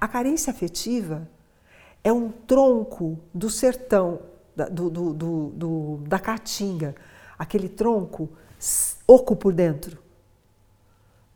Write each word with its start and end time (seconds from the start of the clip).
A 0.00 0.08
carência 0.08 0.50
afetiva 0.50 1.28
é 2.02 2.10
um 2.10 2.30
tronco 2.30 3.18
do 3.34 3.50
sertão, 3.50 4.20
da, 4.56 4.66
do, 4.66 4.88
do, 4.88 5.12
do, 5.50 5.96
da 6.06 6.18
caatinga, 6.18 6.94
aquele 7.38 7.68
tronco 7.68 8.30
oco 9.06 9.36
por 9.36 9.52
dentro. 9.52 9.98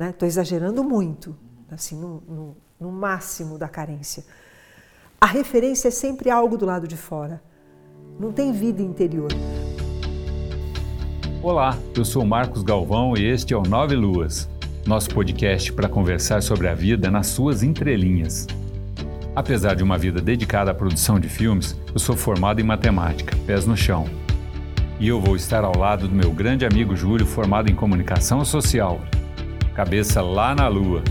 Estou 0.01 0.27
né? 0.27 0.29
exagerando 0.29 0.83
muito, 0.83 1.37
assim, 1.71 1.95
no, 1.95 2.23
no, 2.27 2.57
no 2.81 2.91
máximo 2.91 3.59
da 3.59 3.69
carência. 3.69 4.25
A 5.21 5.27
referência 5.27 5.89
é 5.89 5.91
sempre 5.91 6.31
algo 6.31 6.57
do 6.57 6.65
lado 6.65 6.89
de 6.89 6.97
fora. 6.97 7.43
Não 8.19 8.33
tem 8.33 8.51
vida 8.51 8.81
interior. 8.81 9.31
Olá, 11.43 11.77
eu 11.95 12.05
sou 12.05 12.25
Marcos 12.25 12.63
Galvão 12.63 13.15
e 13.15 13.27
este 13.27 13.53
é 13.53 13.57
o 13.57 13.63
Nove 13.63 13.95
Luas, 13.95 14.49
nosso 14.87 15.09
podcast 15.11 15.73
para 15.73 15.89
conversar 15.89 16.43
sobre 16.43 16.69
a 16.69 16.75
vida 16.75 17.11
nas 17.11 17.29
suas 17.29 17.63
entrelinhas. 17.63 18.47
Apesar 19.35 19.75
de 19.75 19.83
uma 19.83 19.97
vida 19.97 20.21
dedicada 20.21 20.71
à 20.71 20.75
produção 20.75 21.19
de 21.19 21.29
filmes, 21.29 21.75
eu 21.93 21.99
sou 21.99 22.17
formado 22.17 22.61
em 22.61 22.65
matemática, 22.65 23.35
pés 23.47 23.67
no 23.67 23.77
chão. 23.77 24.05
E 25.01 25.09
eu 25.09 25.21
vou 25.21 25.35
estar 25.37 25.65
ao 25.65 25.77
lado 25.77 26.07
do 26.07 26.15
meu 26.15 26.31
grande 26.31 26.67
amigo 26.67 26.95
Júlio, 26.95 27.27
formado 27.27 27.71
em 27.71 27.75
comunicação 27.75 28.45
social, 28.45 29.01
cabeça 29.75 30.21
lá 30.21 30.55
na 30.55 30.69
lua. 30.69 31.03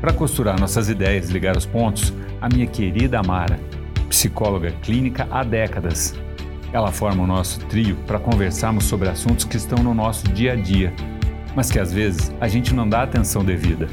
Para 0.00 0.12
costurar 0.12 0.58
nossas 0.58 0.88
ideias 0.88 1.30
e 1.30 1.32
ligar 1.32 1.56
os 1.56 1.64
pontos, 1.64 2.12
a 2.40 2.48
minha 2.48 2.66
querida 2.66 3.20
Amara, 3.20 3.58
psicóloga 4.08 4.72
clínica 4.82 5.28
há 5.30 5.44
décadas. 5.44 6.14
Ela 6.72 6.90
forma 6.90 7.22
o 7.22 7.26
nosso 7.26 7.60
trio 7.66 7.96
para 8.06 8.18
conversarmos 8.18 8.84
sobre 8.84 9.08
assuntos 9.08 9.44
que 9.44 9.56
estão 9.56 9.82
no 9.82 9.94
nosso 9.94 10.28
dia 10.28 10.52
a 10.52 10.56
dia, 10.56 10.92
mas 11.54 11.70
que 11.70 11.78
às 11.78 11.92
vezes 11.92 12.30
a 12.40 12.48
gente 12.48 12.74
não 12.74 12.88
dá 12.88 13.02
atenção 13.02 13.44
devida. 13.44 13.88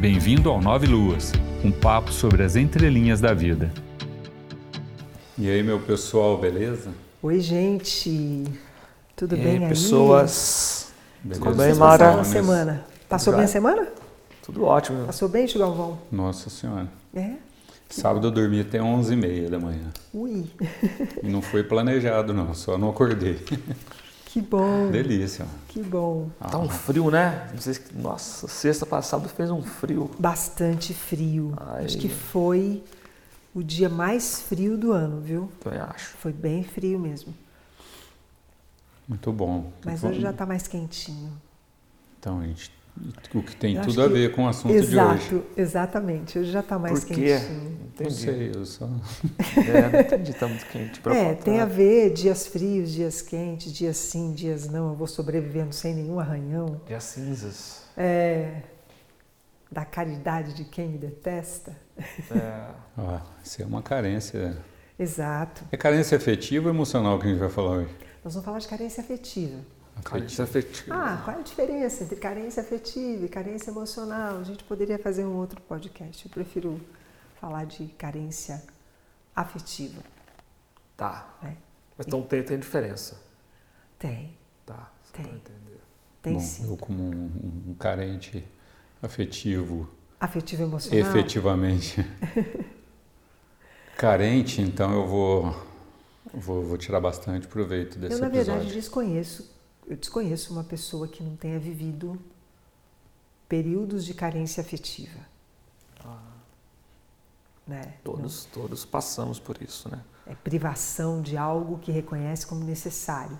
Bem-vindo 0.00 0.48
ao 0.48 0.60
Nove 0.60 0.86
Luas 0.86 1.32
um 1.64 1.72
papo 1.72 2.12
sobre 2.12 2.42
as 2.42 2.54
entrelinhas 2.54 3.20
da 3.20 3.34
vida. 3.34 3.72
E 5.36 5.48
aí, 5.48 5.62
meu 5.62 5.80
pessoal, 5.80 6.38
beleza? 6.38 6.90
Oi, 7.22 7.40
gente. 7.40 8.44
Tudo 9.16 9.36
e 9.36 9.40
bem 9.40 9.64
aí? 9.64 9.68
pessoas. 9.68 10.92
Beleza? 11.22 11.44
Tudo 11.44 11.56
bem, 11.56 11.74
Mara? 11.74 12.16
Passou 12.16 12.24
semana. 12.24 12.84
Passou 13.08 13.34
bem 13.34 13.44
a 13.44 13.48
semana? 13.48 13.88
Tudo 14.42 14.64
ótimo. 14.64 15.04
Passou 15.06 15.28
bem, 15.28 15.46
Galvão? 15.46 15.98
Nossa 16.12 16.48
Senhora. 16.48 16.88
É? 17.14 17.32
Sábado 17.88 18.28
eu 18.28 18.30
dormi 18.30 18.60
até 18.60 18.78
11h30 18.78 19.48
da 19.48 19.58
manhã. 19.58 19.90
Ui. 20.12 20.44
E 21.22 21.28
não 21.28 21.40
foi 21.40 21.64
planejado, 21.64 22.34
não. 22.34 22.52
Só 22.54 22.76
não 22.78 22.90
acordei. 22.90 23.38
Que 24.38 24.42
bom. 24.42 24.88
Delícia. 24.92 25.44
Que 25.66 25.82
bom. 25.82 26.30
Tá 26.38 26.58
um 26.58 26.68
frio, 26.68 27.10
né? 27.10 27.48
Não 27.52 27.60
sei 27.60 27.74
se... 27.74 27.82
Nossa, 27.92 28.46
sexta 28.46 28.86
passada 28.86 29.28
fez 29.28 29.50
um 29.50 29.62
frio. 29.62 30.08
Bastante 30.16 30.94
frio. 30.94 31.54
Ai. 31.56 31.86
Acho 31.86 31.98
que 31.98 32.08
foi 32.08 32.84
o 33.52 33.64
dia 33.64 33.88
mais 33.88 34.40
frio 34.40 34.78
do 34.78 34.92
ano, 34.92 35.20
viu? 35.20 35.50
Também 35.58 35.80
acho. 35.80 36.14
Foi 36.18 36.32
bem 36.32 36.62
frio 36.62 37.00
mesmo. 37.00 37.34
Muito 39.08 39.32
bom. 39.32 39.72
Mas 39.84 40.02
bom. 40.02 40.08
hoje 40.08 40.20
já 40.20 40.30
está 40.30 40.46
mais 40.46 40.68
quentinho. 40.68 41.32
Então, 42.20 42.38
a 42.38 42.46
gente 42.46 42.70
o 43.34 43.42
que 43.42 43.56
tem 43.56 43.76
eu 43.76 43.82
tudo 43.82 44.02
a 44.02 44.08
ver 44.08 44.32
com 44.32 44.44
o 44.44 44.48
assunto 44.48 44.74
exato, 44.74 45.28
de 45.28 45.34
hoje. 45.34 45.44
Exatamente, 45.56 46.38
hoje 46.38 46.50
já 46.50 46.60
está 46.60 46.78
mais 46.78 47.00
Por 47.04 47.08
quê? 47.08 47.38
quentinho. 47.38 47.78
Entendi. 47.94 48.04
Não 48.04 48.10
sei, 48.10 48.52
eu 48.54 48.66
só. 48.66 48.88
É, 49.68 49.92
não 49.92 50.00
entendi, 50.00 50.30
está 50.30 50.46
muito 50.46 50.66
quente. 50.66 51.00
É, 51.08 51.34
tem 51.34 51.60
a 51.60 51.64
ver 51.64 52.12
dias 52.12 52.46
frios, 52.46 52.92
dias 52.92 53.20
quentes, 53.20 53.72
dias 53.72 53.96
sim, 53.96 54.32
dias 54.32 54.68
não. 54.68 54.90
Eu 54.90 54.94
vou 54.94 55.06
sobrevivendo 55.06 55.74
sem 55.74 55.94
nenhum 55.94 56.18
arranhão. 56.20 56.80
Dias 56.86 57.04
cinzas. 57.04 57.82
É. 57.96 58.62
Da 59.70 59.84
caridade 59.84 60.54
de 60.54 60.64
quem 60.64 60.88
me 60.88 60.98
detesta. 60.98 61.76
É. 62.30 62.68
Ah, 62.96 63.22
isso 63.44 63.60
é 63.60 63.66
uma 63.66 63.82
carência. 63.82 64.56
Exato. 64.98 65.64
É 65.70 65.76
carência 65.76 66.16
afetiva 66.16 66.68
ou 66.68 66.74
emocional 66.74 67.18
que 67.18 67.26
a 67.26 67.30
gente 67.30 67.38
vai 67.38 67.48
falar 67.48 67.70
hoje? 67.78 67.90
Nós 68.24 68.34
vamos 68.34 68.44
falar 68.44 68.58
de 68.58 68.68
carência 68.68 69.02
afetiva. 69.02 69.58
Carência 70.04 70.44
afetiva. 70.44 70.94
Ah, 70.94 71.22
qual 71.24 71.36
é 71.36 71.40
a 71.40 71.42
diferença 71.42 72.04
entre 72.04 72.16
carência 72.16 72.62
afetiva 72.62 73.24
e 73.24 73.28
carência 73.28 73.70
emocional? 73.70 74.38
A 74.38 74.42
gente 74.42 74.64
poderia 74.64 74.98
fazer 74.98 75.24
um 75.24 75.36
outro 75.36 75.60
podcast. 75.62 76.24
Eu 76.24 76.30
prefiro 76.30 76.80
falar 77.40 77.64
de 77.64 77.86
carência 77.88 78.62
afetiva. 79.34 80.02
Tá. 80.96 81.36
É. 81.42 81.52
Mas 81.96 82.06
então 82.06 82.22
tem, 82.22 82.42
tem 82.42 82.58
diferença? 82.58 83.20
Tem. 83.98 84.36
Tá, 84.64 84.90
tem. 85.12 85.24
entender. 85.26 85.80
Tem 86.22 86.34
Bom, 86.34 86.40
sim. 86.40 86.68
Eu 86.68 86.76
como 86.76 87.02
um, 87.02 87.30
um 87.68 87.74
carente 87.74 88.44
afetivo. 89.02 89.88
Afetivo 90.20 90.64
emocional? 90.64 90.98
Efetivamente. 90.98 92.04
carente, 93.96 94.60
então 94.60 94.92
eu 94.92 95.06
vou, 95.06 95.66
vou, 96.32 96.64
vou 96.64 96.78
tirar 96.78 97.00
bastante 97.00 97.46
proveito 97.46 97.98
desse 97.98 98.14
episódio. 98.14 98.24
Eu, 98.24 98.46
na 98.46 98.54
verdade, 98.54 98.74
desconheço 98.74 99.57
eu 99.88 99.96
desconheço 99.96 100.52
uma 100.52 100.62
pessoa 100.62 101.08
que 101.08 101.22
não 101.22 101.34
tenha 101.34 101.58
vivido 101.58 102.18
períodos 103.48 104.04
de 104.04 104.12
carência 104.12 104.60
afetiva. 104.60 105.18
Ah. 106.04 106.18
Né? 107.66 107.94
Todos, 108.04 108.46
não. 108.54 108.62
todos 108.62 108.84
passamos 108.84 109.38
por 109.38 109.60
isso, 109.62 109.88
né? 109.90 110.00
É 110.26 110.34
privação 110.34 111.22
de 111.22 111.38
algo 111.38 111.78
que 111.78 111.90
reconhece 111.90 112.46
como 112.46 112.62
necessário, 112.64 113.38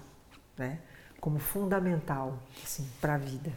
né? 0.57 0.79
Como 1.21 1.39
fundamental, 1.39 2.39
assim, 2.65 2.89
para 3.01 3.15
a 3.15 3.19
vida. 3.19 3.53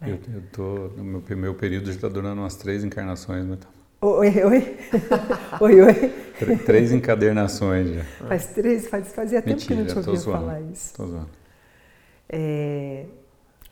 Né? 0.00 0.12
Eu, 0.12 0.34
eu 0.34 0.42
tô 0.52 0.88
no 0.96 1.04
meu, 1.04 1.36
meu 1.36 1.54
período 1.54 1.86
já 1.86 1.94
está 1.94 2.08
durando 2.08 2.40
umas 2.40 2.54
três 2.54 2.84
encarnações, 2.84 3.44
mas 3.44 3.58
tá... 3.58 3.66
Oi, 4.02 4.28
oi. 4.44 4.78
oi, 5.60 5.80
oi. 5.80 6.58
Três 6.64 6.92
encadernações 6.92 7.88
já. 7.88 8.04
Faz 8.28 8.46
três, 8.48 8.86
faz, 8.88 9.12
fazia 9.12 9.42
tempo 9.42 9.58
Mentira, 9.58 9.84
que 9.84 9.94
não 9.94 10.02
te 10.02 10.08
ouvia 10.08 10.22
falar 10.22 10.60
isso. 10.60 10.94
Tô 10.94 11.06
zoando. 11.06 11.45
É, 12.28 13.06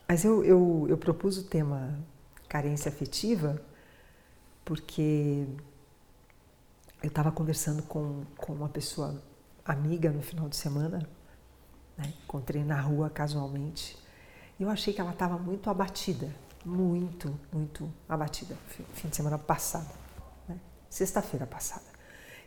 mas 0.07 0.23
eu, 0.23 0.43
eu, 0.43 0.85
eu 0.89 0.97
propus 0.97 1.37
o 1.37 1.43
tema 1.43 1.99
carência 2.47 2.89
afetiva 2.89 3.61
porque 4.63 5.45
eu 7.03 7.07
estava 7.07 7.31
conversando 7.31 7.83
com, 7.83 8.23
com 8.37 8.53
uma 8.53 8.69
pessoa 8.69 9.21
amiga 9.63 10.11
no 10.11 10.21
final 10.21 10.49
de 10.49 10.55
semana, 10.55 11.07
né? 11.97 12.13
encontrei 12.23 12.63
na 12.63 12.79
rua 12.81 13.09
casualmente, 13.09 13.97
e 14.59 14.63
eu 14.63 14.69
achei 14.69 14.93
que 14.93 15.01
ela 15.01 15.11
estava 15.11 15.37
muito 15.37 15.69
abatida, 15.69 16.33
muito, 16.63 17.37
muito 17.51 17.91
abatida, 18.09 18.55
fim 18.93 19.07
de 19.07 19.15
semana 19.15 19.37
passado, 19.37 19.91
né? 20.47 20.59
sexta-feira 20.89 21.45
passada. 21.45 21.85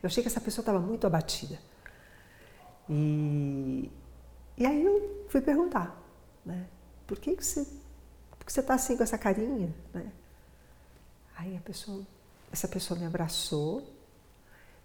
Eu 0.02 0.06
achei 0.06 0.22
que 0.22 0.28
essa 0.28 0.40
pessoa 0.40 0.62
estava 0.62 0.80
muito 0.80 1.06
abatida. 1.06 1.58
E, 2.88 3.90
e 4.58 4.66
aí 4.66 4.84
eu 4.84 5.24
fui 5.28 5.40
perguntar, 5.40 5.96
né? 6.44 6.68
Por 7.06 7.18
que, 7.18 7.36
que 7.36 7.44
você 7.44 7.64
por 8.38 8.44
que 8.44 8.52
você 8.52 8.60
está 8.60 8.74
assim 8.74 8.96
com 8.96 9.04
essa 9.04 9.16
carinha, 9.16 9.72
né? 9.94 10.12
Aí 11.36 11.56
a 11.56 11.60
pessoa, 11.60 12.04
essa 12.52 12.66
pessoa 12.66 12.98
me 12.98 13.06
abraçou. 13.06 13.88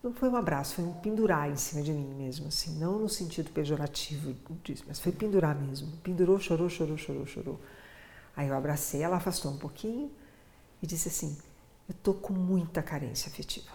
Não 0.04 0.14
foi 0.14 0.30
um 0.30 0.36
abraço, 0.36 0.76
foi 0.76 0.86
um 0.86 0.94
pendurar 0.94 1.50
em 1.50 1.56
cima 1.56 1.82
de 1.82 1.92
mim 1.92 2.14
mesmo, 2.14 2.48
assim, 2.48 2.78
não 2.78 3.00
no 3.00 3.10
sentido 3.10 3.50
pejorativo 3.52 4.36
disso, 4.62 4.84
mas 4.86 5.00
foi 5.00 5.12
pendurar 5.12 5.56
mesmo. 5.56 5.92
Pendurou, 6.04 6.40
chorou, 6.40 6.70
chorou, 6.70 6.98
chorou, 6.98 7.26
chorou. 7.26 7.60
Aí 8.36 8.50
eu 8.50 8.56
abracei, 8.56 9.02
ela 9.02 9.18
afastou 9.18 9.52
um 9.52 9.58
pouquinho 9.58 10.12
e 10.82 10.86
disse 10.86 11.08
assim: 11.08 11.38
Eu 11.88 11.96
tô 11.96 12.14
com 12.14 12.34
muita 12.34 12.84
carência 12.84 13.30
afetiva. 13.30 13.72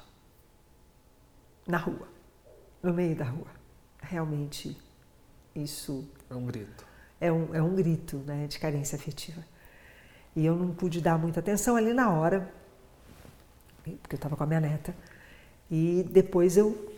Na 1.67 1.79
rua, 1.79 2.09
no 2.83 2.93
meio 2.93 3.17
da 3.17 3.25
rua. 3.25 3.49
Realmente, 4.01 4.77
isso. 5.55 6.09
É 6.31 6.35
um 6.35 6.45
grito. 6.45 6.87
É 7.21 7.33
um, 7.33 7.55
é 7.55 7.63
um 7.63 7.75
grito 7.75 8.19
né, 8.19 8.47
de 8.47 8.59
carência 8.59 8.97
afetiva. 8.97 9.45
E 10.37 10.45
eu 10.45 10.55
não 10.55 10.75
pude 10.75 11.01
dar 11.01 11.19
muita 11.19 11.41
atenção 11.41 11.77
ali 11.77 11.93
na 11.93 12.11
hora, 12.11 12.53
porque 13.83 14.15
eu 14.15 14.19
estava 14.19 14.37
com 14.37 14.45
a 14.45 14.47
minha 14.47 14.61
neta. 14.61 14.95
E 15.71 16.07
depois 16.11 16.57
eu 16.57 16.93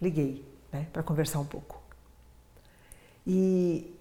liguei 0.00 0.44
né, 0.72 0.86
para 0.92 1.02
conversar 1.02 1.40
um 1.40 1.44
pouco. 1.44 1.80
E 3.26 3.94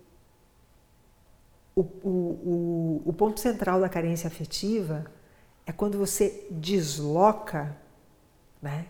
o, 1.76 1.82
o, 1.82 2.10
o, 2.10 3.02
o 3.06 3.14
ponto 3.14 3.40
central 3.40 3.80
da 3.80 3.90
carência 3.90 4.28
afetiva 4.28 5.06
é 5.66 5.72
quando 5.72 5.98
você 5.98 6.48
desloca, 6.52 7.76
né? 8.62 8.88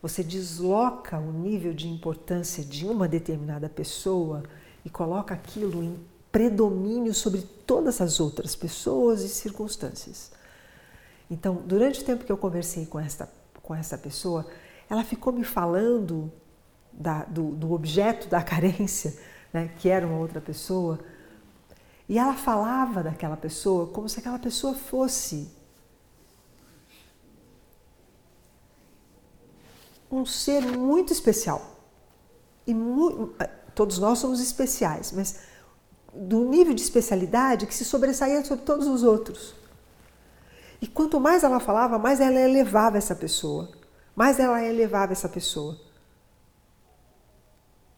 Você 0.00 0.22
desloca 0.22 1.18
o 1.18 1.32
nível 1.32 1.74
de 1.74 1.88
importância 1.88 2.64
de 2.64 2.86
uma 2.86 3.08
determinada 3.08 3.68
pessoa 3.68 4.44
e 4.84 4.90
coloca 4.90 5.34
aquilo 5.34 5.82
em 5.82 5.98
predomínio 6.30 7.12
sobre 7.12 7.42
todas 7.66 8.00
as 8.00 8.20
outras 8.20 8.54
pessoas 8.54 9.22
e 9.22 9.28
circunstâncias. 9.28 10.30
Então, 11.30 11.62
durante 11.66 12.00
o 12.00 12.04
tempo 12.04 12.24
que 12.24 12.32
eu 12.32 12.36
conversei 12.36 12.86
com 12.86 12.98
essa, 12.98 13.30
com 13.62 13.74
essa 13.74 13.98
pessoa, 13.98 14.46
ela 14.88 15.04
ficou 15.04 15.32
me 15.32 15.44
falando 15.44 16.32
da, 16.92 17.24
do, 17.24 17.50
do, 17.50 17.72
objeto 17.72 18.28
da 18.28 18.40
carência, 18.42 19.14
né, 19.52 19.70
que 19.78 19.88
era 19.88 20.06
uma 20.06 20.18
outra 20.18 20.40
pessoa, 20.40 20.98
e 22.08 22.18
ela 22.18 22.34
falava 22.34 23.02
daquela 23.02 23.36
pessoa 23.36 23.86
como 23.88 24.08
se 24.08 24.20
aquela 24.20 24.38
pessoa 24.38 24.74
fosse 24.74 25.50
um 30.10 30.24
ser 30.24 30.62
muito 30.62 31.12
especial. 31.12 31.76
E 32.66 32.74
mu 32.74 33.32
todos 33.74 33.98
nós 33.98 34.18
somos 34.18 34.40
especiais, 34.40 35.12
mas 35.12 35.40
do 36.12 36.44
nível 36.44 36.74
de 36.74 36.82
especialidade 36.82 37.66
que 37.66 37.74
se 37.74 37.84
sobressaía 37.84 38.44
sobre 38.44 38.64
todos 38.64 38.86
os 38.86 39.04
outros. 39.04 39.54
E 40.80 40.86
quanto 40.86 41.20
mais 41.20 41.44
ela 41.44 41.60
falava, 41.60 41.98
mais 41.98 42.20
ela 42.20 42.40
elevava 42.40 42.98
essa 42.98 43.14
pessoa, 43.14 43.70
mais 44.16 44.38
ela 44.38 44.62
elevava 44.64 45.12
essa 45.12 45.28
pessoa. 45.28 45.78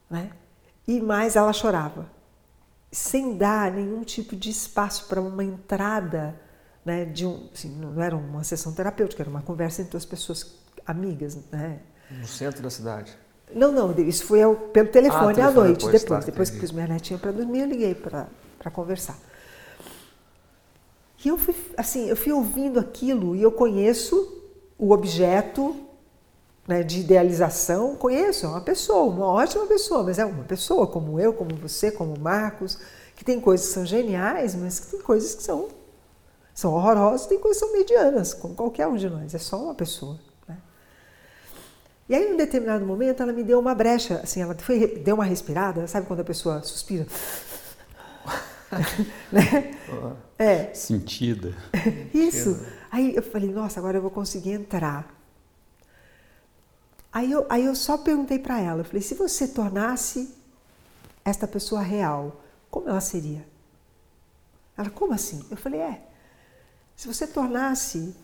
Né? 0.09 0.31
E 0.87 1.01
mais 1.01 1.37
ela 1.37 1.53
chorava, 1.53 2.11
sem 2.91 3.37
dar 3.37 3.71
nenhum 3.71 4.03
tipo 4.03 4.35
de 4.35 4.51
espaço 4.51 5.07
para 5.07 5.21
uma 5.21 5.45
entrada 5.45 6.39
né, 6.85 7.05
de 7.05 7.27
um, 7.27 7.49
assim, 7.55 7.71
não 7.71 8.03
era 8.03 8.17
uma 8.17 8.43
sessão 8.43 8.73
terapêutica, 8.73 9.23
era 9.23 9.31
uma 9.31 9.43
conversa 9.43 9.83
entre 9.83 9.97
as 9.97 10.05
pessoas 10.05 10.57
amigas, 10.87 11.39
né? 11.53 11.81
No 12.11 12.27
centro 12.27 12.63
da 12.63 12.71
cidade. 12.71 13.17
Não, 13.55 13.73
não, 13.73 13.93
isso 13.99 14.25
foi 14.25 14.43
ao, 14.43 14.55
pelo 14.55 14.89
telefone, 14.89 15.33
ah, 15.33 15.35
telefone 15.35 15.43
à 15.43 15.51
noite, 15.51 15.85
depois. 15.85 16.03
Depois, 16.03 16.21
tá, 16.21 16.27
depois 16.27 16.51
que 16.51 16.61
pus 16.61 16.73
minha 16.73 16.87
netinha 16.87 17.19
para 17.19 17.33
dormir, 17.33 17.61
eu 17.61 17.67
liguei 17.67 17.95
para 17.95 18.71
conversar. 18.73 19.19
E 21.25 21.29
eu 21.29 21.37
fui, 21.37 21.55
assim, 21.77 22.09
eu 22.09 22.17
fui 22.17 22.33
ouvindo 22.33 22.79
aquilo 22.81 23.37
e 23.37 23.43
eu 23.43 23.53
conheço 23.53 24.39
o 24.79 24.93
objeto 24.93 25.77
né, 26.67 26.83
de 26.83 27.01
idealização, 27.01 27.97
conheço, 27.97 28.47
é 28.47 28.49
uma 28.49 28.61
pessoa, 28.61 29.13
uma 29.13 29.27
ótima 29.27 29.67
pessoa, 29.67 30.03
mas 30.03 30.19
é 30.19 30.25
uma 30.25 30.45
pessoa 30.45 30.87
como 30.87 31.21
eu, 31.21 31.33
como 31.33 31.55
você, 31.57 31.91
como 31.91 32.15
o 32.15 32.21
Marcos, 32.21 32.79
que 33.15 33.25
tem 33.25 33.41
coisas 33.41 33.67
que 33.67 33.75
são 33.75 33.85
geniais, 33.85 34.55
mas 34.55 34.81
que 34.81 34.87
tem 34.93 35.01
coisas 35.01 35.35
que 35.35 35.43
são, 35.43 35.69
são 36.55 36.73
horrorosas, 36.73 37.27
tem 37.27 37.39
coisas 37.39 37.61
que 37.61 37.69
são 37.69 37.77
medianas, 37.77 38.33
como 38.33 38.55
qualquer 38.55 38.87
um 38.87 38.97
de 38.97 39.11
nós, 39.11 39.35
é 39.35 39.39
só 39.39 39.63
uma 39.63 39.75
pessoa. 39.75 40.19
E 42.11 42.15
aí, 42.17 42.29
em 42.29 42.35
um 42.35 42.37
determinado 42.37 42.85
momento, 42.85 43.23
ela 43.23 43.33
me 43.33 43.45
deu 43.45 43.61
uma 43.61 43.73
brecha, 43.73 44.17
assim, 44.17 44.43
ela 44.43 44.53
foi, 44.57 44.99
deu 44.99 45.15
uma 45.15 45.25
respirada, 45.25 45.87
sabe 45.87 46.09
quando 46.09 46.19
a 46.19 46.25
pessoa 46.25 46.61
suspira? 46.61 47.07
né? 49.31 49.79
É. 50.37 50.75
Sentida. 50.75 51.55
Isso. 52.13 52.67
Aí 52.91 53.15
eu 53.15 53.23
falei, 53.23 53.53
nossa, 53.53 53.79
agora 53.79 53.99
eu 53.99 54.03
vou 54.03 54.11
conseguir 54.11 54.51
entrar. 54.51 55.09
Aí 57.13 57.31
eu, 57.31 57.47
aí 57.49 57.65
eu 57.65 57.77
só 57.77 57.97
perguntei 57.97 58.41
para 58.41 58.61
ela, 58.61 58.81
eu 58.81 58.85
falei, 58.85 59.03
se 59.03 59.15
você 59.15 59.47
tornasse 59.47 60.35
esta 61.25 61.47
pessoa 61.47 61.81
real, 61.81 62.43
como 62.73 62.89
ela 62.89 63.01
seria? 63.01 63.47
Ela, 64.77 64.91
como 64.91 65.13
assim? 65.13 65.47
Eu 65.49 65.57
falei, 65.57 65.79
é, 65.79 66.03
se 66.97 67.07
você 67.07 67.25
tornasse, 67.25 68.17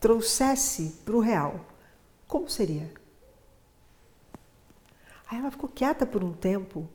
trouxesse 0.00 0.96
para 1.04 1.14
o 1.14 1.20
real, 1.20 1.64
como 2.28 2.48
seria? 2.48 2.92
Aí 5.30 5.38
ela 5.38 5.50
ficou 5.50 5.68
quieta 5.68 6.06
por 6.06 6.22
um 6.22 6.32
tempo. 6.32 6.88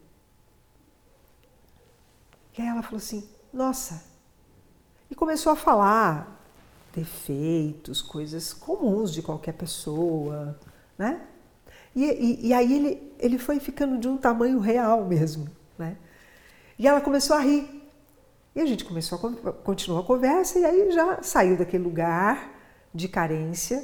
E 2.58 2.62
aí 2.62 2.68
ela 2.68 2.84
falou 2.84 2.98
assim: 2.98 3.28
Nossa. 3.52 4.06
E 5.10 5.16
começou 5.16 5.52
a 5.52 5.56
falar 5.56 6.40
defeitos, 6.94 8.02
coisas 8.02 8.54
comuns 8.54 9.12
de 9.12 9.24
qualquer 9.24 9.54
pessoa, 9.54 10.58
né? 10.98 11.28
E, 11.96 12.04
e, 12.06 12.48
e, 12.48 12.54
aí 12.54 12.74
ele, 12.74 13.14
ele 13.20 13.38
foi 13.38 13.60
ficando 13.60 14.00
de 14.00 14.08
um 14.08 14.18
tamanho 14.18 14.60
real 14.60 15.04
mesmo, 15.06 15.48
né? 15.78 15.98
E 16.78 16.88
ela 16.88 17.02
começou 17.02 17.36
a 17.36 17.40
rir. 17.40 17.82
E 18.56 18.62
a 18.62 18.66
gente 18.66 18.86
começou 18.86 19.18
a 19.18 19.52
continuar 19.52 20.02
a 20.02 20.04
conversa 20.04 20.60
e 20.60 20.66
aí 20.66 20.92
já 20.92 21.24
saiu 21.24 21.58
daquele 21.58 21.84
lugar 21.84 22.52
de 22.94 23.08
carência 23.08 23.84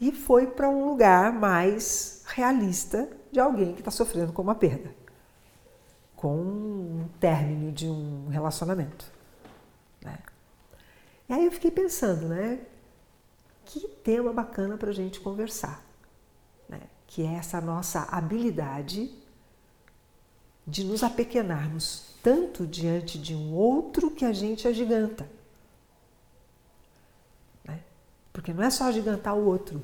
e 0.00 0.12
foi 0.12 0.46
para 0.46 0.68
um 0.68 0.88
lugar 0.88 1.32
mais 1.32 2.22
realista 2.26 3.08
de 3.32 3.40
alguém 3.40 3.72
que 3.72 3.80
está 3.80 3.90
sofrendo 3.90 4.32
com 4.32 4.42
uma 4.42 4.54
perda, 4.54 4.94
com 6.14 6.36
um 6.36 7.08
término 7.18 7.72
de 7.72 7.86
um 7.86 8.28
relacionamento. 8.28 9.10
Né? 10.02 10.18
E 11.28 11.32
aí 11.32 11.44
eu 11.44 11.52
fiquei 11.52 11.70
pensando, 11.70 12.28
né? 12.28 12.60
Que 13.64 13.88
tema 13.88 14.32
bacana 14.32 14.76
para 14.76 14.90
a 14.90 14.94
gente 14.94 15.18
conversar, 15.20 15.84
né? 16.68 16.80
que 17.06 17.22
é 17.22 17.34
essa 17.34 17.60
nossa 17.60 18.02
habilidade 18.02 19.12
de 20.66 20.84
nos 20.84 21.02
apequenarmos 21.02 22.14
tanto 22.22 22.66
diante 22.66 23.18
de 23.18 23.34
um 23.34 23.54
outro 23.54 24.10
que 24.10 24.24
a 24.24 24.32
gente 24.32 24.66
agiganta. 24.66 25.28
Porque 28.36 28.52
não 28.52 28.62
é 28.62 28.68
só 28.68 28.92
gigantar 28.92 29.34
o 29.34 29.46
outro, 29.46 29.82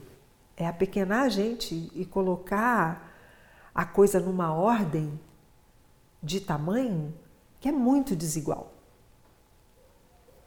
é 0.54 0.66
apequenar 0.66 1.22
a 1.22 1.28
gente 1.30 1.90
e 1.94 2.04
colocar 2.04 3.10
a 3.74 3.82
coisa 3.82 4.20
numa 4.20 4.52
ordem 4.52 5.18
de 6.22 6.38
tamanho 6.38 7.14
que 7.58 7.70
é 7.70 7.72
muito 7.72 8.14
desigual. 8.14 8.70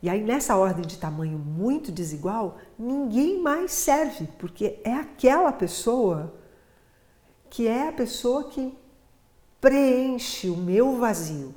E 0.03 0.07
aí, 0.07 0.21
nessa 0.21 0.55
ordem 0.55 0.85
de 0.85 0.99
tamanho 0.99 1.39
muito 1.39 1.91
desigual, 1.91 2.59
ninguém 2.77 3.41
mais 3.41 3.71
serve, 3.71 4.27
porque 4.37 4.79
é 4.83 4.93
aquela 4.93 5.51
pessoa 5.51 6.31
que 7.49 7.67
é 7.67 7.89
a 7.89 7.91
pessoa 7.91 8.51
que 8.51 8.77
preenche 9.59 10.47
o 10.47 10.55
meu 10.55 10.99
vazio. 10.99 11.55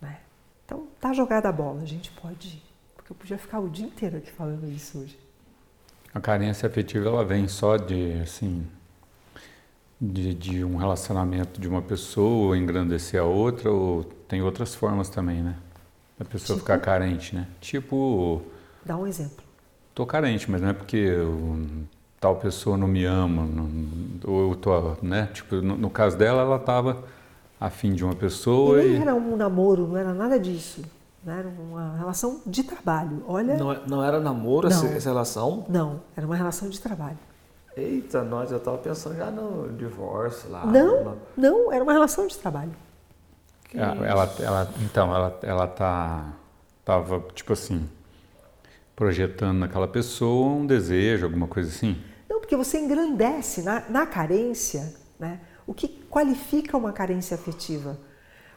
Né? 0.00 0.18
Então, 0.64 0.86
tá 0.98 1.12
jogada 1.12 1.50
a 1.50 1.52
bola, 1.52 1.82
a 1.82 1.86
gente 1.86 2.10
pode 2.12 2.71
eu 3.12 3.14
podia 3.14 3.36
ficar 3.36 3.60
o 3.60 3.68
dia 3.68 3.86
inteiro 3.86 4.16
aqui 4.16 4.32
falando 4.32 4.66
isso 4.70 4.98
hoje. 4.98 5.18
A 6.14 6.20
carência 6.20 6.66
afetiva 6.66 7.08
ela 7.08 7.24
vem 7.24 7.46
só 7.46 7.76
de 7.76 8.14
assim 8.22 8.66
de, 10.00 10.34
de 10.34 10.64
um 10.64 10.76
relacionamento 10.76 11.60
de 11.60 11.68
uma 11.68 11.82
pessoa 11.82 12.56
engrandecer 12.56 13.20
a 13.20 13.24
outra 13.24 13.70
ou 13.70 14.02
tem 14.26 14.42
outras 14.42 14.74
formas 14.74 15.08
também, 15.10 15.42
né? 15.42 15.56
A 16.18 16.24
pessoa 16.24 16.56
tipo? 16.56 16.66
ficar 16.66 16.78
carente, 16.78 17.34
né? 17.34 17.46
Tipo. 17.60 18.42
Dá 18.84 18.96
um 18.96 19.06
exemplo. 19.06 19.44
Tô 19.94 20.06
carente, 20.06 20.50
mas 20.50 20.62
não 20.62 20.70
é 20.70 20.72
porque 20.72 20.96
eu, 20.96 21.66
tal 22.18 22.36
pessoa 22.36 22.78
não 22.78 22.88
me 22.88 23.04
ama, 23.04 23.44
não, 23.44 23.68
ou 24.24 24.50
eu 24.50 24.56
tô, 24.56 24.96
né? 25.02 25.28
Tipo, 25.34 25.56
no, 25.56 25.76
no 25.76 25.90
caso 25.90 26.16
dela, 26.16 26.42
ela 26.42 26.56
estava 26.56 27.04
afim 27.60 27.92
de 27.92 28.02
uma 28.04 28.14
pessoa. 28.14 28.82
E, 28.82 28.94
e... 28.94 28.96
era 28.96 29.14
um 29.14 29.36
namoro, 29.36 29.86
não 29.86 29.98
era 29.98 30.14
nada 30.14 30.38
disso. 30.40 30.82
Né? 31.24 31.38
Era 31.38 31.48
uma 31.48 31.96
relação 31.96 32.42
de 32.46 32.62
trabalho. 32.64 33.22
Olha. 33.26 33.56
Não, 33.56 33.86
não 33.86 34.04
era 34.04 34.18
namoro 34.20 34.68
não, 34.68 34.76
essa 34.76 35.08
relação? 35.08 35.64
Não, 35.68 36.00
era 36.16 36.26
uma 36.26 36.36
relação 36.36 36.68
de 36.68 36.80
trabalho. 36.80 37.18
Eita, 37.76 38.22
nós 38.22 38.50
eu 38.50 38.58
estava 38.58 38.76
pensando 38.78 39.16
já 39.16 39.30
no 39.30 39.72
divórcio 39.72 40.50
lá. 40.50 40.66
Não, 40.66 41.04
no... 41.04 41.18
não, 41.36 41.72
era 41.72 41.82
uma 41.82 41.92
relação 41.92 42.26
de 42.26 42.36
trabalho. 42.36 42.72
Ela, 43.74 44.06
ela, 44.06 44.34
ela, 44.38 44.74
então, 44.82 45.14
ela, 45.14 45.38
ela 45.42 45.66
tá, 45.66 46.32
tava 46.84 47.24
tipo 47.34 47.54
assim 47.54 47.88
projetando 48.94 49.58
naquela 49.58 49.88
pessoa 49.88 50.52
um 50.52 50.66
desejo, 50.66 51.24
alguma 51.24 51.48
coisa 51.48 51.70
assim. 51.70 51.96
Não, 52.28 52.40
porque 52.40 52.56
você 52.56 52.78
engrandece 52.78 53.62
na, 53.62 53.82
na 53.88 54.06
carência, 54.06 54.94
né? 55.18 55.40
O 55.66 55.72
que 55.72 55.88
qualifica 56.10 56.76
uma 56.76 56.92
carência 56.92 57.34
afetiva? 57.34 57.98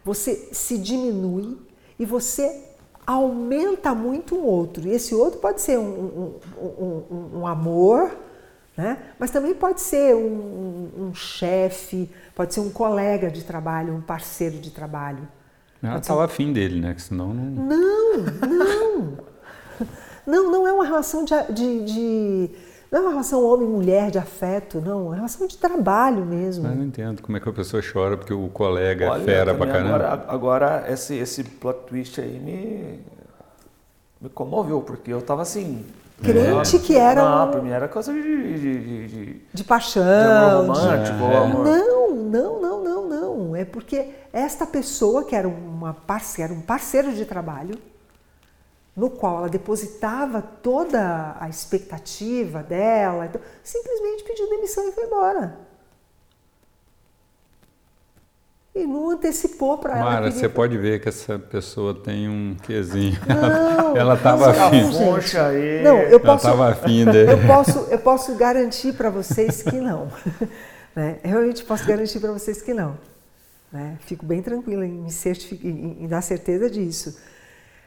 Você 0.04 0.50
se 0.52 0.78
diminui 0.78 1.58
e 1.98 2.06
você 2.06 2.64
aumenta 3.06 3.94
muito 3.94 4.36
um 4.36 4.44
outro. 4.44 4.88
E 4.88 4.92
esse 4.92 5.14
outro 5.14 5.40
pode 5.40 5.62
ser 5.62 5.78
um, 5.78 6.36
um, 6.58 6.64
um, 6.68 7.40
um 7.40 7.48
amor, 7.48 8.12
né? 8.76 8.98
mas 9.20 9.32
também 9.32 9.54
pode 9.54 9.82
ser 9.82 10.16
um, 10.16 11.14
chefe, 11.14 12.10
pode 12.34 12.54
ser 12.54 12.60
um 12.60 12.70
colega 12.70 13.30
de 13.30 13.44
trabalho, 13.44 13.94
um 13.94 14.02
parceiro 14.02 14.58
de 14.58 14.72
trabalho. 14.72 15.28
Ela 15.82 15.98
estava 15.98 16.22
ser... 16.22 16.26
afim 16.26 16.52
dele, 16.52 16.82
né? 16.82 16.94
Que 16.94 17.02
senão 17.02 17.34
não. 17.34 17.44
Não, 17.44 18.18
não. 18.48 19.18
não, 20.26 20.52
não 20.52 20.68
é 20.68 20.74
uma 20.74 20.86
relação 20.86 21.24
de, 21.24 21.36
de, 21.54 21.86
de 21.86 22.52
não 22.92 23.00
é 23.00 23.02
uma 23.02 23.12
relação 23.12 23.44
homem-mulher 23.44 24.12
de 24.12 24.18
afeto, 24.18 24.80
não. 24.80 25.02
É 25.02 25.08
uma 25.08 25.16
relação 25.16 25.48
de 25.48 25.58
trabalho 25.58 26.26
mesmo. 26.26 26.68
Eu 26.68 26.76
não 26.76 26.84
entendo 26.84 27.22
como 27.22 27.38
é 27.38 27.40
que 27.40 27.50
a 27.50 27.54
pessoa 27.54 27.82
chora 27.82 28.16
porque 28.16 28.34
o 28.34 28.48
colega 28.50 29.12
Olha, 29.12 29.22
é 29.22 29.26
fera 29.26 29.54
pra 29.54 29.68
caramba. 29.68 29.96
Agora, 29.96 30.26
agora 30.28 30.86
esse, 30.88 31.16
esse 31.16 31.44
plot 31.44 31.88
twist 31.88 32.22
aí 32.22 32.40
me, 32.40 33.00
me 34.22 34.30
comoveu, 34.30 34.82
porque 34.82 35.12
eu 35.12 35.22
tava 35.22 35.42
assim. 35.42 35.86
Crente 36.22 36.80
que 36.80 36.96
era. 36.96 37.22
Não, 37.24 37.52
pra 37.52 37.62
mim 37.62 37.72
era 37.72 37.88
coisa 37.88 38.14
de. 38.14 38.22
De, 38.22 38.60
de, 38.60 39.08
de, 39.08 39.42
de 39.54 39.64
paixão. 39.64 40.04
De 40.04 40.10
amor 40.10 40.68
romântico. 40.68 41.18
De, 41.18 41.24
é. 41.24 41.38
amor. 41.38 41.66
Não, 41.66 42.16
não, 42.16 42.62
não, 42.62 42.84
não, 42.84 43.10
não. 43.10 43.56
É 43.56 43.66
porque 43.66 44.10
esta 44.32 44.66
pessoa, 44.66 45.26
que 45.26 45.36
era, 45.36 45.48
uma 45.48 45.94
parceira, 45.94 46.54
um 46.54 46.62
parceiro 46.62 47.14
de 47.14 47.26
trabalho, 47.26 47.78
no 48.96 49.10
qual 49.10 49.40
ela 49.40 49.50
depositava 49.50 50.42
toda 50.42 51.36
a 51.40 51.50
expectativa 51.50 52.64
dela, 52.64 53.26
então, 53.26 53.42
simplesmente 53.62 54.24
pediu 54.24 54.50
demissão 54.50 54.88
e 54.88 54.92
foi 54.92 55.06
embora. 55.06 55.66
e 58.76 58.86
não 58.86 59.10
antecipou 59.12 59.78
para 59.78 59.98
ela. 59.98 60.04
Mara, 60.04 60.26
queria... 60.26 60.40
você 60.40 60.50
pode 60.50 60.78
ver 60.78 61.00
que 61.00 61.08
essa 61.08 61.40
pessoa 61.40 61.94
tem 61.94 62.28
um 62.28 62.58
quezinho. 62.62 63.18
Não, 63.26 63.96
ela 63.96 64.16
estava 64.16 64.52
afim. 64.52 64.92
gente. 64.92 65.38
aí. 65.38 65.82
Não, 65.82 65.98
eu 66.00 66.20
posso, 66.20 66.46
ela 66.46 66.56
estava 66.56 66.70
afim 66.70 67.06
dele. 67.06 67.32
eu 67.32 67.48
posso, 67.48 67.80
eu 67.90 68.00
posso 68.00 68.36
garantir 68.36 68.94
para 68.94 69.10
vocês 69.10 69.64
que 69.64 69.78
não. 69.78 70.12
né? 70.94 71.20
Eu 71.24 71.30
realmente 71.30 71.64
posso 71.64 71.88
garantir 71.88 72.20
para 72.20 72.34
vocês 72.34 72.62
que 72.62 72.74
não. 72.74 72.98
Né? 73.72 73.98
Fico 74.02 74.26
bem 74.26 74.42
tranquila 74.42 74.86
em, 74.86 74.92
me 74.92 75.12
certific... 75.12 75.66
em 75.66 76.06
dar 76.06 76.22
certeza 76.22 76.70
disso. 76.70 77.18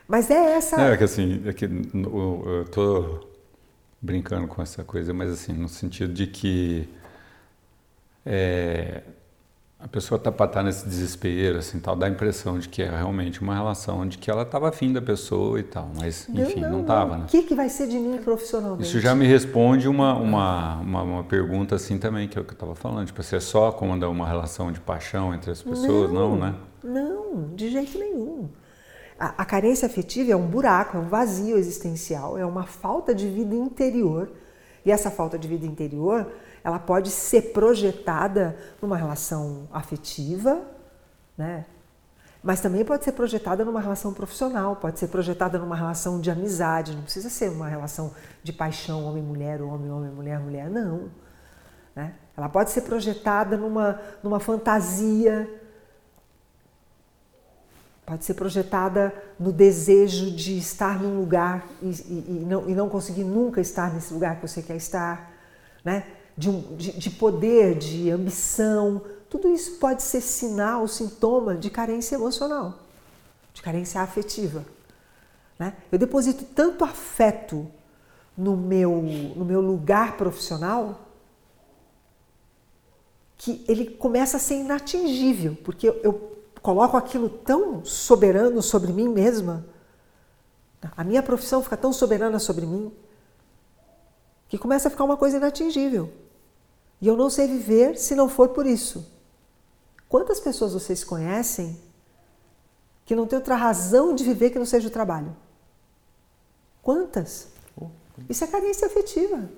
Mas 0.09 0.31
é 0.31 0.57
essa. 0.57 0.81
É 0.81 0.97
que 0.97 1.05
assim, 1.05 1.43
é 1.45 1.53
que 1.53 1.67
eu 1.67 2.65
tô 2.73 3.29
brincando 4.01 4.49
com 4.49 4.63
essa 4.63 4.83
coisa, 4.83 5.13
mas 5.13 5.31
assim, 5.31 5.53
no 5.53 5.69
sentido 5.69 6.15
de 6.15 6.27
que 6.27 6.89
é, 8.25 9.03
a 9.79 9.87
pessoa 9.87 10.19
tá 10.19 10.31
estar 10.31 10.63
nesse 10.63 10.89
desespero, 10.89 11.59
assim, 11.59 11.79
tal, 11.79 11.95
dá 11.95 12.07
a 12.07 12.09
impressão 12.09 12.59
de 12.59 12.69
que 12.69 12.83
é 12.83 12.89
realmente 12.89 13.41
uma 13.43 13.55
relação 13.55 14.07
de 14.07 14.17
que 14.17 14.31
ela 14.31 14.43
estava 14.43 14.69
afim 14.69 14.93
da 14.93 15.03
pessoa 15.03 15.61
e 15.61 15.63
tal, 15.63 15.91
mas 15.97 16.29
enfim, 16.29 16.61
não 16.61 16.81
estava, 16.81 17.19
né? 17.19 17.25
O 17.25 17.29
que, 17.29 17.43
que 17.43 17.55
vai 17.55 17.69
ser 17.69 17.87
de 17.87 17.99
mim 17.99 18.19
profissionalmente? 18.19 18.89
Isso 18.89 18.99
já 19.01 19.15
me 19.15 19.27
responde 19.27 19.89
uma, 19.89 20.15
uma, 20.15 20.77
uma, 20.77 21.03
uma 21.03 21.25
pergunta 21.25 21.75
assim 21.75 21.99
também, 21.99 22.29
que 22.29 22.39
é 22.39 22.41
o 22.41 22.45
que 22.45 22.53
eu 22.53 22.55
estava 22.55 22.75
falando, 22.75 23.07
tipo, 23.07 23.23
se 23.23 23.37
é 23.37 23.41
só 23.41 23.71
quando 23.73 24.05
é 24.05 24.09
uma 24.09 24.27
relação 24.27 24.73
de 24.73 24.81
paixão 24.81 25.35
entre 25.35 25.51
as 25.51 25.63
pessoas, 25.63 26.11
não, 26.11 26.31
não 26.31 26.39
né? 26.39 26.55
Não, 26.83 27.51
de 27.55 27.71
jeito 27.71 27.99
nenhum. 27.99 28.49
A, 29.19 29.43
a 29.43 29.45
carência 29.45 29.87
afetiva 29.87 30.33
é 30.33 30.37
um 30.37 30.47
buraco, 30.47 30.97
é 30.97 31.01
um 31.01 31.09
vazio 31.09 31.57
existencial, 31.57 32.39
é 32.39 32.47
uma 32.47 32.65
falta 32.65 33.15
de 33.15 33.29
vida 33.29 33.55
interior. 33.55 34.31
E 34.85 34.93
essa 34.93 35.11
falta 35.11 35.39
de 35.39 35.49
vida 35.49 35.67
interior 35.67 36.31
ela 36.63 36.79
pode 36.79 37.11
ser 37.11 37.53
projetada 37.53 38.57
numa 38.81 38.97
relação 38.97 39.69
afetiva, 39.73 40.61
né? 41.37 41.65
Mas 42.43 42.61
também 42.61 42.85
pode 42.85 43.05
ser 43.05 43.13
projetada 43.13 43.65
numa 43.65 43.81
relação 43.81 44.13
profissional, 44.13 44.77
pode 44.77 44.99
ser 44.99 45.09
projetada 45.09 45.59
numa 45.59 45.75
relação 45.75 46.21
de 46.21 46.31
amizade, 46.31 46.95
não 46.95 47.03
precisa 47.03 47.29
ser 47.29 47.51
uma 47.51 47.69
relação 47.69 48.15
de 48.43 48.53
paixão 48.53 49.05
homem-mulher, 49.05 49.61
homem-homem, 49.61 50.11
mulher-mulher, 50.11 50.71
não. 50.71 51.11
Né? 51.97 52.15
Ela 52.37 52.49
pode 52.49 52.71
ser 52.71 52.83
projetada 52.83 53.57
numa, 53.57 54.01
numa 54.23 54.39
fantasia, 54.39 55.51
pode 58.09 58.25
ser 58.25 58.35
projetada 58.35 59.15
no 59.39 59.53
desejo 59.53 60.31
de 60.31 60.59
estar 60.59 61.01
num 61.01 61.21
lugar 61.21 61.65
e, 61.83 61.87
e, 61.87 62.25
e, 62.29 62.45
não, 62.47 62.69
e 62.69 62.75
não 62.75 62.89
conseguir 62.89 63.25
nunca 63.25 63.61
estar 63.61 63.93
nesse 63.93 64.13
lugar 64.13 64.37
que 64.37 64.49
você 64.49 64.63
quer 64.63 64.77
estar. 64.77 65.33
Né? 65.85 66.05
de, 66.39 66.49
um, 66.49 66.77
de, 66.77 66.93
de 66.93 67.11
poder, 67.11 67.77
de 67.77 68.11
ambição, 68.11 69.03
tudo 69.29 69.49
isso 69.49 69.73
pode 69.79 70.05
ser 70.05 70.21
sinal, 70.21 70.87
sintoma 70.87 71.57
de 71.57 71.69
carência 71.69 72.15
emocional, 72.15 72.79
de 73.53 73.61
carência 73.61 74.01
afetiva. 74.01 74.65
Né? 75.59 75.75
Eu 75.91 75.99
deposito 75.99 76.45
tanto 76.45 76.85
afeto 76.85 77.67
no 78.37 78.57
meu, 78.57 79.03
no 79.35 79.45
meu 79.45 79.61
lugar 79.61 80.17
profissional 80.17 81.01
que 83.37 83.65
ele 83.67 83.87
começa 83.87 84.37
a 84.37 84.41
ser 84.41 84.61
inatingível, 84.61 85.57
porque 85.65 85.89
eu, 85.89 86.01
eu 86.05 86.38
coloco 86.61 86.97
aquilo 86.97 87.29
tão 87.29 87.85
soberano 87.85 88.63
sobre 88.63 88.93
mim 88.93 89.09
mesma, 89.09 89.67
a 90.97 91.03
minha 91.03 91.23
profissão 91.23 91.63
fica 91.63 91.77
tão 91.77 91.93
soberana 91.93 92.39
sobre 92.39 92.65
mim, 92.67 92.93
que 94.49 94.59
começa 94.59 94.89
a 94.89 94.91
ficar 94.91 95.05
uma 95.05 95.17
coisa 95.17 95.37
inatingível. 95.37 96.13
E 97.01 97.07
eu 97.07 97.17
não 97.17 97.31
sei 97.31 97.47
viver 97.47 97.97
se 97.99 98.15
não 98.15 98.29
for 98.29 98.49
por 98.49 98.67
isso. 98.67 99.07
Quantas 100.09 100.41
pessoas 100.41 100.73
vocês 100.73 101.05
conhecem 101.05 101.79
que 103.05 103.15
não 103.15 103.27
tem 103.27 103.39
outra 103.39 103.57
razão 103.57 104.15
de 104.15 104.25
viver 104.25 104.51
que 104.51 104.59
não 104.59 104.67
seja 104.67 104.89
o 104.89 104.91
trabalho? 104.91 105.37
Quantas? 106.83 107.49
Isso 108.29 108.43
é 108.45 108.47
carência 108.47 108.87
afetiva. 108.87 109.49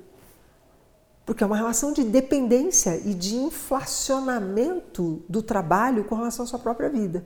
Porque 1.31 1.45
é 1.45 1.47
uma 1.47 1.57
relação 1.57 1.93
de 1.93 2.03
dependência 2.03 2.97
e 3.05 3.15
de 3.15 3.37
inflacionamento 3.37 5.23
do 5.29 5.41
trabalho 5.41 6.03
com 6.03 6.17
relação 6.17 6.45
à 6.45 6.49
sua 6.49 6.59
própria 6.59 6.89
vida. 6.89 7.25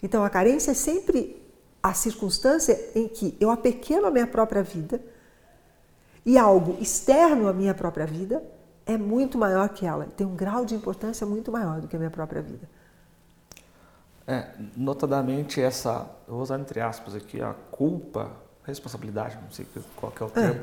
Então 0.00 0.22
a 0.22 0.30
carência 0.30 0.70
é 0.70 0.74
sempre 0.74 1.44
a 1.82 1.92
circunstância 1.92 2.78
em 2.94 3.08
que 3.08 3.36
eu 3.40 3.50
apequeno 3.50 4.06
a 4.06 4.10
minha 4.12 4.28
própria 4.28 4.62
vida 4.62 5.00
e 6.24 6.38
algo 6.38 6.80
externo 6.80 7.48
à 7.48 7.52
minha 7.52 7.74
própria 7.74 8.06
vida 8.06 8.40
é 8.86 8.96
muito 8.96 9.36
maior 9.36 9.68
que 9.70 9.84
ela, 9.84 10.04
tem 10.16 10.24
um 10.24 10.36
grau 10.36 10.64
de 10.64 10.76
importância 10.76 11.26
muito 11.26 11.50
maior 11.50 11.80
do 11.80 11.88
que 11.88 11.96
a 11.96 11.98
minha 11.98 12.12
própria 12.12 12.40
vida. 12.40 12.70
É, 14.28 14.46
notadamente 14.76 15.60
essa, 15.60 16.08
eu 16.28 16.34
vou 16.34 16.42
usar 16.44 16.60
entre 16.60 16.80
aspas 16.80 17.16
aqui, 17.16 17.42
a 17.42 17.52
culpa, 17.72 18.30
responsabilidade, 18.62 19.36
não 19.42 19.50
sei 19.50 19.66
qual 19.96 20.12
é 20.20 20.24
o 20.24 20.30
termo, 20.30 20.62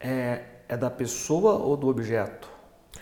é. 0.00 0.08
é, 0.08 0.51
é 0.72 0.76
da 0.76 0.90
pessoa 0.90 1.54
ou 1.54 1.76
do 1.76 1.88
objeto? 1.88 2.48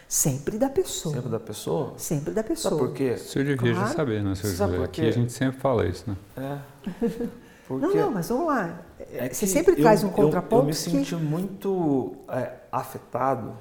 Sempre 0.08 0.58
da 0.58 0.68
pessoa. 0.68 1.14
Sempre 1.14 1.30
da 1.30 1.40
pessoa? 1.40 1.94
Sempre 1.96 2.32
da 2.32 2.42
pessoa. 2.42 2.70
Sabe 2.74 2.82
por 2.82 2.94
quê? 2.94 3.12
O 3.12 3.18
senhor 3.18 3.44
devia 3.44 3.72
claro. 3.72 3.88
já 3.88 3.94
saber, 3.94 4.22
né, 4.24 4.34
senhor 4.34 4.54
Sabe 4.54 4.82
Aqui 4.82 5.06
a 5.06 5.12
gente 5.12 5.32
sempre 5.32 5.60
fala 5.60 5.86
isso, 5.86 6.04
né? 6.10 6.16
É. 6.36 7.28
Porque 7.68 7.86
não, 7.86 7.94
não, 7.94 8.10
mas 8.10 8.28
vamos 8.28 8.48
lá. 8.48 8.80
É 8.98 9.28
Você 9.28 9.46
sempre 9.46 9.74
eu, 9.74 9.82
traz 9.82 10.02
um 10.02 10.10
contraponto. 10.10 10.54
Eu, 10.54 10.60
eu 10.62 10.66
me 10.66 10.74
senti 10.74 11.14
que... 11.14 11.22
muito 11.22 12.16
é, 12.28 12.54
afetado 12.72 13.54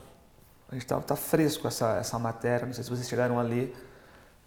a 0.70 0.76
gente 0.76 0.84
está 0.84 1.00
tá 1.00 1.16
fresco 1.16 1.68
essa, 1.68 1.98
essa 1.98 2.18
matéria, 2.20 2.66
não 2.66 2.74
sei 2.74 2.84
se 2.84 2.90
vocês 2.90 3.08
chegaram 3.08 3.40
a 3.40 3.42
ler 3.42 3.76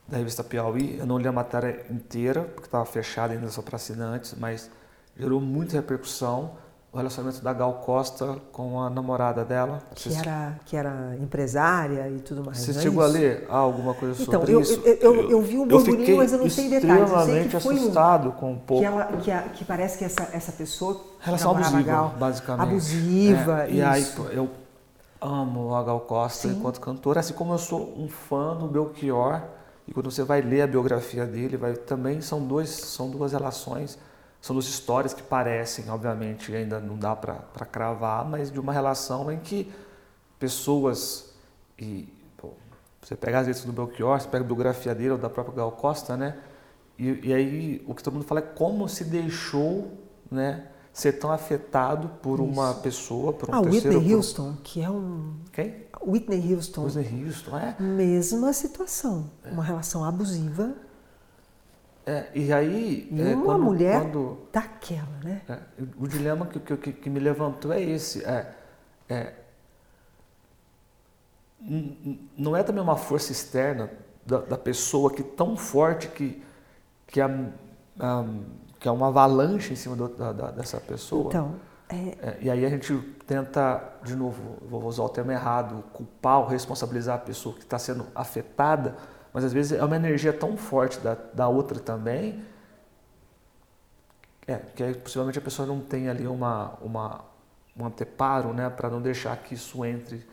da 0.07 0.19
revista 0.19 0.45
Piauí, 0.45 0.99
eu 0.99 1.07
não 1.07 1.19
li 1.19 1.27
a 1.27 1.33
matéria 1.33 1.85
inteira, 1.91 2.43
porque 2.43 2.67
estava 2.67 2.85
fechada 2.85 3.33
ainda 3.33 3.49
só 3.49 3.61
para 3.61 3.77
assinantes, 3.77 4.35
mas 4.39 4.71
gerou 5.17 5.41
muita 5.41 5.75
repercussão 5.75 6.57
o 6.93 6.99
relacionamento 6.99 7.43
da 7.43 7.55
Gal 7.55 7.73
Costa 7.85 8.37
com 8.53 8.79
a 8.79 8.91
namorada 8.91 9.47
dela. 9.47 9.79
Que 9.95 10.15
era, 10.15 10.61
que 10.67 10.77
era 10.77 11.17
empresária 11.19 12.07
e 12.11 12.21
tudo 12.21 12.45
mais. 12.45 12.59
Você 12.59 12.73
é 12.73 12.83
chegou 12.83 13.03
a 13.03 13.07
ler 13.07 13.47
alguma 13.49 13.95
coisa 13.95 14.23
então, 14.23 14.41
sobre 14.41 14.53
eu, 14.53 14.61
isso? 14.61 14.79
Eu, 14.85 14.97
eu, 14.97 15.31
eu, 15.31 15.43
vi 15.43 15.59
um 15.59 15.67
burburinho, 15.67 16.19
mas 16.19 16.33
eu 16.33 16.39
não 16.39 16.51
sei 16.51 16.69
detalhes. 16.69 17.11
Eu 17.11 17.21
sei 17.25 17.49
que 17.49 17.61
foi 17.61 17.75
assustado 17.77 18.29
um, 18.29 18.33
com 18.33 18.53
um 18.53 18.59
pouco. 18.59 18.83
Que, 18.83 18.87
ela, 18.87 19.05
que, 19.07 19.31
a, 19.31 19.43
que 19.43 19.65
parece 19.65 19.97
que 19.97 20.05
essa, 20.05 20.29
essa 20.35 20.53
pessoa... 20.53 21.01
Relação 21.21 21.53
abusiva, 21.53 21.83
Gal, 21.83 22.15
basicamente. 22.19 22.69
Abusiva, 22.69 23.63
é, 23.65 23.71
E 23.71 23.83
aí 23.83 24.07
eu 24.33 24.51
amo 25.19 25.75
a 25.75 25.83
Gal 25.83 26.01
Costa 26.01 26.49
Sim. 26.49 26.57
enquanto 26.57 26.79
cantora, 26.79 27.21
assim 27.21 27.33
como 27.33 27.55
eu 27.55 27.59
sou 27.59 27.95
um 27.97 28.09
fã 28.09 28.55
do 28.55 28.67
Belchior. 28.67 29.41
E 29.89 29.95
quando 29.95 30.11
você 30.11 30.23
vai 30.23 30.43
ler 30.43 30.63
a 30.63 30.67
biografia 30.67 31.25
dele, 31.25 31.57
vai, 31.57 31.73
também 31.73 32.21
são, 32.21 32.47
dois, 32.47 32.69
são 32.69 33.09
duas 33.09 33.33
relações, 33.33 33.99
são 34.43 34.55
duas 34.55 34.67
histórias 34.67 35.15
que 35.15 35.23
parecem, 35.23 35.89
obviamente, 35.89 36.53
ainda 36.53 36.81
não 36.81 36.99
dá 36.99 37.15
para 37.15 37.65
cravar, 37.65 38.29
mas 38.29 38.51
de 38.51 38.59
uma 38.59 38.73
relação 38.73 39.31
em 39.31 39.39
que 39.39 39.73
pessoas. 40.37 41.33
E, 41.79 42.13
pô, 42.37 42.51
você 43.01 43.15
pega 43.15 43.39
as 43.39 43.47
letras 43.47 43.65
do 43.65 43.73
Belchior, 43.73 44.21
você 44.21 44.27
pega 44.27 44.43
a 44.43 44.47
biografia 44.47 44.95
dele 44.97 45.13
ou 45.13 45.19
da 45.19 45.31
própria 45.31 45.55
Gal 45.55 45.71
Costa, 45.71 46.17
né? 46.17 46.37
E, 46.99 47.29
e 47.29 47.33
aí 47.33 47.85
o 47.87 47.95
que 47.95 48.03
todo 48.03 48.15
mundo 48.15 48.25
fala 48.25 48.41
é 48.41 48.43
como 48.43 48.89
se 48.89 49.05
deixou, 49.05 49.97
né? 50.29 50.67
ser 50.93 51.13
tão 51.13 51.33
afetado 51.33 52.09
por 52.21 52.39
Isso. 52.39 52.43
uma 52.43 52.75
pessoa, 52.75 53.33
por 53.33 53.49
um 53.49 53.55
ah, 53.55 53.63
terceiro... 53.63 53.99
Whitney 53.99 54.15
Houston, 54.15 54.53
por... 54.53 54.63
que 54.63 54.83
é 54.83 54.91
um... 54.91 55.37
Quem? 55.51 55.87
Whitney 56.05 56.53
Houston. 56.53 56.85
Whitney 56.85 57.25
Houston, 57.25 57.57
é. 57.57 57.77
Mesma 57.81 58.53
situação, 58.53 59.31
é. 59.45 59.51
uma 59.51 59.65
relação 59.65 60.05
abusiva. 60.05 60.75
É, 62.05 62.27
e 62.35 62.53
aí... 62.53 63.09
E 63.11 63.23
é, 63.23 63.35
uma 63.35 63.45
quando, 63.45 63.63
mulher 63.63 64.03
quando, 64.03 64.39
daquela, 64.53 65.19
né? 65.23 65.43
É, 65.49 65.59
o 65.99 66.09
dilema 66.09 66.47
que, 66.47 66.59
que, 66.59 66.93
que, 66.93 67.11
me 67.11 67.21
levantou 67.21 67.73
é 67.73 67.81
esse, 67.81 68.25
é, 68.25 68.53
é, 69.09 69.33
não 72.37 72.57
é 72.57 72.63
também 72.63 72.83
uma 72.83 72.97
força 72.97 73.31
externa 73.31 73.91
da, 74.27 74.39
da 74.39 74.59
pessoa 74.59 75.13
que 75.13 75.23
tão 75.23 75.57
forte 75.57 76.09
que, 76.09 76.43
que 77.07 77.21
a, 77.21 77.31
a 78.01 78.25
que 78.83 78.89
é 78.89 78.91
uma 78.91 79.09
avalanche 79.09 79.73
em 79.73 79.77
cima 79.77 79.95
do, 79.95 80.09
da, 80.09 80.33
da, 80.33 80.51
dessa 80.51 80.81
pessoa. 80.81 81.29
Então, 81.29 81.55
é... 81.89 81.95
É, 82.21 82.39
e 82.41 82.51
aí 82.51 82.67
a 82.67 82.69
gente 82.69 82.99
tenta, 83.27 83.81
de 84.03 84.17
novo, 84.17 84.59
vou 84.69 84.83
usar 84.85 85.05
o 85.05 85.09
termo 85.09 85.31
errado, 85.31 85.85
culpar 85.93 86.41
ou 86.41 86.47
responsabilizar 86.47 87.15
a 87.15 87.19
pessoa 87.19 87.55
que 87.55 87.63
está 87.63 87.79
sendo 87.79 88.09
afetada, 88.13 88.97
mas 89.33 89.45
às 89.45 89.53
vezes 89.53 89.73
é 89.73 89.85
uma 89.85 89.97
energia 89.97 90.33
tão 90.33 90.57
forte 90.57 90.99
da, 91.01 91.15
da 91.15 91.49
outra 91.49 91.79
também, 91.81 92.45
é, 94.47 94.57
que 94.57 94.83
aí, 94.83 94.95
possivelmente 94.95 95.39
a 95.39 95.43
pessoa 95.43 95.67
não 95.67 95.81
tem 95.81 96.09
ali 96.09 96.27
uma, 96.27 96.75
uma, 96.81 97.25
um 97.77 97.87
anteparo 97.87 98.53
né, 98.53 98.69
para 98.69 98.91
não 98.91 99.01
deixar 99.01 99.37
que 99.37 99.55
isso 99.55 99.85
entre. 99.85 100.27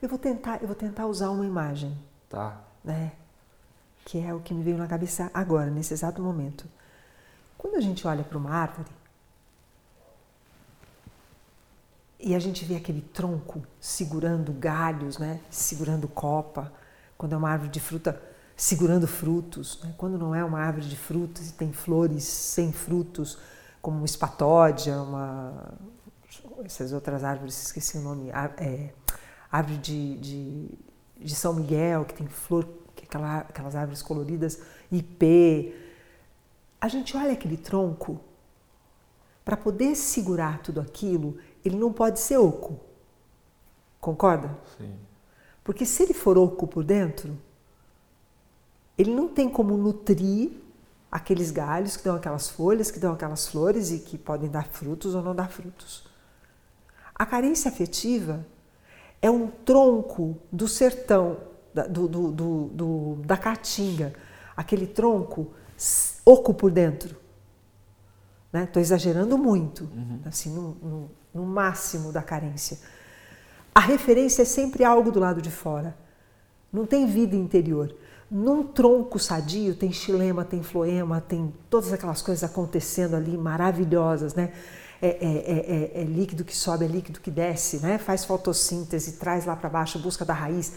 Eu 0.00 0.08
vou 0.08 0.18
tentar, 0.18 0.60
eu 0.62 0.66
vou 0.66 0.76
tentar 0.76 1.06
usar 1.06 1.30
uma 1.30 1.44
imagem. 1.44 1.96
Tá. 2.28 2.58
Né? 2.82 3.12
Que 4.04 4.18
é 4.18 4.32
o 4.32 4.40
que 4.40 4.54
me 4.54 4.62
veio 4.62 4.78
na 4.78 4.86
cabeça 4.86 5.30
agora, 5.34 5.70
nesse 5.70 5.92
exato 5.92 6.22
momento. 6.22 6.64
Quando 7.58 7.76
a 7.76 7.80
gente 7.80 8.06
olha 8.06 8.24
para 8.24 8.38
uma 8.38 8.50
árvore 8.50 8.88
e 12.18 12.34
a 12.34 12.38
gente 12.38 12.64
vê 12.64 12.76
aquele 12.76 13.02
tronco 13.02 13.62
segurando 13.78 14.52
galhos, 14.52 15.18
né? 15.18 15.40
segurando 15.50 16.08
copa, 16.08 16.72
quando 17.18 17.34
é 17.34 17.36
uma 17.36 17.50
árvore 17.50 17.70
de 17.70 17.80
fruta, 17.80 18.20
segurando 18.60 19.06
frutos. 19.06 19.80
Né? 19.82 19.94
Quando 19.96 20.18
não 20.18 20.34
é 20.34 20.44
uma 20.44 20.60
árvore 20.60 20.86
de 20.86 20.96
frutos 20.96 21.48
e 21.48 21.52
tem 21.54 21.72
flores 21.72 22.24
sem 22.24 22.70
frutos, 22.70 23.38
como 23.80 23.96
uma 23.96 24.04
espatódia, 24.04 25.00
uma, 25.00 25.72
essas 26.62 26.92
outras 26.92 27.24
árvores, 27.24 27.62
esqueci 27.62 27.96
o 27.96 28.02
nome, 28.02 28.28
é, 28.58 28.92
árvore 29.50 29.78
de, 29.78 30.18
de, 30.18 30.68
de, 31.18 31.34
São 31.34 31.54
Miguel, 31.54 32.04
que 32.04 32.12
tem 32.12 32.28
flor, 32.28 32.68
que 32.94 33.04
é 33.04 33.06
aquela, 33.06 33.38
aquelas 33.38 33.74
árvores 33.74 34.02
coloridas, 34.02 34.60
ipê. 34.92 35.74
A 36.78 36.86
gente 36.86 37.16
olha 37.16 37.32
aquele 37.32 37.56
tronco, 37.56 38.20
para 39.42 39.56
poder 39.56 39.94
segurar 39.94 40.60
tudo 40.60 40.82
aquilo, 40.82 41.38
ele 41.64 41.76
não 41.76 41.94
pode 41.94 42.20
ser 42.20 42.36
oco. 42.36 42.78
Concorda? 43.98 44.54
Sim. 44.76 44.94
Porque 45.64 45.86
se 45.86 46.02
ele 46.02 46.12
for 46.12 46.36
oco 46.36 46.66
por 46.66 46.84
dentro, 46.84 47.38
ele 49.00 49.14
não 49.14 49.28
tem 49.28 49.48
como 49.48 49.78
nutrir 49.78 50.50
aqueles 51.10 51.50
galhos 51.50 51.96
que 51.96 52.04
dão 52.04 52.14
aquelas 52.14 52.50
folhas, 52.50 52.90
que 52.90 52.98
dão 52.98 53.14
aquelas 53.14 53.48
flores 53.48 53.90
e 53.90 53.98
que 53.98 54.18
podem 54.18 54.50
dar 54.50 54.66
frutos 54.66 55.14
ou 55.14 55.22
não 55.22 55.34
dar 55.34 55.48
frutos. 55.50 56.04
A 57.14 57.24
carência 57.24 57.70
afetiva 57.70 58.46
é 59.22 59.30
um 59.30 59.46
tronco 59.48 60.36
do 60.52 60.68
sertão, 60.68 61.38
da, 61.72 61.86
do, 61.86 62.06
do, 62.06 62.30
do, 62.68 63.16
da 63.24 63.38
caatinga, 63.38 64.12
aquele 64.54 64.86
tronco 64.86 65.50
oco 66.22 66.52
por 66.52 66.70
dentro. 66.70 67.16
Estou 68.52 68.80
né? 68.80 68.82
exagerando 68.82 69.38
muito, 69.38 69.84
uhum. 69.84 70.20
assim, 70.26 70.50
no, 70.50 70.74
no, 70.74 71.10
no 71.32 71.46
máximo 71.46 72.12
da 72.12 72.22
carência. 72.22 72.78
A 73.74 73.80
referência 73.80 74.42
é 74.42 74.44
sempre 74.44 74.84
algo 74.84 75.10
do 75.10 75.18
lado 75.18 75.40
de 75.40 75.50
fora. 75.50 75.96
Não 76.70 76.84
tem 76.84 77.06
vida 77.06 77.34
interior. 77.34 77.94
Num 78.30 78.62
tronco 78.62 79.18
sadio 79.18 79.74
tem 79.74 79.92
xilema, 79.92 80.44
tem 80.44 80.62
floema, 80.62 81.20
tem 81.20 81.52
todas 81.68 81.92
aquelas 81.92 82.22
coisas 82.22 82.48
acontecendo 82.48 83.16
ali 83.16 83.36
maravilhosas, 83.36 84.34
né? 84.34 84.52
É, 85.02 85.08
é, 85.08 85.98
é, 85.98 86.02
é, 86.02 86.04
líquido 86.04 86.44
que 86.44 86.54
sobe, 86.54 86.84
é 86.84 86.88
líquido 86.88 87.20
que 87.20 87.30
desce, 87.30 87.78
né? 87.78 87.96
faz 87.96 88.24
fotossíntese, 88.26 89.12
traz 89.12 89.46
lá 89.46 89.56
para 89.56 89.70
baixo, 89.70 89.98
busca 89.98 90.26
da 90.26 90.34
raiz. 90.34 90.74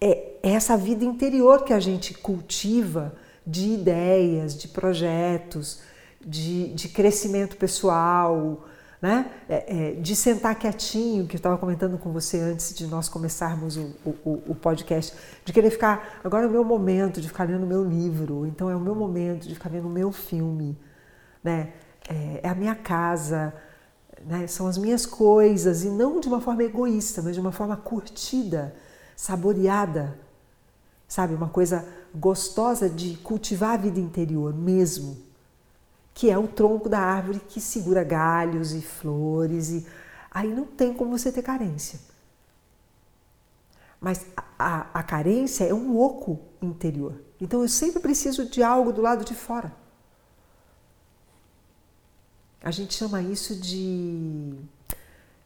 É 0.00 0.38
essa 0.42 0.76
vida 0.76 1.04
interior 1.04 1.64
que 1.64 1.72
a 1.72 1.80
gente 1.80 2.14
cultiva 2.14 3.12
de 3.44 3.70
ideias, 3.70 4.56
de 4.56 4.68
projetos, 4.68 5.80
de, 6.24 6.72
de 6.72 6.88
crescimento 6.88 7.56
pessoal, 7.56 8.64
né? 9.00 9.30
É, 9.48 9.88
é, 9.88 9.92
de 9.94 10.14
sentar 10.14 10.54
quietinho, 10.54 11.26
que 11.26 11.36
eu 11.36 11.38
estava 11.38 11.56
comentando 11.56 11.96
com 11.98 12.12
você 12.12 12.38
antes 12.38 12.74
de 12.74 12.86
nós 12.86 13.08
começarmos 13.08 13.76
o, 13.76 13.94
o, 14.04 14.42
o, 14.48 14.54
podcast, 14.54 15.16
de 15.44 15.52
querer 15.52 15.70
ficar, 15.70 16.20
agora 16.22 16.44
é 16.44 16.46
o 16.46 16.50
meu 16.50 16.64
momento 16.64 17.20
de 17.20 17.28
ficar 17.28 17.44
lendo 17.44 17.64
o 17.64 17.66
meu 17.66 17.82
livro, 17.82 18.46
então 18.46 18.68
é 18.68 18.76
o 18.76 18.80
meu 18.80 18.94
momento 18.94 19.48
de 19.48 19.54
ficar 19.54 19.70
vendo 19.70 19.88
o 19.88 19.90
meu 19.90 20.12
filme, 20.12 20.78
né? 21.42 21.72
é, 22.08 22.40
é 22.42 22.48
a 22.48 22.54
minha 22.54 22.74
casa, 22.74 23.54
né? 24.26 24.46
são 24.46 24.66
as 24.66 24.76
minhas 24.76 25.06
coisas, 25.06 25.84
e 25.84 25.88
não 25.88 26.20
de 26.20 26.28
uma 26.28 26.40
forma 26.40 26.64
egoísta, 26.64 27.22
mas 27.22 27.34
de 27.34 27.40
uma 27.40 27.52
forma 27.52 27.76
curtida, 27.76 28.74
saboreada, 29.16 30.18
sabe? 31.06 31.34
Uma 31.34 31.48
coisa 31.48 31.86
gostosa 32.14 32.88
de 32.88 33.16
cultivar 33.18 33.74
a 33.74 33.76
vida 33.76 34.00
interior 34.00 34.54
mesmo, 34.54 35.16
que 36.14 36.30
é 36.30 36.38
o 36.38 36.48
tronco 36.48 36.88
da 36.88 37.00
árvore 37.00 37.40
que 37.40 37.60
segura 37.60 38.04
galhos 38.04 38.72
e 38.72 38.82
flores, 38.82 39.70
e 39.70 39.86
aí 40.30 40.48
não 40.48 40.64
tem 40.64 40.92
como 40.92 41.16
você 41.16 41.32
ter 41.32 41.42
carência. 41.42 42.00
Mas 44.00 44.26
a, 44.36 44.44
a, 44.58 45.00
a 45.00 45.02
carência 45.02 45.64
é 45.64 45.74
um 45.74 45.98
oco 45.98 46.40
interior. 46.62 47.14
Então 47.40 47.62
eu 47.62 47.68
sempre 47.68 48.00
preciso 48.00 48.48
de 48.48 48.62
algo 48.62 48.92
do 48.92 49.02
lado 49.02 49.24
de 49.24 49.34
fora. 49.34 49.72
A 52.62 52.70
gente 52.70 52.94
chama 52.94 53.22
isso 53.22 53.58
de, 53.58 54.54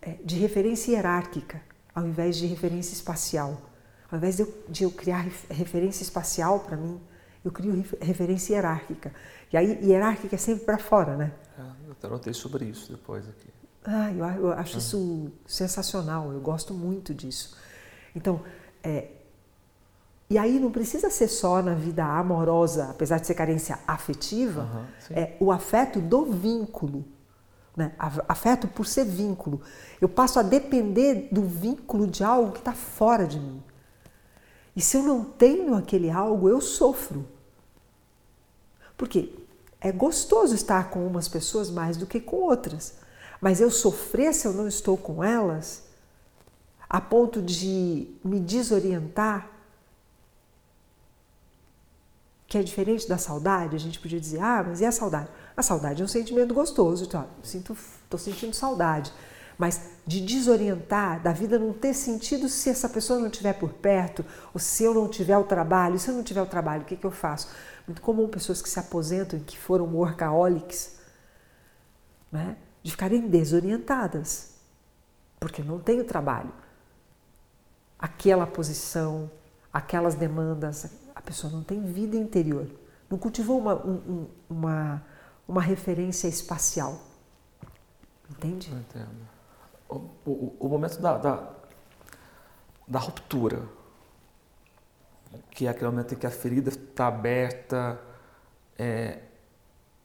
é, 0.03 0.17
de 0.25 0.37
referência 0.37 0.93
hierárquica, 0.93 1.63
ao 1.95 2.07
invés 2.07 2.37
de 2.37 2.47
referência 2.47 2.93
espacial. 2.93 3.71
Ao 4.11 4.19
invés 4.19 4.37
de 4.37 4.43
eu, 4.43 4.65
de 4.69 4.85
eu 4.85 4.91
criar 4.91 5.27
referência 5.49 6.03
espacial 6.03 6.61
para 6.61 6.77
mim, 6.77 7.01
eu 7.45 7.53
crio 7.53 7.85
referência 8.01 8.55
hierárquica. 8.55 9.13
E 9.55 9.57
aí, 9.57 9.79
hierárquica 9.85 10.35
é 10.35 10.39
sempre 10.39 10.65
para 10.65 10.79
fora, 10.79 11.17
né? 11.17 11.33
É, 11.57 11.63
eu 12.03 12.09
anotei 12.09 12.35
sobre 12.35 12.65
isso 12.65 12.91
depois 12.91 13.25
aqui. 13.29 13.47
Ah, 13.85 14.11
eu, 14.11 14.47
eu 14.47 14.53
acho 14.53 14.75
ah. 14.75 14.79
isso 14.79 15.31
sensacional, 15.47 16.33
eu 16.33 16.41
gosto 16.41 16.75
muito 16.75 17.15
disso. 17.15 17.57
Então, 18.17 18.41
é, 18.83 19.11
e 20.29 20.37
aí 20.37 20.59
não 20.59 20.73
precisa 20.73 21.09
ser 21.09 21.29
só 21.29 21.63
na 21.63 21.73
vida 21.73 22.05
amorosa, 22.05 22.91
apesar 22.91 23.21
de 23.21 23.29
ser 23.29 23.35
carência 23.35 23.79
afetiva, 23.87 24.63
uhum, 24.63 25.17
é 25.17 25.37
o 25.39 25.53
afeto 25.53 26.01
do 26.01 26.25
vínculo. 26.25 27.05
Né? 27.77 27.93
Afeto 28.29 28.67
por 28.67 28.89
ser 28.89 29.05
vínculo. 29.05 29.61
Eu 30.01 30.09
passo 30.09 30.41
a 30.41 30.43
depender 30.43 31.29
do 31.31 31.43
vínculo 31.43 32.09
de 32.09 32.25
algo 32.25 32.51
que 32.51 32.59
está 32.59 32.73
fora 32.73 33.25
de 33.25 33.39
mim. 33.39 33.63
E 34.75 34.81
se 34.81 34.97
eu 34.97 35.05
não 35.05 35.23
tenho 35.23 35.77
aquele 35.77 36.11
algo, 36.11 36.49
eu 36.49 36.61
sofro. 36.61 37.25
Porque 38.97 39.44
é 39.85 39.93
gostoso 39.93 40.55
estar 40.55 40.89
com 40.89 41.07
umas 41.07 41.29
pessoas 41.29 41.71
mais 41.71 41.99
do 41.99 42.07
que 42.07 42.19
com 42.19 42.37
outras. 42.37 42.95
Mas 43.39 43.61
eu 43.61 43.71
sofrer 43.71 44.33
se 44.33 44.47
eu 44.47 44.55
não 44.55 44.67
estou 44.67 44.97
com 44.97 45.23
elas, 45.23 45.83
a 46.89 47.03
ponto 47.03 47.43
de 47.43 48.09
me 48.25 48.41
desorientar, 48.41 49.51
que 52.47 52.57
é 52.57 52.63
diferente 52.63 53.07
da 53.07 53.19
saudade, 53.19 53.77
a 53.77 53.79
gente 53.79 54.01
podia 54.01 54.19
dizer, 54.19 54.41
ah, 54.41 54.65
mas 54.67 54.81
e 54.81 54.87
a 54.87 54.93
saudade? 54.93 55.29
A 55.55 55.63
saudade 55.63 56.01
é 56.01 56.05
um 56.05 56.09
sentimento 56.09 56.55
gostoso, 56.55 57.05
então, 57.05 57.29
sinto, 57.43 57.77
estou 58.05 58.19
sentindo 58.19 58.57
saudade. 58.57 59.13
Mas 59.59 59.83
de 60.07 60.21
desorientar, 60.23 61.23
da 61.23 61.33
vida 61.33 61.59
não 61.59 61.75
ter 61.75 61.93
sentido 61.93 62.49
se 62.49 62.71
essa 62.71 62.89
pessoa 62.89 63.19
não 63.19 63.27
estiver 63.27 63.53
por 63.53 63.75
perto, 63.75 64.25
ou 64.55 64.59
se 64.59 64.83
eu 64.83 64.95
não 64.95 65.09
tiver 65.09 65.37
o 65.37 65.45
trabalho, 65.45 65.99
se 65.99 66.09
eu 66.09 66.15
não 66.15 66.23
tiver 66.23 66.43
o 66.43 66.47
trabalho, 66.47 66.83
o 66.83 66.85
que, 66.87 66.97
que 66.97 67.05
eu 67.05 67.11
faço? 67.11 67.49
Muito 67.87 68.01
comum 68.01 68.29
pessoas 68.29 68.63
que 68.63 68.69
se 68.69 68.79
aposentam, 68.79 69.39
que 69.41 69.59
foram 69.59 69.87
workaholics, 69.87 70.99
né? 72.33 72.57
de 72.83 72.91
ficarem 72.91 73.29
desorientadas, 73.29 74.55
porque 75.39 75.63
não 75.63 75.79
tem 75.79 76.01
o 76.01 76.05
trabalho. 76.05 76.53
Aquela 77.99 78.47
posição, 78.47 79.31
aquelas 79.73 80.15
demandas, 80.15 80.91
pessoa 81.25 81.53
não 81.53 81.63
tem 81.63 81.83
vida 81.83 82.17
interior, 82.17 82.69
não 83.11 83.19
cultivou 83.19 83.59
uma, 83.59 83.75
um, 83.75 84.29
uma, 84.49 85.03
uma 85.49 85.63
referência 85.63 86.29
espacial. 86.29 87.01
Entende? 88.31 88.71
Entendo. 88.71 89.29
O, 89.89 89.97
o, 90.25 90.57
o 90.61 90.69
momento 90.69 91.01
da, 91.01 91.19
da, 91.19 91.51
da, 92.87 92.99
ruptura, 92.99 93.63
que 95.51 95.67
é 95.67 95.71
aquele 95.71 95.91
momento 95.91 96.15
em 96.15 96.17
que 96.17 96.27
a 96.27 96.31
ferida 96.31 96.69
está 96.69 97.09
aberta, 97.09 98.01
é, 98.79 99.19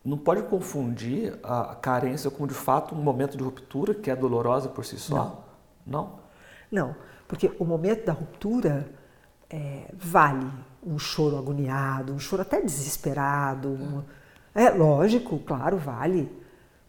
não 0.03 0.17
pode 0.17 0.43
confundir 0.43 1.37
a 1.43 1.75
carência 1.75 2.29
com 2.29 2.47
de 2.47 2.53
fato 2.53 2.95
um 2.95 3.01
momento 3.01 3.37
de 3.37 3.43
ruptura 3.43 3.93
que 3.93 4.09
é 4.09 4.15
dolorosa 4.15 4.69
por 4.69 4.85
si 4.85 4.97
só? 4.97 5.43
Não. 5.85 6.19
Não, 6.71 6.89
não 6.89 6.95
porque 7.29 7.51
o 7.59 7.63
momento 7.63 8.05
da 8.05 8.11
ruptura 8.11 8.89
é, 9.47 9.83
vale 9.93 10.49
um 10.83 10.97
choro 10.97 11.37
agoniado, 11.37 12.11
um 12.11 12.17
choro 12.17 12.41
até 12.41 12.59
desesperado. 12.59 13.69
Um... 13.69 14.03
É 14.55 14.71
lógico, 14.71 15.37
claro, 15.37 15.77
vale. 15.77 16.27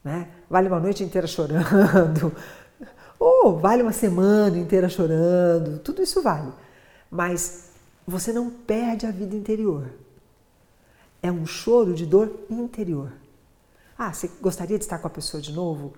Né? 0.03 0.29
Vale 0.49 0.69
uma 0.69 0.81
noite 0.81 1.05
inteira 1.05 1.27
chorando, 1.27 2.35
ou 3.21 3.59
vale 3.59 3.83
uma 3.83 3.93
semana 3.93 4.57
inteira 4.57 4.89
chorando, 4.89 5.79
tudo 5.81 6.03
isso 6.03 6.23
vale. 6.23 6.51
Mas 7.11 7.70
você 8.11 8.33
não 8.33 8.51
perde 8.51 9.07
a 9.07 9.11
vida 9.11 9.35
interior. 9.37 9.91
É 11.23 11.31
um 11.31 11.47
choro 11.47 11.95
de 11.95 12.05
dor 12.05 12.47
interior. 12.51 13.13
Ah, 13.97 14.13
você 14.13 14.31
gostaria 14.41 14.79
de 14.79 14.85
estar 14.85 14.99
com 14.99 15.07
a 15.07 15.11
pessoa 15.11 15.43
de 15.43 15.53
novo? 15.53 15.93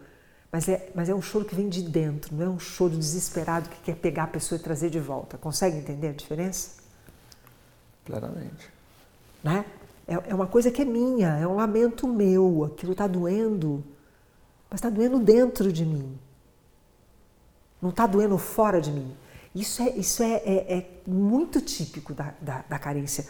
Mas 0.50 0.68
é, 0.68 0.90
mas 0.94 1.08
é 1.08 1.14
um 1.14 1.22
choro 1.22 1.44
que 1.44 1.54
vem 1.54 1.68
de 1.68 1.82
dentro, 1.82 2.34
não 2.36 2.44
é 2.44 2.48
um 2.48 2.58
choro 2.58 2.94
desesperado 2.94 3.70
que 3.70 3.80
quer 3.80 3.96
pegar 3.96 4.24
a 4.24 4.26
pessoa 4.26 4.58
e 4.58 4.62
trazer 4.62 4.90
de 4.90 5.00
volta. 5.00 5.38
Consegue 5.38 5.78
entender 5.78 6.08
a 6.08 6.12
diferença? 6.12 6.82
Claramente. 8.04 8.68
Né? 9.42 9.64
É, 10.06 10.14
é 10.30 10.34
uma 10.34 10.46
coisa 10.46 10.70
que 10.70 10.82
é 10.82 10.84
minha, 10.84 11.38
é 11.38 11.46
um 11.46 11.56
lamento 11.56 12.06
meu. 12.06 12.64
Aquilo 12.64 12.92
está 12.92 13.06
doendo, 13.06 13.82
mas 14.68 14.78
está 14.78 14.90
doendo 14.90 15.18
dentro 15.18 15.72
de 15.72 15.86
mim. 15.86 16.18
Não 17.80 17.90
está 17.90 18.06
doendo 18.06 18.36
fora 18.36 18.80
de 18.80 18.90
mim. 18.90 19.16
Isso 19.54 19.82
é, 19.82 19.90
isso 19.90 20.22
é, 20.22 20.34
é, 20.36 20.78
é 20.78 20.90
muito 21.06 21.60
típico 21.60 22.14
da, 22.14 22.34
da, 22.40 22.64
da 22.68 22.78
carência. 22.78 23.26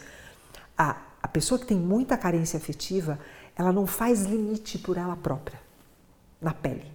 A, 0.78 0.96
a 1.22 1.28
pessoa 1.28 1.58
que 1.58 1.66
tem 1.66 1.76
muita 1.76 2.16
carência 2.16 2.56
afetiva, 2.56 3.18
ela 3.56 3.72
não 3.72 3.86
faz 3.86 4.22
limite 4.22 4.78
por 4.78 4.96
ela 4.96 5.16
própria, 5.16 5.60
na 6.40 6.54
pele. 6.54 6.90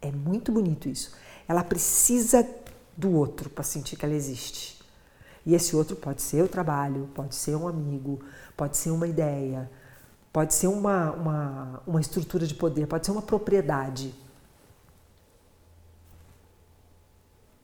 É 0.00 0.10
muito 0.10 0.50
bonito 0.50 0.88
isso. 0.88 1.14
Ela 1.46 1.62
precisa 1.62 2.48
do 2.96 3.12
outro 3.12 3.48
para 3.48 3.64
sentir 3.64 3.96
que 3.96 4.04
ela 4.04 4.14
existe. 4.14 4.80
E 5.44 5.54
esse 5.54 5.74
outro 5.74 5.96
pode 5.96 6.22
ser 6.22 6.42
o 6.42 6.48
trabalho, 6.48 7.08
pode 7.14 7.34
ser 7.34 7.56
um 7.56 7.66
amigo, 7.66 8.20
pode 8.56 8.76
ser 8.76 8.90
uma 8.90 9.06
ideia, 9.06 9.70
pode 10.32 10.54
ser 10.54 10.68
uma, 10.68 11.12
uma, 11.12 11.82
uma 11.86 12.00
estrutura 12.00 12.46
de 12.46 12.54
poder, 12.54 12.86
pode 12.86 13.06
ser 13.06 13.12
uma 13.12 13.22
propriedade. 13.22 14.14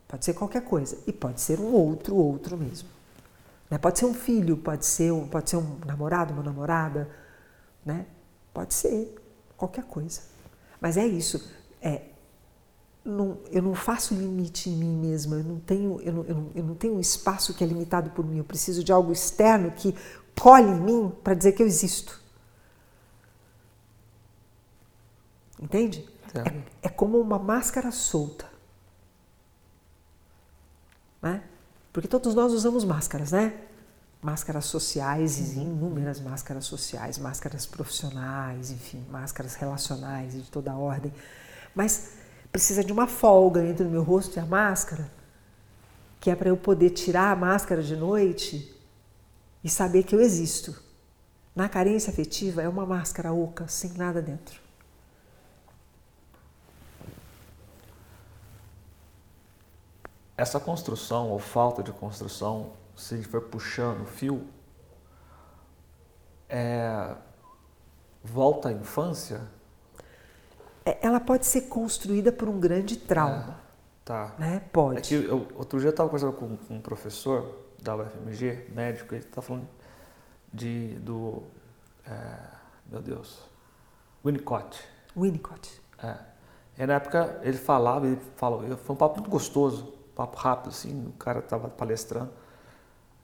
Pode 0.09 0.25
ser 0.25 0.35
qualquer 0.35 0.63
coisa. 0.63 0.99
E 1.07 1.13
pode 1.13 1.41
ser 1.41 1.61
um 1.61 1.73
outro, 1.73 2.17
outro 2.17 2.57
mesmo. 2.57 2.89
Né? 3.71 3.79
Pode 3.79 3.99
ser 3.99 4.07
um 4.07 4.15
filho, 4.15 4.57
pode 4.57 4.87
ser 4.87 5.13
um, 5.13 5.29
pode 5.29 5.51
ser 5.51 5.57
um 5.57 5.79
namorado, 5.87 6.33
uma 6.33 6.43
namorada. 6.43 7.09
Né? 7.85 8.07
Pode 8.53 8.73
ser 8.75 9.15
qualquer 9.57 9.85
coisa. 9.85 10.23
Mas 10.81 10.97
é 10.97 11.07
isso. 11.07 11.47
É, 11.83 12.03
não, 13.05 13.39
eu 13.51 13.63
não 13.63 13.75
faço 13.75 14.15
limite 14.15 14.69
em 14.69 14.77
mim 14.77 14.97
mesma, 14.97 15.37
eu 15.37 15.45
não, 15.45 15.61
tenho, 15.61 16.01
eu, 16.03 16.13
não, 16.13 16.25
eu, 16.25 16.35
não, 16.35 16.51
eu 16.55 16.65
não 16.65 16.75
tenho 16.75 16.95
um 16.95 17.01
espaço 17.01 17.55
que 17.55 17.65
é 17.65 17.67
limitado 17.67 18.11
por 18.11 18.25
mim, 18.25 18.39
eu 18.39 18.45
preciso 18.45 18.85
de 18.85 18.93
algo 18.93 19.13
externo 19.13 19.71
que 19.71 19.95
colhe 20.39 20.69
em 20.69 20.81
mim 20.81 21.13
para 21.23 21.35
dizer 21.35 21.53
que 21.53 21.63
eu 21.63 21.67
existo. 21.67 22.21
Entende? 25.61 26.09
É, 26.35 26.87
é, 26.87 26.89
como 26.89 27.19
uma 27.19 27.39
máscara 27.39 27.91
solta. 27.91 28.47
Né? 31.21 31.43
Porque 31.93 32.09
todos 32.09 32.35
nós 32.35 32.53
usamos 32.53 32.85
máscaras, 32.85 33.33
né? 33.33 33.55
Máscaras 34.21 34.67
sociais, 34.67 35.39
inúmeras 35.57 36.21
máscaras 36.21 36.65
sociais, 36.65 37.19
máscaras 37.19 37.67
profissionais, 37.67 38.71
enfim, 38.71 39.05
máscaras 39.11 39.55
relacionais 39.55 40.33
de 40.33 40.51
toda 40.51 40.75
ordem. 40.75 41.13
Mas 41.75 42.13
precisa 42.51 42.83
de 42.83 42.93
uma 42.93 43.07
folga 43.07 43.65
entre 43.65 43.87
o 43.87 43.91
meu 43.91 44.03
rosto 44.03 44.37
e 44.37 44.41
a 44.41 44.47
máscara, 44.47 45.09
que 46.21 46.31
é 46.31 46.37
para 46.37 46.49
eu 46.49 46.57
poder 46.57 46.91
tirar 46.91 47.31
a 47.31 47.37
máscara 47.37 47.83
de 47.83 47.95
noite 47.95 48.75
e 49.63 49.69
saber 49.69 50.03
que 50.03 50.15
eu 50.15 50.21
existo. 50.21 50.75
Na 51.55 51.69
carência 51.69 52.11
afetiva 52.11 52.63
é 52.63 52.69
uma 52.69 52.87
máscara 52.87 53.33
oca, 53.33 53.67
sem 53.69 53.93
nada 53.95 54.21
dentro. 54.23 54.68
Essa 60.39 60.61
construção 60.61 61.31
ou 61.31 61.41
falta 61.41 61.83
de 61.83 61.91
construção, 61.91 62.71
se 62.95 63.15
a 63.15 63.17
gente 63.17 63.29
for 63.29 63.41
puxando 63.41 64.03
o 64.03 64.07
fio, 64.07 64.47
é, 66.49 67.13
volta 68.23 68.69
à 68.69 68.73
infância? 68.73 69.41
É, 70.87 70.97
ela 71.05 71.19
pode 71.19 71.45
ser 71.45 71.63
construída 71.63 72.31
por 72.31 72.49
um 72.49 72.61
grande 72.61 72.97
trauma. 72.97 73.59
É, 73.59 74.05
tá. 74.05 74.35
Né? 74.39 74.63
Pode. 74.73 74.99
É 74.99 75.01
que 75.01 75.15
eu, 75.27 75.49
outro 75.57 75.81
dia 75.81 75.89
eu 75.89 75.91
estava 75.91 76.09
conversando 76.09 76.35
com, 76.35 76.57
com, 76.57 76.75
um 76.75 76.81
professor 76.81 77.59
da 77.83 77.97
UFMG, 77.97 78.69
médico, 78.73 79.17
ele 79.17 79.25
está 79.25 79.43
falando 79.43 79.69
de, 80.55 80.95
do. 81.01 81.43
É, 82.07 82.39
meu 82.87 83.03
Deus. 83.03 83.43
Winnicott. 84.25 84.81
Winnicott. 85.17 85.83
É. 86.01 86.17
E 86.79 86.87
na 86.87 86.95
época 86.95 87.41
ele 87.43 87.59
falava, 87.59 88.07
ele 88.07 88.21
falou, 88.37 88.61
foi 88.77 88.95
um 88.95 88.97
papo 88.97 89.17
muito 89.17 89.29
gostoso, 89.29 89.98
papo 90.19 90.37
rápido, 90.37 90.71
assim, 90.71 91.07
o 91.07 91.13
cara 91.13 91.39
estava 91.39 91.69
palestrando. 91.69 92.31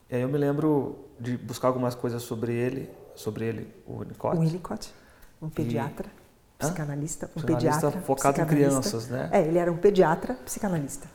E 0.08 0.14
aí 0.14 0.22
eu 0.22 0.28
me 0.28 0.38
lembro 0.38 0.96
de 1.18 1.36
buscar 1.36 1.66
algumas 1.66 1.96
coisas 1.96 2.22
sobre 2.22 2.54
ele, 2.54 2.88
sobre 3.16 3.44
ele, 3.44 3.74
o 3.84 3.98
Winnicott. 3.98 4.36
O 4.36 4.40
Winnicott, 4.40 4.94
um 5.42 5.50
pediatra. 5.50 6.08
E 6.08 6.64
psicanalista, 6.64 7.26
um 7.26 7.40
psicanalista 7.40 7.90
pediatra. 7.90 8.00
focado 8.02 8.40
em 8.40 8.46
crianças, 8.46 9.08
né? 9.08 9.28
É, 9.32 9.42
ele 9.42 9.58
era 9.58 9.72
um 9.72 9.76
pediatra 9.76 10.34
psicanalista. 10.44 11.08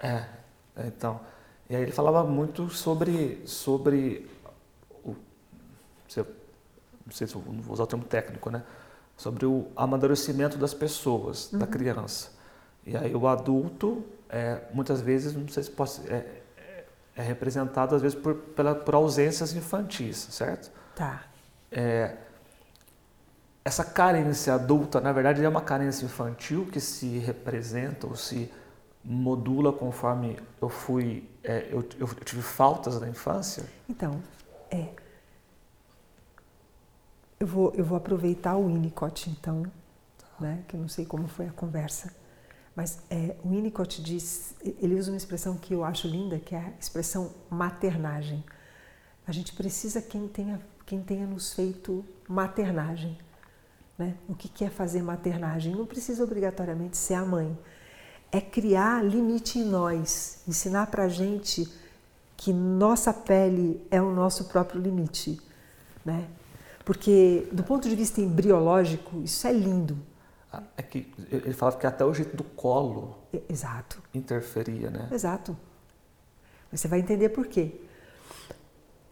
É, 0.00 0.24
então. 0.84 1.20
E 1.70 1.76
aí 1.76 1.82
ele 1.82 1.92
falava 1.92 2.24
muito 2.24 2.68
sobre, 2.68 3.40
sobre 3.46 4.28
o, 5.04 5.14
não 7.06 7.12
sei 7.12 7.26
se 7.28 7.36
eu 7.36 7.40
vou 7.40 7.72
usar 7.72 7.84
o 7.84 7.86
termo 7.86 8.04
técnico, 8.04 8.50
né? 8.50 8.64
Sobre 9.16 9.46
o 9.46 9.68
amadurecimento 9.76 10.58
das 10.58 10.74
pessoas, 10.74 11.52
uhum. 11.52 11.60
da 11.60 11.68
criança. 11.68 12.33
E 12.86 12.96
aí 12.96 13.14
o 13.14 13.26
adulto, 13.26 14.04
é, 14.28 14.60
muitas 14.72 15.00
vezes, 15.00 15.34
não 15.34 15.48
sei 15.48 15.62
se 15.62 15.70
pode, 15.70 16.00
é, 16.08 16.42
é, 16.56 16.84
é 17.16 17.22
representado 17.22 17.94
às 17.94 18.02
vezes 18.02 18.18
por, 18.18 18.34
pela, 18.34 18.74
por 18.74 18.94
ausências 18.94 19.54
infantis, 19.54 20.16
certo? 20.30 20.70
Tá. 20.94 21.24
É, 21.72 22.16
essa 23.64 23.84
carência 23.84 24.54
adulta, 24.54 25.00
na 25.00 25.12
verdade, 25.12 25.42
é 25.42 25.48
uma 25.48 25.62
carência 25.62 26.04
infantil 26.04 26.66
que 26.70 26.78
se 26.80 27.18
representa 27.18 28.06
ou 28.06 28.14
se 28.14 28.52
modula 29.02 29.72
conforme 29.72 30.38
eu 30.60 30.68
fui, 30.68 31.28
é, 31.42 31.68
eu, 31.70 31.86
eu, 31.98 32.06
tive 32.24 32.42
faltas 32.42 33.00
na 33.00 33.08
infância? 33.08 33.64
Então, 33.88 34.22
é. 34.70 34.88
Eu 37.40 37.46
vou, 37.46 37.72
eu 37.74 37.84
vou 37.84 37.96
aproveitar 37.96 38.56
o 38.56 38.66
Winnicott, 38.66 39.30
então, 39.30 39.64
né, 40.38 40.62
que 40.68 40.76
eu 40.76 40.80
não 40.80 40.88
sei 40.88 41.04
como 41.04 41.26
foi 41.26 41.46
a 41.46 41.52
conversa, 41.52 42.14
mas 42.74 42.98
é, 43.08 43.36
o 43.44 43.50
Winnicott 43.50 44.02
diz, 44.02 44.54
ele 44.62 44.98
usa 44.98 45.10
uma 45.10 45.16
expressão 45.16 45.56
que 45.56 45.72
eu 45.72 45.84
acho 45.84 46.08
linda, 46.08 46.38
que 46.38 46.54
é 46.54 46.58
a 46.58 46.72
expressão 46.80 47.30
maternagem. 47.48 48.42
A 49.26 49.32
gente 49.32 49.52
precisa 49.54 50.02
quem 50.02 50.26
tenha, 50.26 50.60
quem 50.84 51.00
tenha 51.00 51.26
nos 51.26 51.52
feito 51.54 52.04
maternagem. 52.28 53.16
Né? 53.96 54.14
O 54.28 54.34
que 54.34 54.64
é 54.64 54.70
fazer 54.70 55.02
maternagem? 55.02 55.74
Não 55.74 55.86
precisa 55.86 56.24
obrigatoriamente 56.24 56.96
ser 56.96 57.14
a 57.14 57.24
mãe. 57.24 57.56
É 58.32 58.40
criar 58.40 59.04
limite 59.04 59.60
em 59.60 59.64
nós, 59.64 60.42
ensinar 60.48 60.88
para 60.88 61.04
a 61.04 61.08
gente 61.08 61.68
que 62.36 62.52
nossa 62.52 63.12
pele 63.14 63.80
é 63.88 64.02
o 64.02 64.12
nosso 64.12 64.46
próprio 64.46 64.80
limite. 64.80 65.40
Né? 66.04 66.28
Porque, 66.84 67.48
do 67.52 67.62
ponto 67.62 67.88
de 67.88 67.94
vista 67.94 68.20
embriológico, 68.20 69.22
isso 69.22 69.46
é 69.46 69.52
lindo. 69.52 69.96
Ah, 70.54 70.62
é 70.76 70.82
que 70.82 71.12
ele 71.30 71.52
falava 71.52 71.76
que 71.78 71.86
até 71.86 72.04
o 72.04 72.14
jeito 72.14 72.36
do 72.36 72.44
colo 72.44 73.18
Exato. 73.48 74.00
interferia, 74.12 74.88
né? 74.90 75.08
Exato. 75.10 75.56
Você 76.70 76.86
vai 76.86 77.00
entender 77.00 77.30
por 77.30 77.46
quê. 77.46 77.80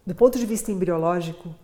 Do 0.07 0.15
ponto 0.15 0.39
de 0.39 0.47
vista 0.47 0.71
embriológico, 0.71 1.55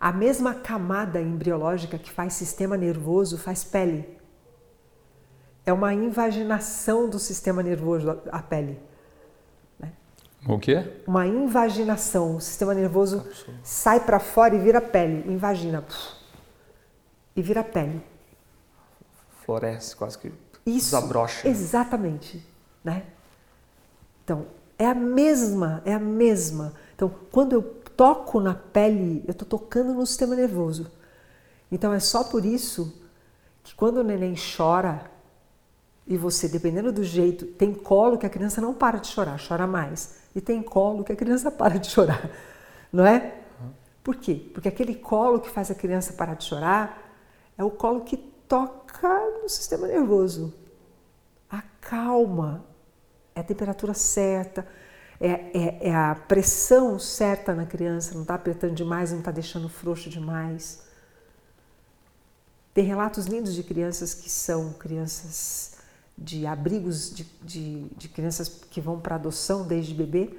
a 0.00 0.12
mesma 0.12 0.54
camada 0.54 1.20
embriológica 1.20 1.98
que 1.98 2.10
faz 2.10 2.32
sistema 2.32 2.76
nervoso 2.76 3.36
faz 3.38 3.62
pele. 3.62 4.18
É 5.64 5.72
uma 5.72 5.92
invaginação 5.94 7.08
do 7.08 7.18
sistema 7.18 7.62
nervoso 7.62 8.20
a 8.32 8.42
pele. 8.42 8.80
Né? 9.78 9.92
O 10.48 10.58
quê? 10.58 11.02
Uma 11.06 11.26
invaginação. 11.26 12.36
O 12.36 12.40
sistema 12.40 12.74
nervoso 12.74 13.18
Absurdo. 13.20 13.60
sai 13.62 14.00
para 14.00 14.18
fora 14.18 14.54
e 14.56 14.58
vira 14.58 14.80
pele. 14.80 15.30
Invagina. 15.32 15.84
E 17.36 17.42
vira 17.42 17.62
pele. 17.62 18.02
Floresce, 19.50 19.96
quase 19.96 20.16
que 20.16 20.28
Isso, 20.64 20.94
desabrocha. 20.94 21.48
Exatamente. 21.48 22.46
Né? 22.84 23.02
Então, 24.22 24.46
é 24.78 24.86
a 24.86 24.94
mesma, 24.94 25.82
é 25.84 25.92
a 25.92 25.98
mesma. 25.98 26.72
Então, 26.94 27.10
quando 27.32 27.54
eu 27.54 27.62
toco 27.96 28.38
na 28.38 28.54
pele, 28.54 29.24
eu 29.26 29.32
estou 29.32 29.48
tocando 29.48 29.92
no 29.92 30.06
sistema 30.06 30.36
nervoso. 30.36 30.90
Então 31.70 31.92
é 31.92 31.98
só 31.98 32.22
por 32.22 32.44
isso 32.44 33.02
que 33.62 33.74
quando 33.74 33.98
o 33.98 34.04
neném 34.04 34.34
chora 34.56 35.10
e 36.06 36.16
você, 36.16 36.48
dependendo 36.48 36.92
do 36.92 37.02
jeito, 37.02 37.46
tem 37.46 37.74
colo 37.74 38.18
que 38.18 38.26
a 38.26 38.30
criança 38.30 38.60
não 38.60 38.72
para 38.72 38.98
de 38.98 39.08
chorar, 39.08 39.38
chora 39.46 39.66
mais. 39.66 40.20
E 40.34 40.40
tem 40.40 40.62
colo 40.62 41.02
que 41.02 41.12
a 41.12 41.16
criança 41.16 41.50
para 41.52 41.76
de 41.78 41.88
chorar, 41.88 42.30
não 42.92 43.04
é? 43.04 43.34
Por 44.02 44.16
quê? 44.16 44.48
Porque 44.54 44.68
aquele 44.68 44.94
colo 44.94 45.40
que 45.40 45.50
faz 45.50 45.70
a 45.70 45.74
criança 45.74 46.12
parar 46.12 46.34
de 46.34 46.44
chorar 46.44 47.12
é 47.58 47.62
o 47.62 47.70
colo 47.70 48.00
que 48.00 48.29
toca 48.50 49.08
no 49.40 49.48
sistema 49.48 49.86
nervoso. 49.86 50.52
Acalma, 51.48 52.64
é 53.32 53.38
a 53.40 53.44
temperatura 53.44 53.94
certa, 53.94 54.66
é, 55.20 55.28
é, 55.56 55.88
é 55.88 55.94
a 55.94 56.16
pressão 56.16 56.98
certa 56.98 57.54
na 57.54 57.64
criança, 57.64 58.12
não 58.12 58.22
está 58.22 58.34
apertando 58.34 58.74
demais, 58.74 59.12
não 59.12 59.20
está 59.20 59.30
deixando 59.30 59.68
frouxo 59.68 60.10
demais. 60.10 60.82
Tem 62.74 62.84
relatos 62.84 63.26
lindos 63.26 63.54
de 63.54 63.62
crianças 63.62 64.14
que 64.14 64.28
são 64.28 64.72
crianças 64.72 65.78
de 66.18 66.44
abrigos 66.44 67.14
de, 67.14 67.24
de, 67.42 67.88
de 67.96 68.08
crianças 68.08 68.48
que 68.48 68.80
vão 68.80 69.00
para 69.00 69.14
adoção 69.14 69.64
desde 69.64 69.94
bebê, 69.94 70.36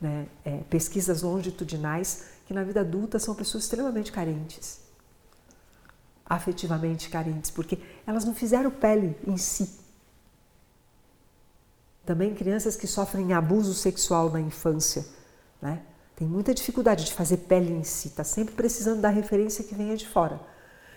né? 0.00 0.26
É, 0.44 0.58
pesquisas 0.68 1.22
longitudinais, 1.22 2.24
que 2.46 2.52
na 2.52 2.64
vida 2.64 2.80
adulta 2.80 3.18
são 3.20 3.34
pessoas 3.34 3.64
extremamente 3.64 4.10
carentes, 4.10 4.83
afetivamente 6.24 7.08
carentes, 7.08 7.50
porque 7.50 7.78
elas 8.06 8.24
não 8.24 8.34
fizeram 8.34 8.70
pele 8.70 9.16
em 9.26 9.36
si, 9.36 9.78
também 12.04 12.34
crianças 12.34 12.76
que 12.76 12.86
sofrem 12.86 13.32
abuso 13.32 13.72
sexual 13.74 14.30
na 14.30 14.40
infância, 14.40 15.06
né? 15.60 15.82
Tem 16.16 16.28
muita 16.28 16.54
dificuldade 16.54 17.04
de 17.06 17.12
fazer 17.12 17.38
pele 17.38 17.72
em 17.72 17.82
si, 17.82 18.08
está 18.08 18.22
sempre 18.22 18.54
precisando 18.54 19.00
da 19.00 19.08
referência 19.08 19.64
que 19.64 19.74
venha 19.74 19.96
de 19.96 20.06
fora. 20.06 20.40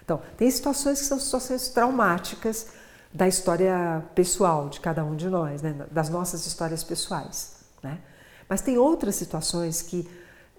Então, 0.03 0.21
tem 0.37 0.49
situações 0.49 0.99
que 0.99 1.05
são 1.05 1.19
situações 1.19 1.69
traumáticas 1.69 2.67
da 3.11 3.27
história 3.27 4.03
pessoal 4.13 4.69
de 4.69 4.79
cada 4.79 5.03
um 5.03 5.15
de 5.15 5.27
nós, 5.27 5.61
né? 5.61 5.87
das 5.89 6.09
nossas 6.09 6.45
histórias 6.45 6.83
pessoais. 6.83 7.55
Né? 7.81 7.99
Mas 8.47 8.61
tem 8.61 8.77
outras 8.77 9.15
situações 9.15 9.81
que 9.81 10.07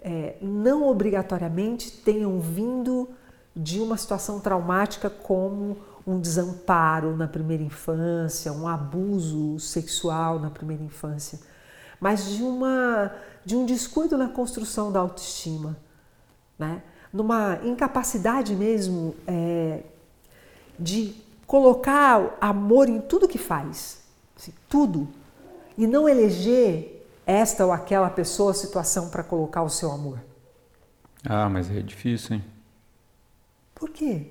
é, 0.01 0.35
não 0.41 0.87
obrigatoriamente 0.87 1.89
tenham 1.91 2.39
vindo 2.39 3.09
de 3.55 3.79
uma 3.79 3.97
situação 3.97 4.39
traumática 4.39 5.09
como 5.09 5.77
um 6.05 6.19
desamparo 6.19 7.15
na 7.15 7.27
primeira 7.27 7.63
infância, 7.63 8.51
um 8.51 8.67
abuso 8.67 9.59
sexual 9.59 10.39
na 10.39 10.49
primeira 10.49 10.83
infância, 10.83 11.39
mas 11.99 12.25
de, 12.29 12.43
uma, 12.43 13.11
de 13.45 13.55
um 13.55 13.65
descuido 13.65 14.17
na 14.17 14.29
construção 14.29 14.91
da 14.91 14.99
autoestima, 14.99 15.77
né? 16.57 16.81
numa 17.11 17.59
incapacidade 17.63 18.55
mesmo 18.55 19.15
é, 19.27 19.83
de 20.77 21.15
colocar 21.45 22.37
amor 22.39 22.87
em 22.87 23.01
tudo 23.01 23.27
que 23.27 23.37
faz, 23.37 24.03
assim, 24.37 24.53
tudo, 24.67 25.07
e 25.77 25.87
não 25.87 26.07
eleger 26.07 27.05
esta 27.25 27.65
ou 27.65 27.71
aquela 27.71 28.09
pessoa, 28.09 28.53
situação 28.53 29.09
para 29.09 29.23
colocar 29.23 29.63
o 29.63 29.69
seu 29.69 29.91
amor. 29.91 30.19
Ah, 31.23 31.49
mas 31.49 31.69
é 31.69 31.81
difícil, 31.81 32.35
hein? 32.35 32.43
Por 33.79 33.89
quê? 33.89 34.27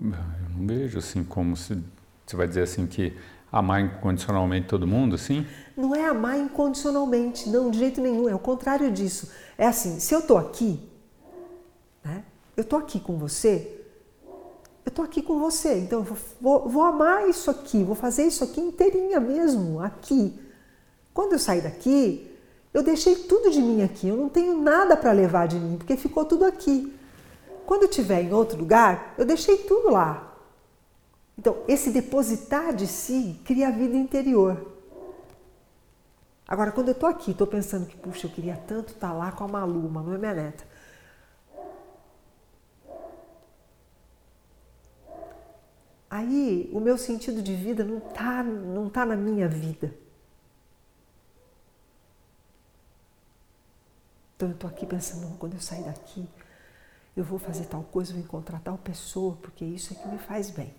Eu 0.00 0.10
não 0.58 0.66
vejo 0.66 0.98
assim 0.98 1.22
como 1.22 1.56
se 1.56 1.78
você 2.26 2.36
vai 2.36 2.48
dizer 2.48 2.62
assim 2.62 2.86
que 2.86 3.16
amar 3.50 3.80
incondicionalmente 3.80 4.66
todo 4.66 4.86
mundo, 4.86 5.14
assim? 5.14 5.46
Não 5.76 5.94
é 5.94 6.04
amar 6.04 6.36
incondicionalmente, 6.38 7.48
não, 7.48 7.70
de 7.70 7.78
jeito 7.78 8.00
nenhum, 8.00 8.28
é 8.28 8.34
o 8.34 8.38
contrário 8.38 8.90
disso. 8.90 9.30
É 9.56 9.66
assim, 9.66 10.00
se 10.00 10.12
eu 10.12 10.18
estou 10.18 10.36
aqui, 10.36 10.80
né? 12.04 12.24
Eu 12.56 12.62
estou 12.62 12.78
aqui 12.78 12.98
com 12.98 13.16
você, 13.16 13.84
eu 14.84 14.88
estou 14.88 15.04
aqui 15.04 15.22
com 15.22 15.38
você, 15.38 15.78
então 15.78 16.00
eu 16.00 16.16
vou, 16.40 16.68
vou 16.68 16.82
amar 16.82 17.28
isso 17.28 17.50
aqui, 17.50 17.84
vou 17.84 17.94
fazer 17.94 18.24
isso 18.24 18.42
aqui 18.42 18.60
inteirinha 18.60 19.20
mesmo, 19.20 19.80
aqui. 19.80 20.38
Quando 21.14 21.34
eu 21.34 21.38
sair 21.38 21.60
daqui, 21.60 22.30
eu 22.74 22.82
deixei 22.82 23.14
tudo 23.14 23.50
de 23.50 23.60
mim 23.60 23.82
aqui, 23.82 24.08
eu 24.08 24.16
não 24.16 24.28
tenho 24.28 24.60
nada 24.60 24.96
para 24.96 25.12
levar 25.12 25.46
de 25.46 25.58
mim, 25.58 25.76
porque 25.76 25.96
ficou 25.96 26.24
tudo 26.24 26.44
aqui. 26.44 26.92
Quando 27.66 27.82
eu 27.82 27.90
estiver 27.90 28.22
em 28.22 28.32
outro 28.32 28.56
lugar, 28.56 29.14
eu 29.18 29.26
deixei 29.26 29.58
tudo 29.58 29.90
lá. 29.90 30.32
Então, 31.36 31.64
esse 31.66 31.90
depositar 31.90 32.72
de 32.72 32.86
si 32.86 33.40
cria 33.44 33.68
a 33.68 33.70
vida 33.72 33.96
interior. 33.96 34.74
Agora, 36.48 36.70
quando 36.70 36.88
eu 36.88 36.92
estou 36.92 37.08
aqui, 37.08 37.32
estou 37.32 37.46
pensando 37.46 37.86
que, 37.86 37.96
puxa, 37.96 38.28
eu 38.28 38.30
queria 38.30 38.56
tanto 38.56 38.92
estar 38.92 39.08
tá 39.08 39.12
lá 39.12 39.32
com 39.32 39.44
a 39.44 39.48
Malu, 39.48 39.90
Malu 39.90 40.14
é 40.14 40.18
minha 40.18 40.34
neta. 40.34 40.64
Aí, 46.08 46.70
o 46.72 46.78
meu 46.78 46.96
sentido 46.96 47.42
de 47.42 47.54
vida 47.54 47.84
não 47.84 47.98
está 47.98 48.44
não 48.44 48.88
tá 48.88 49.04
na 49.04 49.16
minha 49.16 49.48
vida. 49.48 49.92
Então, 54.36 54.48
eu 54.50 54.54
estou 54.54 54.70
aqui 54.70 54.86
pensando, 54.86 55.36
quando 55.38 55.54
eu 55.54 55.60
sair 55.60 55.82
daqui, 55.82 56.28
eu 57.16 57.24
vou 57.24 57.38
fazer 57.38 57.64
tal 57.64 57.82
coisa, 57.82 58.12
vou 58.12 58.20
encontrar 58.20 58.60
tal 58.60 58.76
pessoa, 58.76 59.36
porque 59.40 59.64
isso 59.64 59.94
é 59.94 59.96
que 59.96 60.06
me 60.06 60.18
faz 60.18 60.50
bem. 60.50 60.72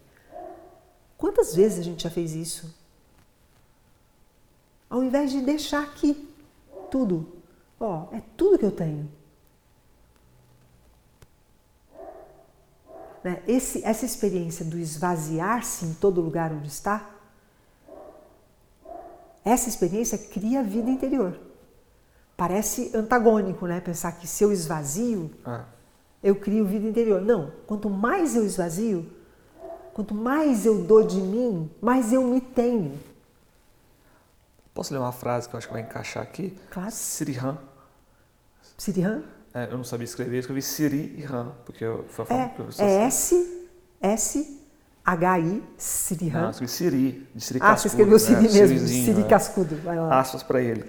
Quantas 1.18 1.56
vezes 1.56 1.80
a 1.80 1.82
gente 1.82 2.04
já 2.04 2.12
fez 2.12 2.34
isso? 2.34 2.76
Ao 4.88 5.04
invés 5.04 5.32
de 5.32 5.42
deixar 5.42 5.82
aqui 5.82 6.30
tudo, 6.92 7.42
ó, 7.80 8.08
é 8.12 8.22
tudo 8.38 8.60
que 8.60 8.66
eu 8.66 8.72
tenho. 8.72 9.10
Né? 13.24 13.42
Esse, 13.48 13.84
essa 13.84 14.06
experiência 14.06 14.64
do 14.64 14.78
esvaziar-se 14.78 15.86
em 15.86 15.94
todo 15.96 16.22
lugar 16.22 16.52
onde 16.54 16.68
está, 16.68 17.10
essa 19.44 19.68
experiência 19.68 20.20
cria 20.20 20.62
vida 20.62 20.90
interior. 20.90 21.40
Parece 22.36 22.96
antagônico, 22.96 23.66
né? 23.66 23.82
Pensar 23.82 24.12
que 24.12 24.28
se 24.28 24.44
eu 24.44 24.52
esvazio, 24.52 25.32
ah 25.44 25.66
eu 26.22 26.36
crio 26.36 26.66
vida 26.66 26.88
interior. 26.88 27.22
Não, 27.22 27.52
quanto 27.66 27.90
mais 27.90 28.36
eu 28.36 28.46
esvazio, 28.46 29.06
quanto 29.94 30.14
mais 30.14 30.66
eu 30.66 30.84
dou 30.84 31.04
de 31.04 31.18
mim, 31.18 31.70
mais 31.82 32.12
eu 32.12 32.24
me 32.24 32.42
tenho. 32.42 32.98
Posso 34.74 34.94
ler 34.94 35.00
uma 35.00 35.12
frase 35.12 35.50
que 35.50 35.56
eu 35.56 35.58
acho 35.58 35.68
que 35.68 35.74
vai 35.74 35.82
encaixar 35.82 36.22
aqui? 36.22 36.56
Claro. 36.70 36.92
Sirihan. 36.92 37.58
Sirihan? 38.78 39.24
É, 39.54 39.66
eu 39.72 39.78
não 39.78 39.84
sabia 39.84 40.06
escrever, 40.06 40.36
eu 40.36 40.40
escrevi 40.40 40.62
Siri 40.62 41.16
e 41.18 41.24
Han, 41.24 41.52
porque 41.66 41.84
eu, 41.84 42.06
foi 42.10 42.24
a 42.24 42.28
forma 42.28 42.44
é, 42.44 42.50
que 42.50 42.60
eu 42.60 42.68
É 42.78 43.06
S, 43.06 43.68
S, 44.00 44.62
H-I, 45.04 45.64
Sirihan. 45.78 46.42
Não, 46.42 46.46
eu 46.46 46.52
escrevi 46.52 46.68
Siri, 46.70 47.28
de 47.34 47.44
Siri 47.44 47.60
Ah, 47.64 47.76
você 47.76 47.88
escreveu 47.88 48.20
Siri 48.20 48.44
né? 48.44 48.52
mesmo, 48.52 48.88
Siri 48.88 49.22
né? 49.24 49.28
Cascudo. 49.28 49.76
Vai 49.78 49.98
lá. 49.98 50.20
Aspas 50.20 50.44
para 50.44 50.62
ele. 50.62 50.86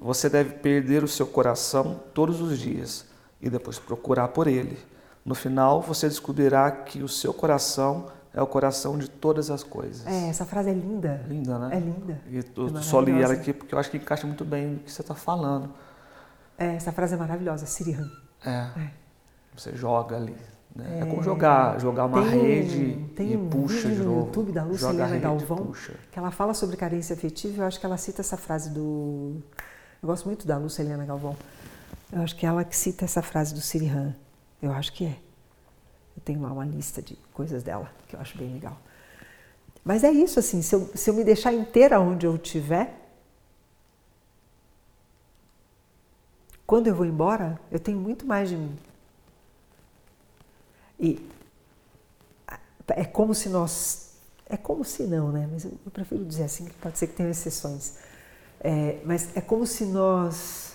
Você 0.00 0.28
deve 0.28 0.54
perder 0.58 1.02
o 1.02 1.08
seu 1.08 1.26
coração 1.26 2.00
todos 2.12 2.40
os 2.40 2.56
dias 2.58 3.04
e 3.44 3.50
depois 3.50 3.78
procurar 3.78 4.28
por 4.28 4.46
ele. 4.46 4.78
No 5.24 5.34
final, 5.34 5.80
você 5.80 6.08
descobrirá 6.08 6.70
que 6.70 7.02
o 7.02 7.08
seu 7.08 7.32
coração 7.32 8.06
é 8.32 8.42
o 8.42 8.46
coração 8.46 8.98
de 8.98 9.08
todas 9.08 9.50
as 9.50 9.62
coisas. 9.62 10.06
É, 10.06 10.28
essa 10.28 10.44
frase 10.44 10.70
é 10.70 10.72
linda. 10.72 11.24
Linda, 11.28 11.58
né? 11.58 11.76
É 11.76 11.78
linda. 11.78 12.20
E 12.28 12.36
eu 12.36 12.78
é 12.78 12.82
só 12.82 13.00
li 13.00 13.22
ela 13.22 13.34
aqui 13.34 13.52
porque 13.52 13.74
eu 13.74 13.78
acho 13.78 13.90
que 13.90 13.98
encaixa 13.98 14.26
muito 14.26 14.44
bem 14.44 14.66
no 14.66 14.78
que 14.80 14.90
você 14.90 15.02
está 15.02 15.14
falando. 15.14 15.70
É, 16.58 16.74
essa 16.74 16.90
frase 16.90 17.14
é 17.14 17.16
maravilhosa, 17.16 17.66
Sirihan. 17.66 18.10
É. 18.44 18.50
é. 18.50 18.90
Você 19.54 19.76
joga 19.76 20.16
ali. 20.16 20.36
Né? 20.74 20.98
É, 20.98 21.00
é 21.02 21.06
como 21.06 21.22
jogar, 21.22 21.78
jogar 21.78 22.06
uma 22.06 22.22
tem, 22.22 22.40
rede 22.40 23.08
tem 23.14 23.32
e 23.32 23.36
um 23.36 23.48
puxa 23.48 23.88
vídeo 23.88 23.90
de 23.90 23.98
no 24.02 24.14
novo. 24.14 24.26
YouTube 24.26 24.52
da 24.52 24.64
Lucilena 24.64 25.18
Galvão, 25.18 25.72
que 26.10 26.18
ela 26.18 26.32
fala 26.32 26.52
sobre 26.54 26.76
carência 26.76 27.14
afetiva. 27.14 27.62
Eu 27.62 27.66
acho 27.66 27.78
que 27.78 27.86
ela 27.86 27.96
cita 27.96 28.20
essa 28.20 28.36
frase 28.36 28.70
do. 28.70 29.36
Eu 30.02 30.08
gosto 30.08 30.26
muito 30.26 30.46
da 30.46 30.58
Lucilena 30.58 31.04
Galvão. 31.04 31.36
Eu 32.14 32.22
acho 32.22 32.36
que 32.36 32.46
é 32.46 32.48
ela 32.48 32.64
que 32.64 32.76
cita 32.76 33.04
essa 33.04 33.20
frase 33.20 33.52
do 33.52 33.60
Sirihan. 33.60 34.14
Eu 34.62 34.70
acho 34.72 34.92
que 34.92 35.04
é. 35.04 35.18
Eu 36.16 36.22
tenho 36.24 36.40
lá 36.40 36.52
uma 36.52 36.64
lista 36.64 37.02
de 37.02 37.16
coisas 37.32 37.64
dela 37.64 37.90
que 38.06 38.14
eu 38.14 38.20
acho 38.20 38.38
bem 38.38 38.52
legal. 38.52 38.78
Mas 39.84 40.04
é 40.04 40.12
isso, 40.12 40.38
assim, 40.38 40.62
se 40.62 40.76
eu, 40.76 40.88
se 40.94 41.10
eu 41.10 41.14
me 41.14 41.24
deixar 41.24 41.52
inteira 41.52 41.98
onde 41.98 42.24
eu 42.24 42.36
estiver, 42.36 42.94
quando 46.64 46.86
eu 46.86 46.94
vou 46.94 47.04
embora, 47.04 47.58
eu 47.68 47.80
tenho 47.80 47.98
muito 47.98 48.24
mais 48.24 48.48
de 48.48 48.56
mim. 48.56 48.78
E 51.00 51.28
é 52.90 53.04
como 53.04 53.34
se 53.34 53.48
nós. 53.48 54.14
É 54.48 54.56
como 54.56 54.84
se 54.84 55.02
não, 55.02 55.32
né? 55.32 55.48
Mas 55.50 55.64
eu, 55.64 55.72
prefiro 55.92 56.24
dizer 56.24 56.44
assim, 56.44 56.66
que 56.66 56.74
pode 56.74 56.96
ser 56.96 57.08
que 57.08 57.14
tenha 57.14 57.30
exceções. 57.30 57.96
É, 58.60 59.00
mas 59.04 59.36
é 59.36 59.40
como 59.40 59.66
se 59.66 59.84
nós 59.84 60.73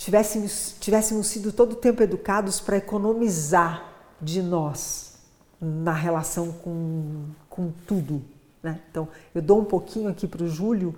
tivéssemos, 0.00 0.74
tivéssemos 0.80 1.26
sido 1.26 1.52
todo 1.52 1.72
o 1.72 1.76
tempo 1.76 2.02
educados 2.02 2.58
para 2.58 2.78
economizar 2.78 3.86
de 4.18 4.40
nós 4.40 5.18
na 5.60 5.92
relação 5.92 6.52
com, 6.52 7.26
com 7.50 7.70
tudo. 7.86 8.22
Né? 8.62 8.80
Então, 8.90 9.06
eu 9.34 9.42
dou 9.42 9.60
um 9.60 9.64
pouquinho 9.64 10.08
aqui 10.08 10.26
para 10.26 10.42
o 10.42 10.48
Júlio, 10.48 10.94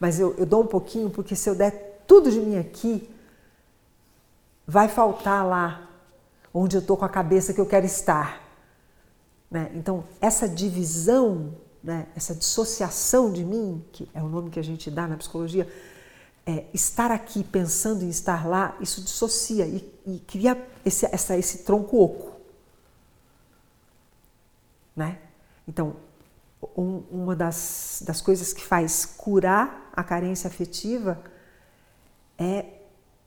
mas 0.00 0.18
eu, 0.18 0.34
eu 0.38 0.46
dou 0.46 0.62
um 0.62 0.66
pouquinho 0.66 1.10
porque 1.10 1.36
se 1.36 1.50
eu 1.50 1.54
der 1.54 2.02
tudo 2.06 2.30
de 2.30 2.40
mim 2.40 2.56
aqui, 2.56 3.06
vai 4.66 4.88
faltar 4.88 5.46
lá 5.46 5.86
onde 6.52 6.74
eu 6.74 6.80
estou 6.80 6.96
com 6.96 7.04
a 7.04 7.08
cabeça 7.08 7.52
que 7.52 7.60
eu 7.60 7.66
quero 7.66 7.84
estar. 7.84 8.42
Né? 9.50 9.70
Então, 9.74 10.04
essa 10.22 10.48
divisão, 10.48 11.52
né? 11.84 12.06
essa 12.16 12.34
dissociação 12.34 13.30
de 13.30 13.44
mim, 13.44 13.84
que 13.92 14.08
é 14.14 14.22
o 14.22 14.28
nome 14.28 14.48
que 14.48 14.58
a 14.58 14.64
gente 14.64 14.90
dá 14.90 15.06
na 15.06 15.18
psicologia, 15.18 15.68
é, 16.48 16.64
estar 16.72 17.10
aqui 17.10 17.44
pensando 17.44 18.02
em 18.02 18.08
estar 18.08 18.48
lá, 18.48 18.74
isso 18.80 19.02
dissocia 19.02 19.66
e, 19.66 19.86
e 20.06 20.18
cria 20.20 20.66
esse, 20.82 21.04
essa, 21.04 21.36
esse 21.36 21.58
tronco 21.58 22.02
oco. 22.02 22.40
Né? 24.96 25.18
Então, 25.68 25.96
um, 26.74 27.02
uma 27.10 27.36
das, 27.36 28.02
das 28.06 28.22
coisas 28.22 28.54
que 28.54 28.64
faz 28.64 29.04
curar 29.04 29.90
a 29.92 30.02
carência 30.02 30.48
afetiva 30.48 31.22
é 32.38 32.64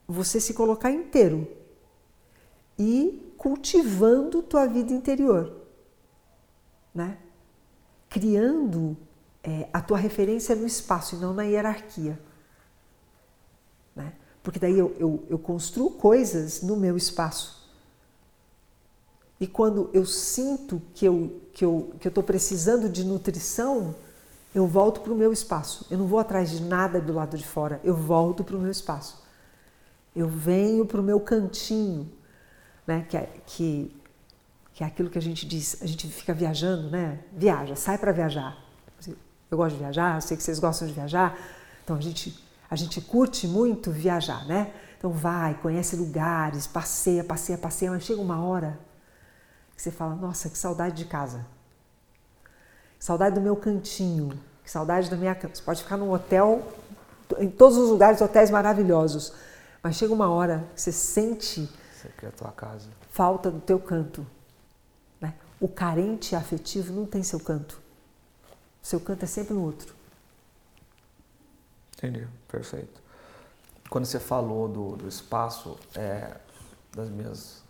você 0.07 0.39
se 0.39 0.55
colocar 0.55 0.89
inteiro 0.89 1.47
e 2.79 3.31
cultivando 3.37 4.41
tua 4.41 4.65
vida 4.65 4.93
interior, 4.93 5.57
né? 6.91 7.19
criando 8.09 8.97
é, 9.43 9.69
a 9.71 9.79
tua 9.79 9.99
referência 9.99 10.55
no 10.55 10.65
espaço 10.65 11.15
e 11.15 11.19
não 11.19 11.35
na 11.35 11.43
hierarquia. 11.43 12.19
Porque 14.43 14.59
daí 14.59 14.77
eu, 14.77 14.95
eu, 14.97 15.23
eu 15.29 15.39
construo 15.39 15.91
coisas 15.91 16.61
no 16.61 16.75
meu 16.75 16.97
espaço. 16.97 17.61
E 19.39 19.47
quando 19.47 19.89
eu 19.93 20.05
sinto 20.05 20.81
que 20.93 21.05
eu 21.05 21.41
que 21.53 21.65
eu 21.65 21.93
que 21.99 22.07
estou 22.07 22.23
precisando 22.23 22.87
de 22.87 23.03
nutrição, 23.03 23.95
eu 24.53 24.67
volto 24.67 25.01
para 25.01 25.11
o 25.11 25.15
meu 25.15 25.33
espaço. 25.33 25.85
Eu 25.89 25.97
não 25.97 26.07
vou 26.07 26.19
atrás 26.19 26.51
de 26.51 26.61
nada 26.61 26.99
do 26.99 27.13
lado 27.13 27.37
de 27.37 27.45
fora. 27.45 27.79
Eu 27.83 27.95
volto 27.95 28.43
para 28.43 28.55
o 28.55 28.59
meu 28.59 28.71
espaço. 28.71 29.21
Eu 30.15 30.27
venho 30.27 30.85
para 30.85 30.99
o 30.99 31.03
meu 31.03 31.19
cantinho, 31.19 32.11
né? 32.85 33.05
Que 33.09 33.17
é, 33.17 33.29
que, 33.47 33.95
que 34.73 34.83
é 34.83 34.87
aquilo 34.87 35.09
que 35.09 35.17
a 35.17 35.21
gente 35.21 35.45
diz. 35.45 35.81
A 35.81 35.85
gente 35.85 36.07
fica 36.07 36.33
viajando, 36.33 36.89
né? 36.89 37.19
Viaja, 37.31 37.75
sai 37.75 37.97
para 37.97 38.11
viajar. 38.11 38.57
Eu 39.49 39.57
gosto 39.57 39.75
de 39.75 39.79
viajar, 39.81 40.21
sei 40.21 40.37
que 40.37 40.43
vocês 40.43 40.59
gostam 40.59 40.87
de 40.87 40.93
viajar. 40.93 41.37
Então 41.83 41.95
a 41.95 42.01
gente 42.01 42.37
a 42.71 42.75
gente 42.77 43.01
curte 43.01 43.45
muito 43.49 43.91
viajar, 43.91 44.45
né? 44.45 44.73
Então 44.97 45.11
vai, 45.11 45.55
conhece 45.55 45.97
lugares, 45.97 46.65
passeia, 46.65 47.21
passeia, 47.21 47.57
passeia, 47.57 47.91
mas 47.91 48.03
chega 48.03 48.21
uma 48.21 48.41
hora 48.41 48.79
que 49.75 49.81
você 49.81 49.91
fala: 49.91 50.15
nossa, 50.15 50.49
que 50.49 50.57
saudade 50.57 50.95
de 50.95 51.03
casa. 51.03 51.45
Saudade 52.97 53.35
do 53.35 53.41
meu 53.41 53.57
cantinho, 53.57 54.39
que 54.63 54.71
saudade 54.71 55.09
da 55.09 55.17
minha 55.17 55.35
casa. 55.35 55.53
Você 55.53 55.61
pode 55.63 55.83
ficar 55.83 55.97
num 55.97 56.13
hotel, 56.13 56.65
em 57.39 57.49
todos 57.49 57.77
os 57.77 57.89
lugares, 57.89 58.21
hotéis 58.21 58.49
maravilhosos, 58.49 59.33
mas 59.83 59.97
chega 59.97 60.13
uma 60.13 60.29
hora 60.29 60.63
que 60.73 60.79
você 60.81 60.93
sente 60.93 61.69
você 61.93 62.07
quer 62.17 62.27
a 62.27 62.31
tua 62.31 62.51
casa. 62.51 62.87
falta 63.11 63.51
do 63.51 63.59
teu 63.59 63.79
canto. 63.79 64.25
Né? 65.19 65.33
O 65.59 65.67
carente 65.67 66.37
afetivo 66.37 66.93
não 66.93 67.05
tem 67.05 67.21
seu 67.21 67.39
canto. 67.39 67.81
Seu 68.81 68.99
canto 69.01 69.25
é 69.25 69.27
sempre 69.27 69.53
no 69.53 69.61
outro. 69.61 69.93
Entendi, 72.01 72.27
perfeito. 72.47 72.99
Quando 73.89 74.05
você 74.05 74.19
falou 74.19 74.67
do, 74.67 74.95
do 74.95 75.07
espaço, 75.07 75.77
é, 75.95 76.31
das 76.95 77.09
minhas 77.09 77.61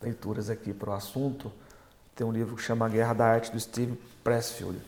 leituras 0.00 0.50
aqui 0.50 0.72
para 0.74 0.90
o 0.90 0.92
assunto, 0.92 1.52
tem 2.16 2.26
um 2.26 2.32
livro 2.32 2.56
que 2.56 2.62
chama 2.62 2.88
Guerra 2.88 3.12
da 3.12 3.26
Arte 3.26 3.52
do 3.52 3.60
Steve 3.60 3.96
Pressfield. 4.24 4.80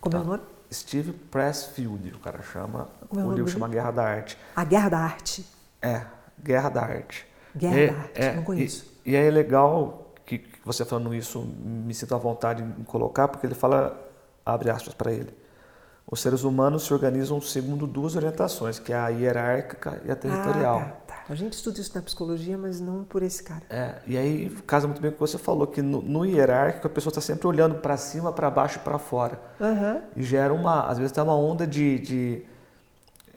Como 0.00 0.12
tá? 0.12 0.18
é 0.18 0.20
o 0.20 0.24
nome? 0.24 0.42
Steve 0.70 1.12
Pressfield, 1.12 2.12
o 2.14 2.18
cara 2.18 2.42
chama. 2.42 2.88
Como 3.08 3.22
é 3.22 3.24
o 3.24 3.28
o 3.28 3.30
livro 3.30 3.44
nome 3.44 3.52
chama 3.52 3.68
Guerra 3.68 3.90
da 3.90 4.04
Arte. 4.04 4.38
A 4.54 4.64
Guerra 4.64 4.88
da 4.90 4.98
Arte. 4.98 5.46
É, 5.80 6.06
Guerra 6.42 6.68
da 6.68 6.82
Arte. 6.82 7.26
Guerra 7.56 7.78
É- 7.78 7.86
da 7.86 7.98
Arte, 7.98 8.20
é, 8.20 8.34
não 8.34 8.42
conheço. 8.44 8.92
E, 9.06 9.12
e 9.12 9.16
é 9.16 9.30
legal 9.30 10.12
que, 10.26 10.38
que 10.38 10.58
você 10.62 10.84
falando 10.84 11.14
isso, 11.14 11.40
me 11.40 11.94
sinto 11.94 12.14
à 12.14 12.18
vontade 12.18 12.62
em 12.62 12.84
colocar, 12.84 13.28
porque 13.28 13.46
ele 13.46 13.54
fala, 13.54 13.98
abre 14.44 14.68
aspas 14.68 14.92
para 14.92 15.10
ele. 15.10 15.34
Os 16.10 16.20
seres 16.20 16.42
humanos 16.42 16.84
se 16.84 16.94
organizam 16.94 17.38
segundo 17.38 17.86
duas 17.86 18.16
orientações, 18.16 18.78
que 18.78 18.94
é 18.94 18.96
a 18.96 19.08
hierárquica 19.08 20.00
e 20.06 20.10
a 20.10 20.16
territorial. 20.16 20.78
Ah, 20.78 20.84
tá, 21.06 21.14
tá. 21.14 21.22
A 21.28 21.34
gente 21.34 21.52
estuda 21.52 21.78
isso 21.80 21.92
na 21.94 22.00
psicologia, 22.00 22.56
mas 22.56 22.80
não 22.80 23.04
por 23.04 23.22
esse 23.22 23.42
cara. 23.42 23.60
É, 23.68 23.96
e 24.06 24.16
aí 24.16 24.48
casa 24.66 24.86
muito 24.86 25.02
bem 25.02 25.10
com 25.10 25.16
o 25.16 25.18
que 25.18 25.30
você 25.30 25.36
falou, 25.36 25.66
que 25.66 25.82
no, 25.82 26.00
no 26.00 26.24
hierárquico 26.24 26.86
a 26.86 26.90
pessoa 26.90 27.10
está 27.10 27.20
sempre 27.20 27.46
olhando 27.46 27.74
para 27.74 27.98
cima, 27.98 28.32
para 28.32 28.48
baixo 28.50 28.78
e 28.78 28.80
para 28.80 28.98
fora. 28.98 29.38
Aham. 29.60 30.00
E 30.16 30.22
gera 30.22 30.54
uma, 30.54 30.86
às 30.86 30.96
vezes, 30.96 31.12
tem 31.12 31.22
uma 31.22 31.36
onda 31.36 31.66
de 31.66 31.98
de 31.98 32.46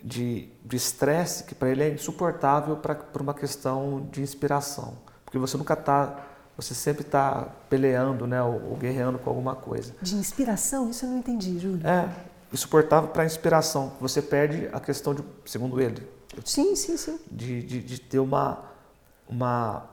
de 0.01 0.75
estresse 0.75 1.43
que 1.43 1.53
para 1.53 1.69
ele 1.69 1.83
é 1.83 1.89
insuportável 1.89 2.77
para 2.77 2.95
por 2.95 3.21
uma 3.21 3.33
questão 3.33 4.07
de 4.11 4.21
inspiração, 4.21 4.93
porque 5.25 5.37
você 5.37 5.57
nunca 5.57 5.73
está, 5.73 6.25
você 6.55 6.73
sempre 6.73 7.03
está 7.03 7.49
peleando, 7.69 8.25
né, 8.25 8.41
ou, 8.41 8.69
ou 8.69 8.77
guerreando 8.77 9.19
com 9.19 9.29
alguma 9.29 9.55
coisa. 9.55 9.93
De 10.01 10.15
inspiração? 10.15 10.89
Isso 10.89 11.05
eu 11.05 11.09
não 11.09 11.17
entendi, 11.17 11.59
Júlio. 11.59 11.85
É 11.85 12.30
insuportável 12.51 13.09
para 13.09 13.23
a 13.23 13.25
inspiração. 13.25 13.93
Você 13.99 14.21
perde 14.21 14.69
a 14.71 14.79
questão 14.79 15.13
de, 15.13 15.23
segundo 15.45 15.79
ele, 15.79 16.07
Sim, 16.45 16.75
sim, 16.75 16.97
sim. 16.97 17.19
de, 17.29 17.61
de, 17.61 17.81
de 17.81 17.99
ter 17.99 18.19
uma, 18.19 18.59
uma, 19.27 19.85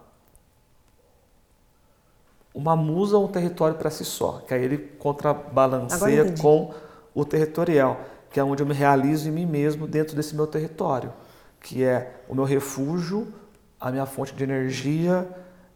uma 2.54 2.76
musa 2.76 3.16
ou 3.16 3.24
um 3.24 3.28
território 3.28 3.76
para 3.76 3.90
si 3.90 4.04
só, 4.04 4.42
que 4.46 4.54
aí 4.54 4.62
ele 4.62 4.78
contrabalanceia 4.98 6.34
com 6.40 6.72
o 7.14 7.24
territorial, 7.24 8.00
que 8.30 8.38
é 8.38 8.44
onde 8.44 8.62
eu 8.62 8.66
me 8.66 8.74
realizo 8.74 9.28
em 9.28 9.32
mim 9.32 9.46
mesmo 9.46 9.86
dentro 9.86 10.14
desse 10.14 10.34
meu 10.34 10.46
território, 10.46 11.12
que 11.60 11.82
é 11.82 12.22
o 12.28 12.34
meu 12.34 12.44
refúgio, 12.44 13.32
a 13.80 13.90
minha 13.90 14.06
fonte 14.06 14.34
de 14.34 14.44
energia, 14.44 15.28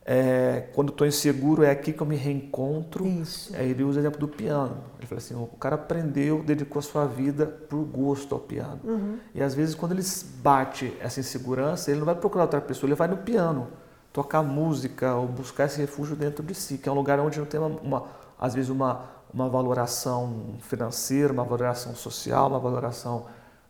é, 0.04 0.68
quando 0.74 0.90
estou 0.90 1.06
inseguro 1.06 1.62
é 1.62 1.70
aqui 1.70 1.92
que 1.92 2.00
eu 2.02 2.06
me 2.06 2.16
reencontro. 2.16 3.06
Isso. 3.06 3.54
Aí 3.54 3.70
ele 3.70 3.84
usa 3.84 4.00
o 4.00 4.02
exemplo 4.02 4.18
do 4.18 4.28
piano. 4.28 4.76
Ele 4.98 5.06
fala 5.06 5.18
assim, 5.20 5.34
o 5.34 5.46
cara 5.58 5.76
aprendeu, 5.76 6.42
dedicou 6.42 6.80
a 6.80 6.82
sua 6.82 7.06
vida 7.06 7.46
por 7.46 7.84
gosto 7.84 8.34
ao 8.34 8.40
piano. 8.40 8.80
Uhum. 8.84 9.18
E 9.34 9.42
às 9.42 9.54
vezes 9.54 9.74
quando 9.74 9.92
ele 9.92 10.02
bate 10.42 10.92
essa 11.00 11.20
insegurança, 11.20 11.90
ele 11.90 12.00
não 12.00 12.06
vai 12.06 12.14
procurar 12.16 12.44
outra 12.44 12.60
pessoa, 12.60 12.88
ele 12.88 12.96
vai 12.96 13.06
no 13.08 13.18
piano, 13.18 13.68
tocar 14.12 14.42
música 14.42 15.14
ou 15.14 15.26
buscar 15.26 15.66
esse 15.66 15.80
refúgio 15.80 16.16
dentro 16.16 16.44
de 16.44 16.54
si, 16.54 16.78
que 16.78 16.88
é 16.88 16.92
um 16.92 16.96
lugar 16.96 17.20
onde 17.20 17.38
não 17.38 17.46
tem 17.46 17.60
uma, 17.60 17.68
uma- 17.80 18.04
às 18.38 18.54
vezes 18.54 18.70
uma, 18.70 19.04
uma 19.32 19.48
valoração 19.48 20.56
financeira, 20.60 21.32
uma 21.32 21.44
valoração 21.44 21.94
social, 21.94 22.48
uma 22.48 22.58
valoração 22.58 23.26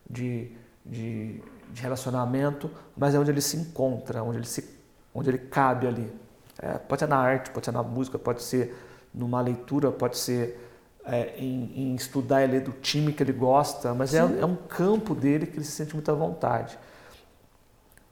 de, 0.09 0.51
de, 0.83 1.41
de 1.71 1.81
relacionamento, 1.81 2.69
mas 2.97 3.13
é 3.13 3.19
onde 3.19 3.29
ele 3.29 3.39
se 3.41 3.55
encontra, 3.55 4.23
onde 4.23 4.37
ele, 4.39 4.47
se, 4.47 4.67
onde 5.13 5.29
ele 5.29 5.37
cabe 5.37 5.87
ali. 5.87 6.22
É, 6.63 6.77
pode 6.77 6.99
ser 6.99 7.07
na 7.07 7.17
arte, 7.17 7.49
pode 7.51 7.65
ser 7.65 7.73
na 7.73 7.83
música, 7.83 8.17
pode 8.17 8.41
ser 8.41 8.73
numa 9.13 9.41
leitura, 9.41 9.91
pode 9.91 10.17
ser 10.17 10.57
é, 11.03 11.35
em, 11.37 11.71
em 11.75 11.95
estudar 11.95 12.41
e 12.41 12.47
ler 12.47 12.61
do 12.61 12.71
time 12.71 13.11
que 13.11 13.21
ele 13.21 13.33
gosta, 13.33 13.93
mas 13.93 14.13
é, 14.13 14.19
é 14.19 14.45
um 14.45 14.55
campo 14.55 15.13
dele 15.13 15.45
que 15.45 15.57
ele 15.57 15.65
se 15.65 15.73
sente 15.73 15.93
muito 15.93 16.09
à 16.09 16.13
vontade. 16.13 16.79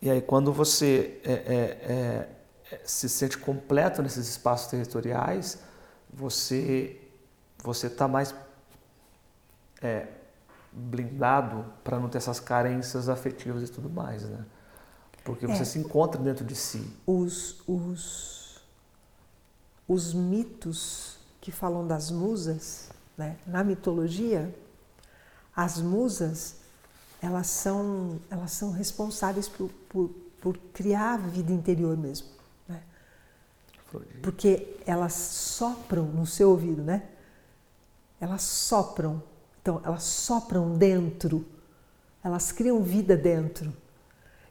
E 0.02 0.10
aí, 0.10 0.22
quando 0.22 0.52
você 0.52 1.22
é, 1.24 1.32
é, 1.32 2.74
é, 2.74 2.80
se 2.84 3.08
sente 3.08 3.38
completo 3.38 4.02
nesses 4.02 4.28
espaços 4.28 4.68
territoriais, 4.70 5.60
você 6.12 6.98
você 7.64 7.88
está 7.88 8.08
mais 8.08 8.34
blindado 10.72 11.66
para 11.84 12.00
não 12.00 12.10
ter 12.10 12.18
essas 12.18 12.40
carências 12.40 13.08
afetivas 13.08 13.62
e 13.70 13.72
tudo 13.72 13.90
mais, 13.90 14.24
né? 14.24 14.46
Porque 15.24 15.46
você 15.46 15.64
se 15.64 15.78
encontra 15.78 16.20
dentro 16.20 16.44
de 16.44 16.56
si. 16.56 16.92
Os, 17.06 17.62
os, 17.68 18.31
os 19.92 20.14
mitos 20.14 21.18
que 21.42 21.52
falam 21.52 21.86
das 21.86 22.10
musas, 22.10 22.90
né? 23.18 23.38
na 23.46 23.62
mitologia, 23.62 24.56
as 25.54 25.82
musas 25.82 26.56
elas 27.22 27.48
são, 27.48 28.20
elas 28.30 28.52
são 28.52 28.72
responsáveis 28.72 29.50
por, 29.50 29.70
por, 29.90 30.10
por 30.40 30.58
criar 30.74 31.16
a 31.16 31.18
vida 31.18 31.52
interior 31.52 31.98
mesmo. 31.98 32.30
Né? 32.68 32.82
Porque 34.24 34.78
elas 34.86 35.14
sopram 35.14 36.06
no 36.06 36.26
seu 36.26 36.52
ouvido, 36.52 36.82
né? 36.82 37.04
Elas 38.20 38.42
sopram. 38.42 39.22
Então, 39.62 39.82
elas 39.84 40.04
sopram 40.04 40.78
dentro. 40.78 41.46
Elas 42.24 42.52
criam 42.52 42.82
vida 42.82 43.16
dentro. 43.16 43.72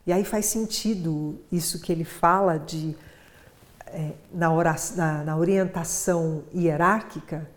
E 0.05 0.13
aí 0.13 0.23
faz 0.23 0.45
sentido 0.45 1.41
isso 1.51 1.81
que 1.81 1.91
ele 1.91 2.05
fala 2.05 2.57
de 2.57 2.95
é, 3.93 4.13
na, 4.31 4.51
ora- 4.51 4.75
na- 4.95 5.23
na 5.23 5.37
orientação 5.37 6.43
hierárquica. 6.53 7.49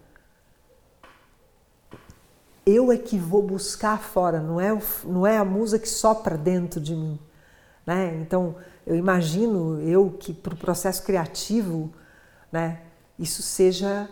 Eu 2.66 2.90
é 2.90 2.96
que 2.96 3.18
vou 3.18 3.42
buscar 3.42 3.98
fora, 4.00 4.40
não 4.40 4.58
é, 4.60 4.76
não 5.04 5.26
é 5.26 5.36
a 5.36 5.44
musa 5.44 5.78
que 5.78 5.88
sopra 5.88 6.36
dentro 6.36 6.80
de 6.80 6.94
mim. 6.94 7.18
Né? 7.86 8.16
Então, 8.22 8.56
eu 8.86 8.96
imagino 8.96 9.80
eu 9.82 10.10
que 10.10 10.32
para 10.32 10.54
o 10.54 10.56
processo 10.56 11.02
criativo, 11.02 11.92
né, 12.50 12.80
isso 13.18 13.42
seja 13.42 14.08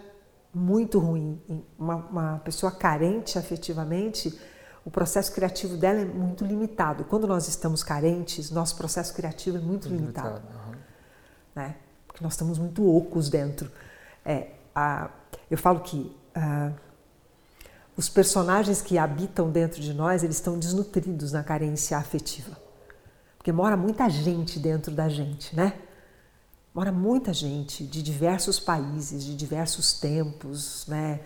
muito 0.54 0.98
ruim. 0.98 1.40
Uma, 1.78 1.96
uma 1.96 2.38
pessoa 2.44 2.70
carente 2.70 3.38
afetivamente, 3.38 4.38
o 4.84 4.90
processo 4.90 5.32
criativo 5.32 5.76
dela 5.78 6.00
é 6.00 6.04
muito 6.04 6.44
limitado. 6.44 7.04
Quando 7.04 7.26
nós 7.26 7.48
estamos 7.48 7.82
carentes, 7.82 8.50
nosso 8.50 8.76
processo 8.76 9.14
criativo 9.14 9.56
é 9.56 9.60
muito 9.60 9.88
limitado 9.88 10.42
Aham. 10.54 10.76
né? 11.54 11.76
Porque 12.22 12.26
nós 12.26 12.34
estamos 12.34 12.58
muito 12.58 12.88
ocos 12.88 13.28
dentro. 13.28 13.70
É, 14.24 14.52
a, 14.74 15.10
eu 15.50 15.58
falo 15.58 15.80
que 15.80 16.14
ah, 16.34 16.70
os 17.96 18.08
personagens 18.08 18.80
que 18.80 18.96
habitam 18.96 19.50
dentro 19.50 19.80
de 19.80 19.92
nós, 19.92 20.22
eles 20.22 20.36
estão 20.36 20.58
desnutridos 20.58 21.32
na 21.32 21.42
carência 21.42 21.98
afetiva. 21.98 22.56
Porque 23.36 23.50
mora 23.50 23.76
muita 23.76 24.08
gente 24.08 24.60
dentro 24.60 24.94
da 24.94 25.08
gente, 25.08 25.54
né? 25.54 25.74
Mora 26.72 26.92
muita 26.92 27.34
gente 27.34 27.84
de 27.84 28.02
diversos 28.02 28.58
países, 28.60 29.24
de 29.24 29.36
diversos 29.36 29.94
tempos, 29.94 30.86
né? 30.86 31.20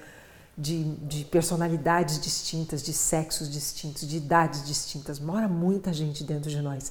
De, 0.56 0.82
de 0.96 1.24
personalidades 1.26 2.18
distintas, 2.18 2.82
de 2.82 2.94
sexos 2.94 3.50
distintos, 3.50 4.08
de 4.08 4.16
idades 4.16 4.64
distintas. 4.64 5.20
Mora 5.20 5.46
muita 5.46 5.92
gente 5.92 6.24
dentro 6.24 6.48
de 6.48 6.62
nós. 6.62 6.90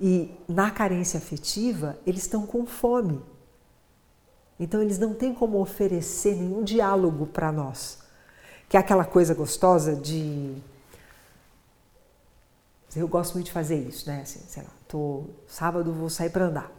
E 0.00 0.30
na 0.48 0.70
carência 0.70 1.18
afetiva, 1.18 1.98
eles 2.06 2.22
estão 2.22 2.46
com 2.46 2.66
fome. 2.66 3.20
Então, 4.58 4.82
eles 4.82 4.98
não 4.98 5.14
têm 5.14 5.34
como 5.34 5.60
oferecer 5.60 6.36
nenhum 6.36 6.62
diálogo 6.62 7.26
para 7.26 7.50
nós. 7.50 7.98
Que 8.68 8.76
é 8.76 8.80
aquela 8.80 9.04
coisa 9.04 9.34
gostosa 9.34 9.94
de. 9.94 10.54
Eu 12.94 13.08
gosto 13.08 13.34
muito 13.34 13.46
de 13.46 13.52
fazer 13.52 13.76
isso, 13.76 14.08
né? 14.08 14.22
Assim, 14.22 14.40
sei 14.46 14.62
lá, 14.62 14.70
tô, 14.86 15.24
sábado 15.48 15.92
vou 15.92 16.08
sair 16.08 16.30
para 16.30 16.44
andar. 16.44 16.70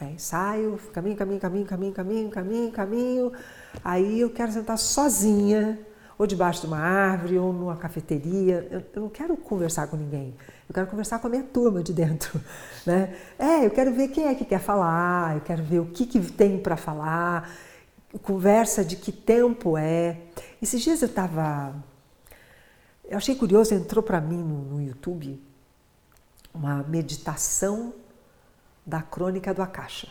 Aí 0.00 0.18
saio, 0.18 0.78
caminho, 0.92 1.16
caminho, 1.16 1.40
caminho, 1.40 1.66
caminho, 1.66 1.92
caminho, 1.92 2.30
caminho, 2.30 2.72
caminho. 2.72 3.32
Aí 3.82 4.20
eu 4.20 4.30
quero 4.30 4.52
sentar 4.52 4.78
sozinha, 4.78 5.78
ou 6.16 6.26
debaixo 6.26 6.60
de 6.60 6.66
uma 6.68 6.78
árvore, 6.78 7.38
ou 7.38 7.52
numa 7.52 7.76
cafeteria. 7.76 8.68
Eu, 8.70 8.82
eu 8.94 9.02
não 9.02 9.08
quero 9.08 9.36
conversar 9.36 9.88
com 9.88 9.96
ninguém. 9.96 10.36
Eu 10.68 10.74
quero 10.74 10.86
conversar 10.86 11.18
com 11.18 11.26
a 11.26 11.30
minha 11.30 11.42
turma 11.42 11.82
de 11.82 11.94
dentro, 11.94 12.38
né? 12.84 13.16
É, 13.38 13.64
eu 13.64 13.70
quero 13.70 13.92
ver 13.92 14.08
quem 14.08 14.26
é 14.26 14.34
que 14.34 14.44
quer 14.44 14.60
falar, 14.60 15.36
eu 15.36 15.40
quero 15.40 15.62
ver 15.62 15.78
o 15.78 15.86
que, 15.86 16.04
que 16.04 16.20
tem 16.20 16.58
para 16.58 16.76
falar, 16.76 17.50
conversa 18.22 18.84
de 18.84 18.96
que 18.96 19.10
tempo 19.10 19.78
é. 19.78 20.18
Esses 20.60 20.82
dias 20.82 21.00
eu 21.00 21.08
estava 21.08 21.74
Eu 23.08 23.16
achei 23.16 23.34
curioso, 23.34 23.74
entrou 23.74 24.02
para 24.02 24.20
mim 24.20 24.36
no, 24.36 24.62
no 24.76 24.82
YouTube 24.82 25.42
uma 26.52 26.82
meditação 26.82 27.94
da 28.84 29.00
Crônica 29.00 29.54
do 29.54 29.62
Akasha. 29.62 30.08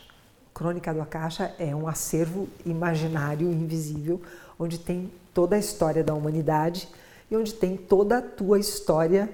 Crônica 0.53 0.91
do 0.91 1.01
Akasha 1.01 1.53
é 1.59 1.75
um 1.75 1.87
acervo 1.87 2.47
imaginário 2.65 3.51
invisível 3.51 4.19
onde 4.57 4.79
tem 4.79 5.11
toda 5.33 5.55
a 5.55 5.59
história 5.59 6.03
da 6.03 6.15
humanidade 6.15 6.89
e 7.29 7.35
onde 7.35 7.53
tem 7.53 7.77
toda 7.77 8.17
a 8.17 8.21
tua 8.21 8.57
história 8.57 9.29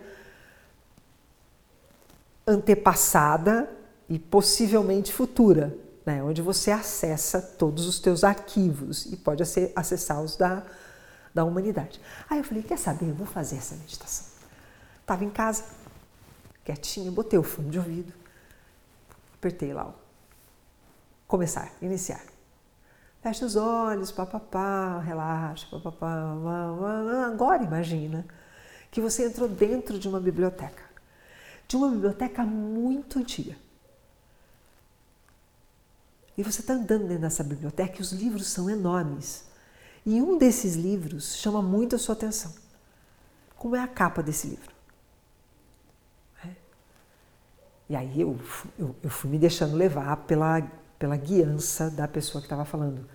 antepassada 2.46 3.70
e 4.10 4.20
possivelmente 4.20 5.14
futura, 5.14 5.78
né? 6.06 6.24
onde 6.24 6.42
você 6.42 6.72
acessa 6.72 7.42
todos 7.42 7.88
os 7.88 8.00
teus 8.00 8.24
arquivos 8.24 9.06
e 9.06 9.18
pode 9.18 9.42
acessar 9.76 10.22
os 10.22 10.36
da, 10.36 10.64
da 11.34 11.44
humanidade. 11.44 12.00
Aí 12.30 12.38
eu 12.38 12.44
falei, 12.44 12.64
quer 12.64 12.78
saber, 12.78 13.10
eu 13.10 13.16
vou 13.16 13.28
fazer 13.28 13.58
essa 13.58 13.76
meditação. 13.76 14.28
Estava 15.00 15.24
em 15.24 15.30
casa, 15.30 15.66
quietinha, 16.64 17.12
botei 17.12 17.38
o 17.40 17.44
fone 17.44 17.70
de 17.70 17.78
ouvido, 17.78 18.14
apertei 19.36 19.74
lá, 19.74 19.94
começar, 21.28 21.72
iniciar. 21.82 22.22
Fecha 23.24 23.46
os 23.46 23.56
olhos, 23.56 24.12
papapá, 24.12 25.00
relaxa, 25.00 25.66
papapá. 25.72 26.36
Agora 27.26 27.64
imagina 27.64 28.26
que 28.92 29.00
você 29.00 29.26
entrou 29.26 29.48
dentro 29.48 29.98
de 29.98 30.10
uma 30.10 30.20
biblioteca, 30.20 30.83
de 31.68 31.76
uma 31.76 31.90
biblioteca 31.90 32.44
muito 32.44 33.20
antiga. 33.20 33.56
E 36.38 36.44
você 36.44 36.62
está 36.62 36.74
andando 36.74 37.08
dentro 37.08 37.22
dessa 37.22 37.44
biblioteca 37.44 37.98
e 38.00 38.02
os 38.02 38.12
livros 38.12 38.48
são 38.48 38.70
enormes. 38.70 39.46
E 40.06 40.22
um 40.22 40.38
desses 40.38 40.76
livros 40.76 41.36
chama 41.36 41.62
muito 41.62 41.96
a 41.96 42.00
sua 42.00 42.14
atenção. 42.14 42.54
Como 43.56 43.76
é 43.76 43.80
a 43.80 43.88
capa 43.88 44.22
desse 44.22 44.48
livro? 44.48 44.74
É. 46.44 46.50
E 47.90 47.96
aí 47.96 48.20
eu, 48.20 48.38
eu, 48.78 48.96
eu 49.02 49.10
fui 49.10 49.30
me 49.30 49.38
deixando 49.38 49.76
levar 49.76 50.18
pela 50.18 50.60
pela 51.04 51.18
guiança 51.18 51.92
da 51.92 52.08
pessoa 52.08 52.42
que 52.42 52.46
estava 52.46 52.64
falando. 52.64 53.06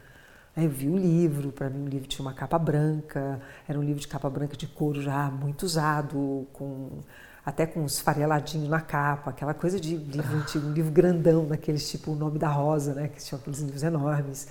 Aí 0.55 0.67
eu 0.67 0.71
vi 0.71 0.91
o 0.91 0.97
livro, 0.99 1.51
para 1.51 1.71
mim 1.71 1.87
o 1.87 1.89
livro 1.89 2.07
tinha 2.07 2.23
uma 2.23 2.35
capa 2.35 2.59
branca, 2.59 3.41
era 3.67 3.79
um 3.79 3.83
livro 3.83 3.99
de 3.99 4.07
capa 4.07 4.29
branca 4.29 4.59
de 4.59 4.67
couro 4.67 5.01
já 5.01 5.31
muito 5.31 5.63
usado, 5.63 6.47
com 6.53 7.01
até 7.49 7.67
com 7.67 7.81
uns 7.81 7.99
fareladinhos 7.99 8.69
na 8.69 8.79
capa, 8.79 9.31
aquela 9.31 9.55
coisa 9.55 9.81
de 9.81 9.97
livro 9.97 10.37
antigo, 10.37 10.67
um 10.67 10.73
livro 10.75 10.93
grandão, 10.93 11.47
daqueles 11.47 11.91
tipo 11.91 12.13
O 12.13 12.15
Nome 12.15 12.39
da 12.39 12.49
Rosa, 12.49 12.93
né, 12.93 13.09
que 13.09 13.25
tinham 13.25 13.41
aqueles 13.41 13.61
livros 13.61 13.83
enormes. 13.83 14.49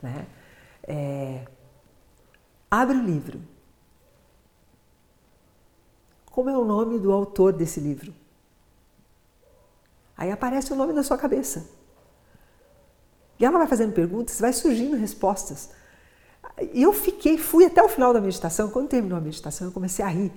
Né? 0.00 0.24
É... 0.84 1.44
Abre 2.70 2.96
o 2.96 3.02
livro. 3.02 3.40
Como 6.30 6.48
é 6.48 6.56
o 6.56 6.64
nome 6.64 7.00
do 7.00 7.10
autor 7.10 7.52
desse 7.52 7.80
livro? 7.80 8.14
Aí 10.16 10.30
aparece 10.30 10.72
o 10.72 10.76
nome 10.76 10.92
na 10.92 11.02
sua 11.02 11.18
cabeça. 11.18 11.68
E 13.36 13.44
ela 13.44 13.58
vai 13.58 13.66
fazendo 13.66 13.92
perguntas, 13.92 14.38
vai 14.38 14.52
surgindo 14.52 14.96
respostas. 14.96 15.70
E 16.72 16.84
eu 16.84 16.92
fiquei, 16.92 17.36
fui 17.36 17.64
até 17.64 17.82
o 17.82 17.88
final 17.88 18.12
da 18.12 18.20
meditação. 18.20 18.70
Quando 18.70 18.86
terminou 18.86 19.18
a 19.18 19.20
meditação, 19.20 19.66
eu 19.66 19.72
comecei 19.72 20.04
a 20.04 20.08
rir. 20.08 20.32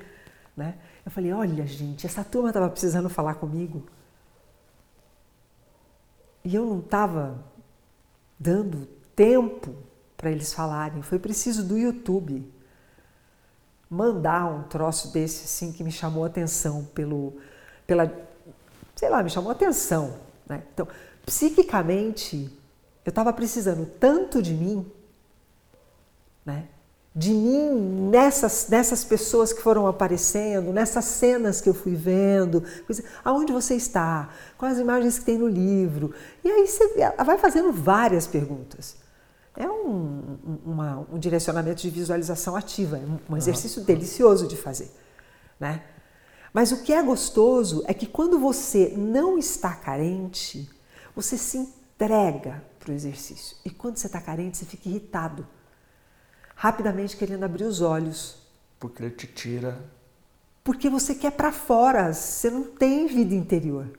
Né? 0.58 0.80
Eu 1.06 1.12
falei: 1.12 1.32
olha, 1.32 1.66
gente, 1.66 2.06
essa 2.06 2.24
turma 2.24 2.49
estava 2.49 2.70
precisando 2.70 3.10
falar 3.10 3.36
comigo. 3.36 3.86
E 6.43 6.56
eu 6.56 6.66
não 6.66 6.80
estava 6.80 7.43
dando 8.39 8.88
tempo 9.16 9.76
para 10.18 10.32
eles 10.32 10.54
falarem. 10.54 11.02
Foi 11.02 11.20
preciso 11.20 11.64
do 11.64 11.78
YouTube 11.78 12.52
mandar 13.91 14.45
um 14.45 14.64
troço 14.64 15.12
desse 15.12 15.43
assim 15.43 15.74
que 15.74 15.84
me 15.84 15.91
chamou 15.91 16.24
atenção 16.24 16.86
pelo, 16.95 17.38
pela, 17.86 18.10
sei 18.95 19.10
lá, 19.10 19.22
me 19.22 19.30
chamou 19.30 19.52
atenção. 19.52 20.18
Né? 20.47 20.64
Então, 20.74 20.88
psiquicamente, 21.26 22.49
eu 23.04 23.10
estava 23.10 23.34
precisando 23.34 23.86
tanto 23.86 24.41
de 24.41 24.54
mim, 24.54 24.89
né? 26.45 26.70
De 27.14 27.32
mim 27.32 28.09
nessas, 28.09 28.68
nessas 28.70 29.03
pessoas 29.03 29.51
que 29.51 29.62
foram 29.62 29.86
aparecendo, 29.86 30.72
nessas 30.72 31.05
cenas 31.05 31.59
que 31.59 31.68
eu 31.68 31.74
fui 31.74 31.93
vendo, 31.93 32.64
aonde 33.24 33.51
você 33.51 33.76
está, 33.76 34.30
quais 34.57 34.76
as 34.76 34.82
imagens 34.82 35.20
que 35.20 35.26
tem 35.26 35.38
no 35.38 35.47
livro. 35.47 36.14
E 36.43 36.49
aí 36.49 36.66
você 36.66 36.88
vai 37.26 37.38
fazendo 37.38 37.72
várias 37.74 38.28
perguntas. 38.28 38.95
É 39.57 39.68
um, 39.68 40.38
uma, 40.66 41.05
um 41.12 41.20
direcionamento 41.20 41.82
de 41.82 41.89
visualização 41.89 42.55
ativa, 42.55 42.97
é 42.97 43.03
um 43.30 43.36
exercício 43.36 43.82
uhum. 43.82 43.86
delicioso 43.86 44.47
de 44.47 44.55
fazer. 44.55 44.89
Né? 45.59 45.84
Mas 46.53 46.72
o 46.72 46.82
que 46.84 46.93
é 46.93 47.03
gostoso 47.03 47.84
é 47.88 47.93
que 47.93 48.05
quando 48.05 48.39
você 48.39 48.93
não 48.95 49.38
está 49.38 49.76
carente, 49.76 50.70
você 51.14 51.38
se 51.38 51.57
entrega 51.57 52.64
para 52.80 52.91
o 52.91 52.93
exercício. 52.93 53.57
E 53.66 53.70
quando 53.70 53.97
você 53.97 54.07
está 54.07 54.22
carente, 54.22 54.57
você 54.57 54.66
fica 54.66 54.88
irritado, 54.88 55.45
rapidamente 56.62 57.18
querendo 57.18 57.43
abrir 57.43 57.64
os 57.64 57.82
olhos. 57.82 58.38
Porque 58.80 59.01
ele 59.01 59.09
te 59.09 59.26
tira. 59.26 59.84
Porque 60.64 60.91
você 60.91 61.16
quer 61.16 61.32
para 61.32 61.51
fora, 61.51 62.14
você 62.14 62.51
não 62.51 62.64
tem 62.64 63.07
vida 63.07 63.34
interior. 63.34 63.89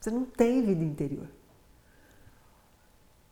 Você 0.00 0.10
não 0.10 0.24
tem 0.24 0.60
vida 0.66 0.82
interior. 0.82 1.28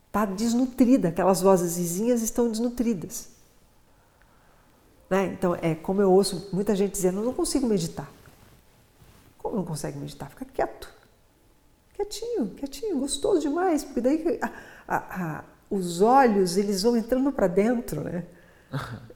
Está 0.07 0.25
desnutrida, 0.25 1.09
aquelas 1.09 1.41
vozes 1.41 1.77
vizinhas 1.77 2.23
estão 2.23 2.49
desnutridas. 2.49 3.31
Né? 5.11 5.27
Então, 5.27 5.57
é 5.57 5.75
como 5.75 6.01
eu 6.01 6.13
ouço 6.13 6.49
muita 6.53 6.77
gente 6.77 6.93
dizendo: 6.93 7.19
eu 7.19 7.25
não 7.25 7.35
consigo 7.35 7.67
meditar. 7.67 8.09
Como 9.37 9.57
não 9.57 9.65
consegue 9.65 9.99
meditar? 9.99 10.31
Fica 10.31 10.45
quieto 10.45 10.97
quietinho, 11.99 12.51
quietinho, 12.51 13.01
gostoso 13.01 13.41
demais, 13.41 13.83
porque 13.83 14.01
daí 14.01 14.39
a, 14.41 14.53
a, 14.87 14.97
a, 15.39 15.45
os 15.71 16.01
olhos 16.01 16.57
eles 16.57 16.83
vão 16.83 16.97
entrando 16.97 17.31
para 17.33 17.47
dentro, 17.47 18.03
né? 18.03 18.25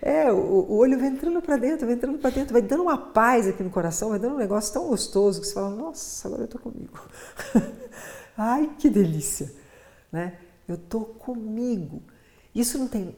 É, 0.00 0.32
o, 0.32 0.36
o, 0.36 0.76
olho 0.76 0.96
vai 0.96 1.08
entrando 1.08 1.42
para 1.42 1.56
dentro, 1.56 1.84
vai 1.84 1.96
entrando 1.96 2.18
para 2.18 2.30
dentro, 2.30 2.52
vai 2.52 2.62
dando 2.62 2.84
uma 2.84 2.96
paz 2.96 3.48
aqui 3.48 3.64
no 3.64 3.70
coração, 3.70 4.10
vai 4.10 4.18
dando 4.18 4.36
um 4.36 4.38
negócio 4.38 4.72
tão 4.72 4.86
gostoso 4.86 5.40
que 5.40 5.46
você 5.48 5.54
fala, 5.54 5.70
nossa, 5.70 6.28
agora 6.28 6.44
eu 6.44 6.48
tô 6.48 6.58
comigo. 6.58 6.96
Ai, 8.38 8.70
que 8.78 8.88
delícia, 8.88 9.52
né? 10.12 10.38
Eu 10.68 10.78
tô 10.78 11.00
comigo. 11.00 12.00
Isso 12.54 12.78
não 12.78 12.86
tem, 12.86 13.16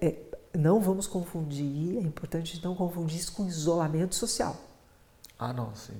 é, 0.00 0.16
não 0.54 0.78
vamos 0.78 1.06
confundir, 1.06 1.96
é 1.96 2.02
importante 2.02 2.62
não 2.62 2.74
confundir 2.74 3.18
isso 3.18 3.32
com 3.32 3.46
isolamento 3.46 4.14
social. 4.14 4.54
Ah, 5.38 5.52
não, 5.52 5.74
sim. 5.74 5.96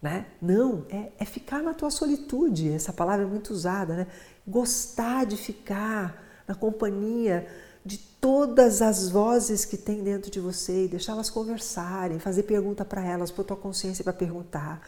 Né? 0.00 0.26
Não, 0.40 0.86
é, 0.90 1.10
é 1.18 1.24
ficar 1.24 1.60
na 1.60 1.74
tua 1.74 1.90
solitude, 1.90 2.72
essa 2.72 2.92
palavra 2.92 3.24
é 3.24 3.28
muito 3.28 3.52
usada, 3.52 3.96
né? 3.96 4.06
Gostar 4.46 5.26
de 5.26 5.36
ficar 5.36 6.42
na 6.46 6.54
companhia 6.54 7.48
de 7.84 7.98
todas 7.98 8.80
as 8.80 9.08
vozes 9.08 9.64
que 9.64 9.76
tem 9.76 10.04
dentro 10.04 10.30
de 10.30 10.38
você 10.38 10.84
e 10.84 10.88
deixá-las 10.88 11.30
conversarem, 11.30 12.18
fazer 12.18 12.44
pergunta 12.44 12.84
para 12.84 13.04
elas, 13.04 13.30
pôr 13.30 13.44
tua 13.44 13.56
consciência 13.56 14.04
para 14.04 14.12
perguntar, 14.12 14.86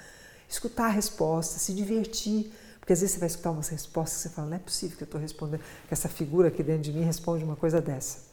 escutar 0.49 0.87
a 0.87 0.91
resposta, 0.91 1.59
se 1.59 1.75
divertir. 1.75 2.53
Porque 2.79 2.93
às 2.93 3.01
vezes 3.01 3.15
você 3.15 3.21
vai 3.21 3.29
escutar 3.29 3.51
umas 3.51 3.69
respostas 3.69 4.23
que 4.23 4.29
você 4.29 4.35
fala, 4.35 4.49
não 4.49 4.57
é 4.57 4.61
possível 4.61 4.97
que 4.97 5.03
eu 5.03 5.07
estou 5.07 5.21
respondendo, 5.21 5.61
que 5.89 5.95
essa 5.95 6.09
figura 6.09 6.49
aqui 6.49 6.63
dentro 6.63 6.83
de 6.83 6.93
mim 6.93 7.03
responde 7.03 7.45
uma 7.45 7.57
coisa 7.57 7.81
dessa. 7.81 8.31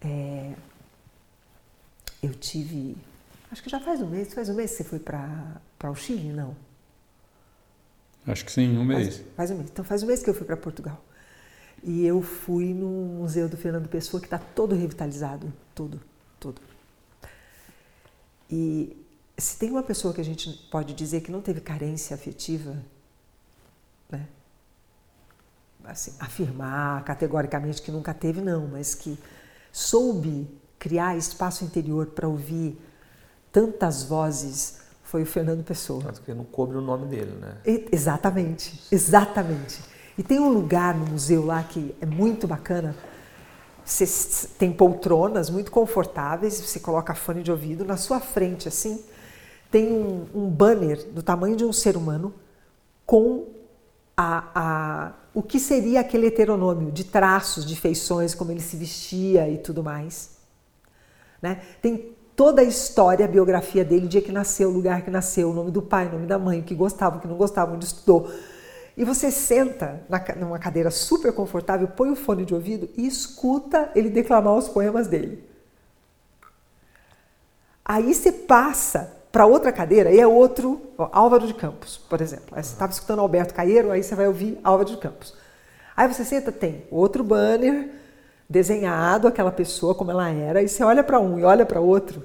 É, 0.00 0.54
eu 2.22 2.34
tive 2.34 2.96
Acho 3.56 3.62
que 3.62 3.70
já 3.70 3.80
faz 3.80 4.02
um 4.02 4.06
mês. 4.06 4.34
Faz 4.34 4.50
um 4.50 4.54
mês 4.54 4.72
que 4.72 4.76
você 4.76 4.84
foi 4.84 4.98
para 4.98 5.90
o 5.90 5.94
Chile, 5.94 6.30
não? 6.30 6.54
Acho 8.26 8.44
que 8.44 8.52
sim, 8.52 8.76
um 8.76 8.84
mês. 8.84 9.16
Faz, 9.16 9.26
faz 9.34 9.50
um 9.50 9.56
mês. 9.56 9.70
Então 9.70 9.82
faz 9.82 10.02
um 10.02 10.06
mês 10.06 10.22
que 10.22 10.28
eu 10.28 10.34
fui 10.34 10.46
para 10.46 10.58
Portugal. 10.58 11.02
E 11.82 12.04
eu 12.04 12.20
fui 12.20 12.74
no 12.74 12.86
Museu 12.86 13.48
do 13.48 13.56
Fernando 13.56 13.88
Pessoa, 13.88 14.20
que 14.20 14.26
está 14.26 14.36
todo 14.36 14.74
revitalizado. 14.74 15.50
Tudo, 15.74 16.02
tudo. 16.38 16.60
E 18.50 18.94
se 19.38 19.58
tem 19.58 19.70
uma 19.70 19.82
pessoa 19.82 20.12
que 20.12 20.20
a 20.20 20.24
gente 20.24 20.52
pode 20.70 20.92
dizer 20.92 21.22
que 21.22 21.32
não 21.32 21.40
teve 21.40 21.62
carência 21.62 22.14
afetiva, 22.14 22.76
né? 24.10 24.28
Assim, 25.82 26.12
afirmar 26.20 27.02
categoricamente 27.04 27.80
que 27.80 27.90
nunca 27.90 28.12
teve, 28.12 28.42
não, 28.42 28.68
mas 28.68 28.94
que 28.94 29.18
soube 29.72 30.46
criar 30.78 31.16
espaço 31.16 31.64
interior 31.64 32.08
para 32.08 32.28
ouvir 32.28 32.78
tantas 33.56 34.02
vozes 34.02 34.80
foi 35.02 35.22
o 35.22 35.26
Fernando 35.26 35.64
Pessoa. 35.64 36.02
Tanto 36.02 36.20
que 36.20 36.34
não 36.34 36.44
cobre 36.44 36.76
o 36.76 36.82
nome 36.82 37.06
dele, 37.06 37.32
né? 37.40 37.56
E, 37.64 37.88
exatamente, 37.90 38.82
exatamente. 38.92 39.80
E 40.18 40.22
tem 40.22 40.38
um 40.38 40.50
lugar 40.50 40.94
no 40.94 41.06
museu 41.06 41.42
lá 41.42 41.62
que 41.62 41.96
é 41.98 42.04
muito 42.04 42.46
bacana. 42.46 42.94
Você 43.82 44.46
tem 44.58 44.70
poltronas 44.70 45.48
muito 45.48 45.70
confortáveis, 45.70 46.60
você 46.60 46.78
coloca 46.78 47.14
fone 47.14 47.42
de 47.42 47.50
ouvido 47.50 47.82
na 47.82 47.96
sua 47.96 48.20
frente 48.20 48.68
assim. 48.68 49.02
Tem 49.70 49.90
um, 49.90 50.26
um 50.34 50.50
banner 50.50 51.02
do 51.06 51.22
tamanho 51.22 51.56
de 51.56 51.64
um 51.64 51.72
ser 51.72 51.96
humano 51.96 52.34
com 53.06 53.46
a, 54.14 54.50
a, 54.54 55.12
o 55.32 55.42
que 55.42 55.58
seria 55.58 56.00
aquele 56.00 56.26
heteronômio 56.26 56.92
de 56.92 57.04
traços, 57.04 57.64
de 57.64 57.74
feições, 57.74 58.34
como 58.34 58.50
ele 58.50 58.60
se 58.60 58.76
vestia 58.76 59.48
e 59.48 59.56
tudo 59.56 59.82
mais. 59.82 60.36
Né? 61.40 61.62
Tem 61.80 62.15
toda 62.36 62.60
a 62.60 62.64
história, 62.64 63.24
a 63.24 63.28
biografia 63.28 63.82
dele, 63.82 64.04
o 64.04 64.08
dia 64.08 64.20
que 64.20 64.30
nasceu, 64.30 64.68
o 64.68 64.72
lugar 64.72 65.02
que 65.02 65.10
nasceu, 65.10 65.50
o 65.50 65.54
nome 65.54 65.70
do 65.70 65.80
pai, 65.80 66.06
o 66.06 66.12
nome 66.12 66.26
da 66.26 66.38
mãe, 66.38 66.60
o 66.60 66.62
que 66.62 66.74
gostava, 66.74 67.16
o 67.16 67.20
que 67.20 67.26
não 67.26 67.36
gostava, 67.36 67.72
onde 67.72 67.86
estudou. 67.86 68.30
E 68.94 69.04
você 69.04 69.30
senta 69.30 70.02
na, 70.08 70.22
numa 70.36 70.58
cadeira 70.58 70.90
super 70.90 71.32
confortável, 71.32 71.88
põe 71.88 72.10
o 72.10 72.16
fone 72.16 72.44
de 72.44 72.54
ouvido 72.54 72.88
e 72.96 73.06
escuta 73.06 73.90
ele 73.94 74.10
declamar 74.10 74.54
os 74.54 74.68
poemas 74.68 75.06
dele. 75.06 75.42
Aí 77.82 78.12
você 78.12 78.30
passa 78.30 79.12
para 79.32 79.46
outra 79.46 79.72
cadeira 79.72 80.10
e 80.10 80.20
é 80.20 80.26
outro, 80.26 80.80
ó, 80.98 81.08
Álvaro 81.12 81.46
de 81.46 81.54
Campos, 81.54 81.96
por 81.96 82.20
exemplo. 82.20 82.48
Aí 82.52 82.62
você 82.62 82.72
estava 82.72 82.92
escutando 82.92 83.20
Alberto 83.20 83.54
Caeiro, 83.54 83.90
aí 83.90 84.02
você 84.02 84.14
vai 84.14 84.26
ouvir 84.26 84.58
Álvaro 84.62 84.88
de 84.90 84.96
Campos. 84.96 85.34
Aí 85.96 86.12
você 86.12 86.24
senta, 86.24 86.52
tem 86.52 86.84
outro 86.90 87.24
banner 87.24 87.90
desenhado, 88.48 89.26
aquela 89.26 89.50
pessoa 89.50 89.94
como 89.94 90.10
ela 90.10 90.28
era, 90.30 90.62
e 90.62 90.68
você 90.68 90.82
olha 90.84 91.02
para 91.02 91.18
um 91.18 91.38
e 91.38 91.44
olha 91.44 91.66
para 91.66 91.80
outro. 91.80 92.24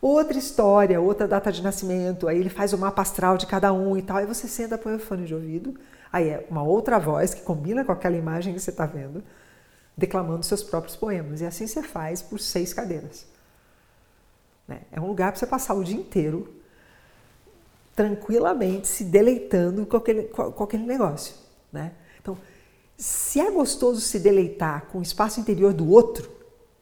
Outra 0.00 0.38
história, 0.38 1.00
outra 1.00 1.26
data 1.26 1.50
de 1.50 1.62
nascimento, 1.62 2.28
aí 2.28 2.38
ele 2.38 2.48
faz 2.48 2.72
o 2.72 2.78
mapa 2.78 3.02
astral 3.02 3.36
de 3.36 3.46
cada 3.46 3.72
um 3.72 3.96
e 3.96 4.02
tal, 4.02 4.18
aí 4.18 4.26
você 4.26 4.46
senta, 4.46 4.78
põe 4.78 4.94
o 4.94 4.98
fone 4.98 5.26
de 5.26 5.34
ouvido, 5.34 5.74
aí 6.12 6.28
é 6.28 6.46
uma 6.48 6.62
outra 6.62 6.98
voz 6.98 7.34
que 7.34 7.42
combina 7.42 7.84
com 7.84 7.90
aquela 7.90 8.16
imagem 8.16 8.54
que 8.54 8.60
você 8.60 8.70
está 8.70 8.86
vendo, 8.86 9.24
declamando 9.96 10.44
seus 10.44 10.62
próprios 10.62 10.94
poemas. 10.94 11.40
E 11.40 11.46
assim 11.46 11.66
você 11.66 11.82
faz 11.82 12.22
por 12.22 12.38
seis 12.38 12.72
cadeiras. 12.72 13.26
Né? 14.68 14.82
É 14.92 15.00
um 15.00 15.06
lugar 15.06 15.32
para 15.32 15.38
você 15.40 15.46
passar 15.46 15.74
o 15.74 15.82
dia 15.82 15.96
inteiro 15.96 16.54
tranquilamente 17.96 18.86
se 18.86 19.02
deleitando 19.02 19.84
com 19.84 19.96
aquele, 19.96 20.24
com 20.24 20.62
aquele 20.62 20.84
negócio. 20.84 21.34
Né? 21.72 21.90
Então, 22.20 22.38
se 22.98 23.38
é 23.40 23.48
gostoso 23.50 24.00
se 24.00 24.18
deleitar 24.18 24.86
com 24.86 24.98
o 24.98 25.02
espaço 25.02 25.38
interior 25.38 25.72
do 25.72 25.88
outro, 25.88 26.28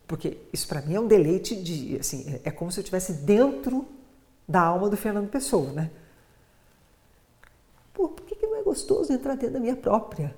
porque 0.09 0.39
isso 0.51 0.67
para 0.67 0.81
mim 0.81 0.95
é 0.95 1.01
um 1.01 1.07
deleite 1.07 1.55
de, 1.55 1.99
assim, 1.99 2.41
é 2.43 2.51
como 2.51 2.73
se 2.73 2.81
eu 2.81 2.83
estivesse 2.83 3.13
dentro 3.13 3.87
da 4.49 4.63
alma 4.63 4.89
do 4.89 4.97
Fernando 4.97 5.29
Pessoa, 5.29 5.71
né? 5.73 5.91
Pô, 7.93 8.09
por 8.09 8.25
que, 8.25 8.35
que 8.35 8.47
não 8.47 8.57
é 8.57 8.63
gostoso 8.63 9.13
entrar 9.13 9.35
dentro 9.35 9.55
da 9.55 9.61
minha 9.61 9.77
própria? 9.77 10.35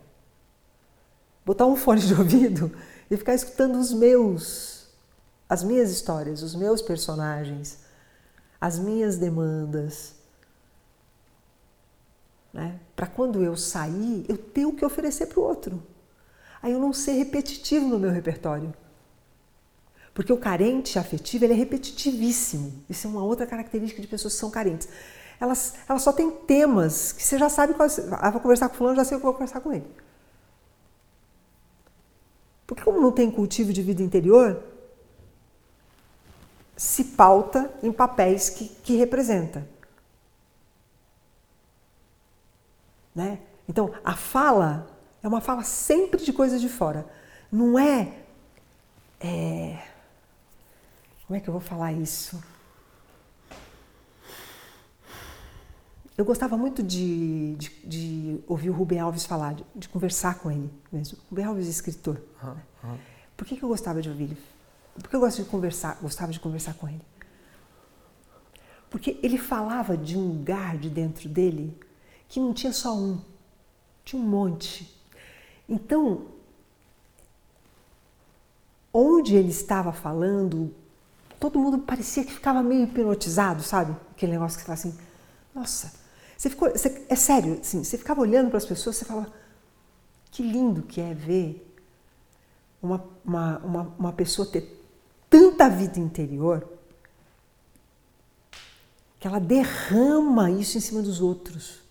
Botar 1.47 1.66
um 1.66 1.76
fone 1.76 2.01
de 2.01 2.14
ouvido 2.14 2.72
e 3.09 3.16
ficar 3.16 3.35
escutando 3.35 3.79
os 3.79 3.93
meus 3.93 4.79
as 5.49 5.64
minhas 5.64 5.91
histórias, 5.91 6.43
os 6.43 6.55
meus 6.55 6.83
personagens, 6.83 7.79
as 8.61 8.79
minhas 8.79 9.16
demandas. 9.16 10.14
Né? 12.59 12.81
Para 12.97 13.07
quando 13.07 13.45
eu 13.45 13.57
sair, 13.57 14.25
eu 14.29 14.37
ter 14.37 14.67
o 14.67 14.73
que 14.73 14.85
oferecer 14.85 15.27
para 15.27 15.39
o 15.39 15.45
outro. 15.45 15.81
Aí 16.61 16.73
eu 16.73 16.81
não 16.81 16.93
ser 16.93 17.13
repetitivo 17.13 17.87
no 17.87 18.01
meu 18.01 18.11
repertório. 18.11 18.75
Porque 20.13 20.33
o 20.33 20.37
carente 20.37 20.99
afetivo 20.99 21.45
ele 21.45 21.53
é 21.53 21.57
repetitivíssimo. 21.57 22.83
Isso 22.91 23.07
é 23.07 23.11
uma 23.11 23.23
outra 23.23 23.47
característica 23.47 24.03
de 24.03 24.09
pessoas 24.09 24.35
que 24.35 24.41
são 24.41 24.51
carentes. 24.51 24.89
Elas, 25.39 25.77
elas 25.89 26.03
só 26.03 26.13
têm 26.13 26.33
temas 26.33 27.13
que 27.13 27.23
você 27.23 27.39
já 27.39 27.49
sabe 27.49 27.75
quais. 27.75 28.01
Ah, 28.11 28.29
vou 28.33 28.41
conversar 28.41 28.69
com 28.69 28.75
fulano, 28.75 28.97
já 28.97 29.05
sei 29.05 29.17
o 29.17 29.21
que 29.21 29.27
vou 29.27 29.35
conversar 29.35 29.61
com 29.61 29.73
ele. 29.73 29.87
Porque 32.67 32.83
como 32.83 33.01
não 33.01 33.13
tem 33.13 33.31
cultivo 33.31 33.73
de 33.73 33.83
vida 33.83 34.03
interior, 34.03 34.61
se 36.77 37.05
pauta 37.05 37.73
em 37.85 37.93
papéis 37.93 38.51
que, 38.51 38.69
que 38.69 38.97
representa. 38.97 39.65
Né? 43.15 43.41
Então, 43.69 43.93
a 44.05 44.15
fala 44.15 44.87
é 45.23 45.29
uma 45.29 45.41
fala 45.41 45.63
sempre 45.63 46.23
de 46.23 46.33
coisas 46.33 46.61
de 46.61 46.69
fora. 46.69 47.07
Não 47.51 47.79
é, 47.79 48.13
é. 49.21 49.83
Como 51.27 51.37
é 51.37 51.41
que 51.41 51.49
eu 51.49 51.53
vou 51.53 51.61
falar 51.61 51.93
isso? 51.93 52.43
Eu 56.17 56.25
gostava 56.25 56.57
muito 56.57 56.83
de, 56.83 57.55
de, 57.57 57.71
de 57.85 58.41
ouvir 58.47 58.71
o 58.71 58.73
Rubem 58.73 58.99
Alves 58.99 59.25
falar, 59.25 59.55
de, 59.55 59.65
de, 59.75 59.89
conversar 59.89 60.39
com 60.39 60.51
ele 60.51 60.71
mesmo. 60.91 61.19
Rubem 61.31 61.45
Alves 61.45 61.67
é 61.67 61.71
escritor. 61.71 62.21
Uhum. 62.43 62.55
Né? 62.83 62.99
Por 63.37 63.47
que, 63.47 63.57
que 63.57 63.63
eu 63.63 63.69
gostava 63.69 64.03
de 64.03 64.09
ouvir 64.09 64.25
ele 64.25 64.39
porque 65.01 65.15
eu 65.15 65.21
gosto 65.21 65.43
de 65.43 65.49
conversar, 65.49 65.99
gostava 66.01 66.33
de 66.33 66.41
conversar 66.41 66.75
com 66.75 66.89
ele. 66.89 67.03
Porque 68.91 69.19
ele 69.23 69.39
falava 69.39 69.97
de 69.97 70.17
um 70.17 70.29
lugar 70.29 70.77
de 70.79 70.89
dentro 70.89 71.29
dele 71.29 71.79
que 72.29 72.39
não 72.39 72.53
tinha 72.53 72.72
só 72.72 72.95
um, 72.95 73.20
tinha 74.05 74.20
um 74.20 74.26
monte. 74.26 74.95
Então, 75.68 76.26
onde 78.93 79.35
ele 79.35 79.51
estava 79.51 79.93
falando, 79.93 80.74
todo 81.41 81.59
mundo 81.59 81.79
parecia 81.79 82.24
que 82.24 82.33
ficava 82.33 82.62
meio 82.62 82.85
hipnotizado, 82.85 83.62
sabe? 83.62 83.97
Aquele 84.11 84.33
negócio 84.33 84.59
que 84.59 84.64
você 84.64 84.66
fala 84.66 84.79
assim, 84.79 84.99
nossa, 85.55 85.93
você 86.37 86.51
ficou, 86.51 86.70
você, 86.70 87.05
é 87.09 87.16
sério, 87.16 87.59
assim, 87.61 87.83
você 87.83 87.97
ficava 87.99 88.20
olhando 88.20 88.49
para 88.49 88.59
as 88.59 88.66
pessoas, 88.66 88.97
você 88.97 89.05
fala, 89.05 89.33
que 90.31 90.43
lindo 90.43 90.83
que 90.83 91.01
é 91.01 91.14
ver 91.14 91.64
uma, 92.83 93.05
uma, 93.24 93.59
uma, 93.59 93.83
uma 93.99 94.12
pessoa 94.12 94.47
ter 94.47 94.85
tanta 95.29 95.68
vida 95.68 95.99
interior 95.99 96.66
que 99.18 99.26
ela 99.26 99.41
derrama 99.41 100.51
isso 100.51 100.79
em 100.79 100.81
cima 100.81 101.03
dos 101.03 101.20
outros. 101.20 101.88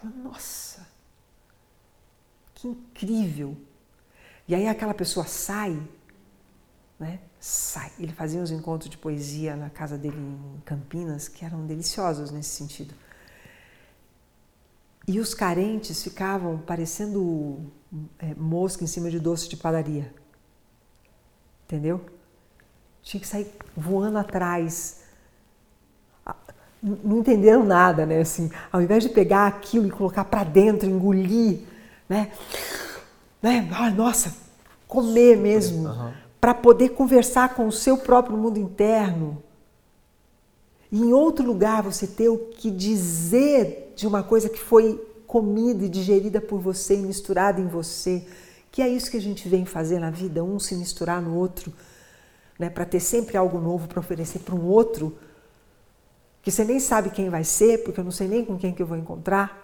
Fala, 0.00 0.14
nossa, 0.14 0.86
que 2.54 2.68
incrível. 2.68 3.56
E 4.46 4.54
aí 4.54 4.66
aquela 4.66 4.94
pessoa 4.94 5.26
sai, 5.26 5.80
né? 6.98 7.20
Sai. 7.40 7.92
Ele 7.98 8.12
fazia 8.12 8.40
uns 8.40 8.50
encontros 8.50 8.90
de 8.90 8.96
poesia 8.98 9.56
na 9.56 9.70
casa 9.70 9.96
dele 9.96 10.16
em 10.16 10.60
Campinas 10.64 11.28
que 11.28 11.44
eram 11.44 11.66
deliciosos 11.66 12.30
nesse 12.30 12.50
sentido. 12.50 12.94
E 15.06 15.18
os 15.20 15.34
carentes 15.34 16.02
ficavam 16.02 16.58
parecendo 16.58 17.72
é, 18.18 18.34
mosca 18.34 18.84
em 18.84 18.86
cima 18.86 19.10
de 19.10 19.18
doce 19.18 19.48
de 19.48 19.56
padaria 19.56 20.12
entendeu? 21.68 22.00
Tinha 23.02 23.20
que 23.20 23.26
sair 23.26 23.52
voando 23.76 24.16
atrás. 24.16 25.04
Não 26.82 27.18
entenderam 27.18 27.64
nada, 27.64 28.06
né? 28.06 28.20
Assim, 28.20 28.50
ao 28.70 28.80
invés 28.80 29.02
de 29.02 29.08
pegar 29.08 29.46
aquilo 29.46 29.86
e 29.86 29.90
colocar 29.90 30.24
para 30.24 30.44
dentro, 30.44 30.88
engolir, 30.88 31.60
né? 32.08 32.30
né? 33.42 33.68
Ah, 33.72 33.90
nossa, 33.90 34.34
comer 34.86 35.36
mesmo, 35.36 35.88
uhum. 35.88 36.12
para 36.40 36.54
poder 36.54 36.90
conversar 36.90 37.54
com 37.54 37.66
o 37.66 37.72
seu 37.72 37.96
próprio 37.96 38.36
mundo 38.36 38.58
interno. 38.58 39.42
E 40.90 41.00
em 41.00 41.12
outro 41.12 41.44
lugar 41.44 41.82
você 41.82 42.06
ter 42.06 42.28
o 42.28 42.38
que 42.38 42.70
dizer 42.70 43.92
de 43.96 44.06
uma 44.06 44.22
coisa 44.22 44.48
que 44.48 44.60
foi 44.60 45.04
comida 45.26 45.84
e 45.84 45.88
digerida 45.88 46.40
por 46.40 46.60
você 46.60 46.94
e 46.94 47.02
misturada 47.02 47.60
em 47.60 47.66
você 47.66 48.24
que 48.70 48.82
é 48.82 48.88
isso 48.88 49.10
que 49.10 49.16
a 49.16 49.20
gente 49.20 49.48
vem 49.48 49.64
fazer 49.64 49.98
na 49.98 50.10
vida, 50.10 50.44
um 50.44 50.58
se 50.58 50.74
misturar 50.74 51.20
no 51.20 51.34
outro, 51.34 51.72
né, 52.58 52.68
para 52.68 52.84
ter 52.84 53.00
sempre 53.00 53.36
algo 53.36 53.58
novo 53.58 53.88
para 53.88 54.00
oferecer 54.00 54.40
para 54.40 54.54
um 54.54 54.66
outro, 54.66 55.16
que 56.48 56.52
você 56.52 56.64
nem 56.64 56.80
sabe 56.80 57.10
quem 57.10 57.28
vai 57.28 57.44
ser, 57.44 57.84
porque 57.84 58.00
eu 58.00 58.04
não 58.04 58.10
sei 58.10 58.26
nem 58.26 58.42
com 58.42 58.56
quem 58.56 58.72
que 58.72 58.80
eu 58.80 58.86
vou 58.86 58.96
encontrar. 58.96 59.62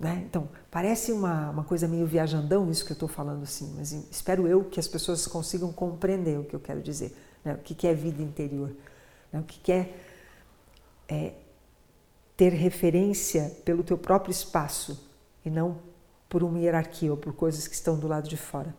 Né? 0.00 0.24
Então, 0.26 0.48
parece 0.70 1.12
uma, 1.12 1.50
uma 1.50 1.62
coisa 1.62 1.86
meio 1.86 2.06
viajandão 2.06 2.70
isso 2.70 2.86
que 2.86 2.92
eu 2.92 2.94
estou 2.94 3.08
falando 3.08 3.42
assim, 3.42 3.70
mas 3.76 3.92
espero 3.92 4.48
eu 4.48 4.64
que 4.64 4.80
as 4.80 4.88
pessoas 4.88 5.26
consigam 5.26 5.70
compreender 5.70 6.38
o 6.38 6.44
que 6.44 6.56
eu 6.56 6.60
quero 6.60 6.80
dizer, 6.80 7.14
né? 7.44 7.52
o 7.52 7.58
que, 7.58 7.74
que 7.74 7.86
é 7.86 7.92
vida 7.92 8.22
interior, 8.22 8.74
né? 9.30 9.40
o 9.40 9.42
que, 9.42 9.60
que 9.60 9.70
é, 9.70 9.94
é 11.06 11.34
ter 12.34 12.54
referência 12.54 13.54
pelo 13.62 13.84
teu 13.84 13.98
próprio 13.98 14.32
espaço 14.32 15.06
e 15.44 15.50
não 15.50 15.76
por 16.30 16.42
uma 16.42 16.58
hierarquia 16.58 17.10
ou 17.10 17.18
por 17.18 17.34
coisas 17.34 17.68
que 17.68 17.74
estão 17.74 17.98
do 17.98 18.08
lado 18.08 18.26
de 18.26 18.38
fora. 18.38 18.74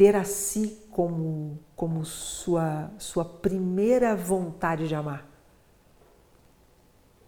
Ter 0.00 0.16
a 0.16 0.24
si 0.24 0.82
como, 0.90 1.58
como 1.76 2.06
sua, 2.06 2.90
sua 2.96 3.22
primeira 3.22 4.16
vontade 4.16 4.88
de 4.88 4.94
amar. 4.94 5.26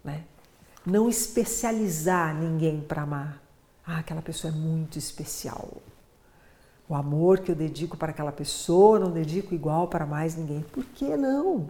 Né? 0.03 0.25
Não 0.87 1.07
especializar 1.07 2.35
ninguém 2.35 2.81
para 2.81 3.03
amar. 3.03 3.43
Ah, 3.87 3.99
aquela 3.99 4.23
pessoa 4.23 4.51
é 4.51 4.57
muito 4.57 4.99
especial. 4.99 5.69
O 6.89 6.95
amor 6.95 7.41
que 7.41 7.51
eu 7.51 7.55
dedico 7.55 7.95
para 7.95 8.11
aquela 8.11 8.33
pessoa 8.33 8.99
não 8.99 9.11
dedico 9.11 9.55
igual 9.55 9.89
para 9.89 10.07
mais 10.07 10.35
ninguém. 10.35 10.63
Por 10.63 10.83
que 10.83 11.15
não? 11.15 11.69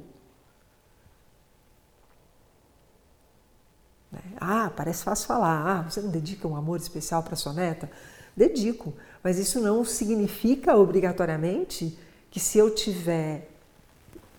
Né? 4.12 4.20
Ah, 4.40 4.70
parece 4.76 5.02
fácil 5.02 5.26
falar. 5.26 5.66
Ah, 5.66 5.82
você 5.82 6.00
não 6.00 6.12
dedica 6.12 6.46
um 6.46 6.54
amor 6.54 6.78
especial 6.78 7.24
para 7.24 7.34
sua 7.34 7.52
neta? 7.52 7.90
Dedico, 8.36 8.92
mas 9.22 9.38
isso 9.38 9.60
não 9.60 9.84
significa 9.84 10.76
obrigatoriamente 10.76 11.98
que 12.30 12.40
se 12.40 12.58
eu 12.58 12.74
tiver 12.74 13.48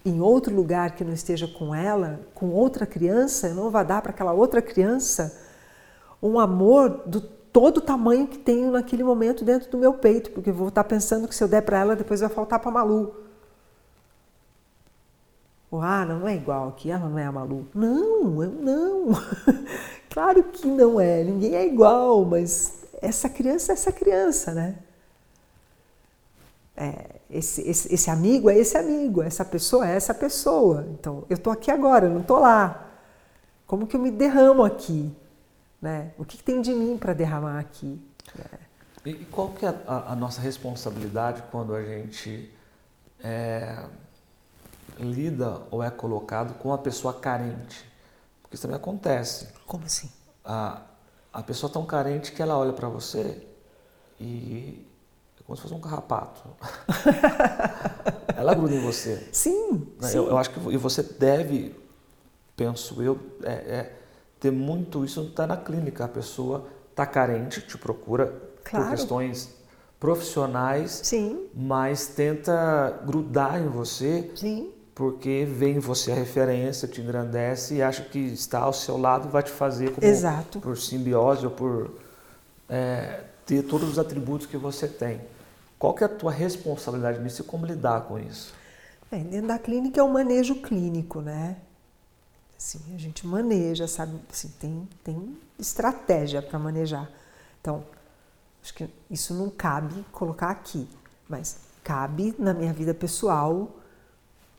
em 0.05 0.19
outro 0.19 0.53
lugar 0.53 0.95
que 0.95 1.03
não 1.03 1.13
esteja 1.13 1.47
com 1.47 1.73
ela, 1.73 2.19
com 2.33 2.49
outra 2.49 2.85
criança, 2.85 3.47
eu 3.47 3.55
não 3.55 3.69
vou 3.69 3.83
dar 3.85 4.01
para 4.01 4.11
aquela 4.11 4.33
outra 4.33 4.61
criança 4.61 5.39
um 6.21 6.39
amor 6.39 7.03
do 7.05 7.21
todo 7.21 7.77
o 7.77 7.81
tamanho 7.81 8.27
que 8.27 8.37
tenho 8.37 8.71
naquele 8.71 9.03
momento 9.03 9.45
dentro 9.45 9.69
do 9.69 9.77
meu 9.77 9.93
peito, 9.93 10.31
porque 10.31 10.49
eu 10.49 10.53
vou 10.53 10.69
estar 10.69 10.83
pensando 10.83 11.27
que 11.27 11.35
se 11.35 11.43
eu 11.43 11.47
der 11.47 11.61
para 11.61 11.79
ela, 11.79 11.95
depois 11.95 12.19
vai 12.19 12.29
faltar 12.29 12.59
para 12.59 12.69
a 12.69 12.73
Malu. 12.73 13.15
Ah, 15.71 16.05
não 16.05 16.27
é 16.27 16.35
igual 16.35 16.69
aqui, 16.69 16.91
ela 16.91 17.07
não 17.09 17.17
é 17.17 17.25
a 17.25 17.31
Malu. 17.31 17.67
Não, 17.73 18.43
eu 18.43 18.51
não. 18.51 19.07
claro 20.09 20.43
que 20.43 20.67
não 20.67 20.99
é, 20.99 21.23
ninguém 21.23 21.55
é 21.55 21.65
igual, 21.65 22.25
mas 22.25 22.82
essa 23.03 23.29
criança 23.29 23.71
é 23.71 23.73
essa 23.73 23.91
criança, 23.91 24.53
né? 24.53 24.75
É, 26.75 27.19
esse, 27.29 27.61
esse, 27.61 27.93
esse, 27.93 28.09
amigo 28.09 28.49
é 28.49 28.57
esse 28.57 28.75
amigo, 28.77 29.21
essa 29.21 29.45
pessoa 29.45 29.87
é 29.87 29.95
essa 29.95 30.13
pessoa. 30.13 30.87
Então, 30.91 31.23
eu 31.29 31.35
estou 31.35 31.53
aqui 31.53 31.69
agora, 31.69 32.07
eu 32.07 32.11
não 32.11 32.21
estou 32.21 32.39
lá. 32.39 32.89
Como 33.67 33.85
que 33.85 33.95
eu 33.95 33.99
me 33.99 34.09
derramo 34.09 34.63
aqui? 34.63 35.15
Né? 35.81 36.13
O 36.17 36.25
que, 36.25 36.37
que 36.37 36.43
tem 36.43 36.61
de 36.61 36.73
mim 36.73 36.97
para 36.97 37.13
derramar 37.13 37.59
aqui? 37.59 38.01
É. 38.39 38.63
E 39.05 39.25
qual 39.25 39.49
que 39.49 39.65
é 39.65 39.69
a, 39.85 40.13
a, 40.13 40.15
nossa 40.15 40.39
responsabilidade 40.39 41.43
quando 41.51 41.75
a 41.75 41.83
gente 41.83 42.49
é, 43.21 43.85
lida 44.97 45.61
ou 45.69 45.83
é 45.83 45.91
colocado 45.91 46.53
com 46.55 46.69
uma 46.69 46.77
pessoa 46.77 47.13
carente? 47.13 47.85
Porque 48.41 48.55
isso 48.55 48.61
também 48.61 48.77
acontece. 48.77 49.49
Como 49.67 49.83
assim? 49.85 50.09
A, 50.45 50.81
a 51.33 51.41
pessoa 51.41 51.71
tão 51.71 51.85
carente 51.85 52.31
que 52.31 52.41
ela 52.41 52.57
olha 52.57 52.71
para 52.71 52.87
você 52.87 53.41
e 54.19 54.85
é 55.39 55.43
como 55.43 55.57
se 55.57 55.63
fosse 55.63 55.73
um 55.73 55.81
carrapato. 55.81 56.41
ela 58.37 58.53
gruda 58.53 58.75
em 58.75 58.81
você. 58.81 59.27
Sim, 59.31 59.87
né? 59.99 60.07
sim. 60.07 60.17
Eu, 60.17 60.27
eu, 60.27 60.37
acho 60.37 60.51
que 60.51 60.59
e 60.71 60.77
você 60.77 61.01
deve, 61.01 61.75
penso 62.55 63.01
eu, 63.01 63.19
é, 63.41 63.51
é 63.51 63.99
ter 64.39 64.51
muito 64.51 65.03
isso 65.03 65.21
está 65.23 65.47
na 65.47 65.57
clínica. 65.57 66.05
A 66.05 66.07
pessoa 66.07 66.67
está 66.91 67.05
carente, 67.05 67.61
te 67.61 67.77
procura 67.77 68.33
claro. 68.63 68.85
por 68.85 68.91
questões 68.91 69.55
profissionais, 69.99 70.99
Sim. 71.03 71.47
mas 71.55 72.07
tenta 72.07 73.01
grudar 73.05 73.61
em 73.61 73.69
você, 73.69 74.31
Sim. 74.35 74.71
Porque 74.95 75.45
vê 75.45 75.71
em 75.71 75.79
você 75.79 76.11
a 76.11 76.15
referência, 76.15 76.87
te 76.87 77.01
engrandece 77.01 77.75
e 77.75 77.81
acha 77.81 78.03
que 78.03 78.19
está 78.19 78.59
ao 78.59 78.73
seu 78.73 78.97
lado 78.97 79.29
vai 79.29 79.41
te 79.41 79.51
fazer 79.51 79.91
como 79.91 80.05
Exato. 80.05 80.59
por 80.59 80.77
simbiose 80.77 81.45
ou 81.45 81.51
por 81.51 81.91
é, 82.69 83.23
ter 83.45 83.63
todos 83.63 83.89
os 83.89 83.99
atributos 83.99 84.45
que 84.45 84.57
você 84.57 84.87
tem. 84.87 85.21
Qual 85.79 85.93
que 85.93 86.03
é 86.03 86.05
a 86.05 86.09
tua 86.09 86.31
responsabilidade 86.31 87.19
nisso 87.19 87.41
e 87.41 87.45
como 87.45 87.65
lidar 87.65 88.01
com 88.01 88.19
isso? 88.19 88.53
Bem, 89.11 89.23
dentro 89.23 89.47
da 89.47 89.59
clínica 89.59 89.99
é 89.99 90.03
o 90.03 90.11
manejo 90.11 90.55
clínico, 90.61 91.21
né? 91.21 91.57
Assim, 92.57 92.79
a 92.95 92.97
gente 92.97 93.27
maneja, 93.27 93.87
sabe? 93.87 94.17
Assim, 94.31 94.47
tem, 94.59 94.87
tem 95.03 95.37
estratégia 95.59 96.41
para 96.41 96.57
manejar. 96.57 97.11
Então, 97.59 97.83
acho 98.63 98.73
que 98.73 98.89
isso 99.09 99.33
não 99.33 99.49
cabe 99.49 100.05
colocar 100.11 100.49
aqui, 100.49 100.87
mas 101.27 101.57
cabe 101.83 102.33
na 102.39 102.53
minha 102.53 102.71
vida 102.71 102.93
pessoal. 102.93 103.69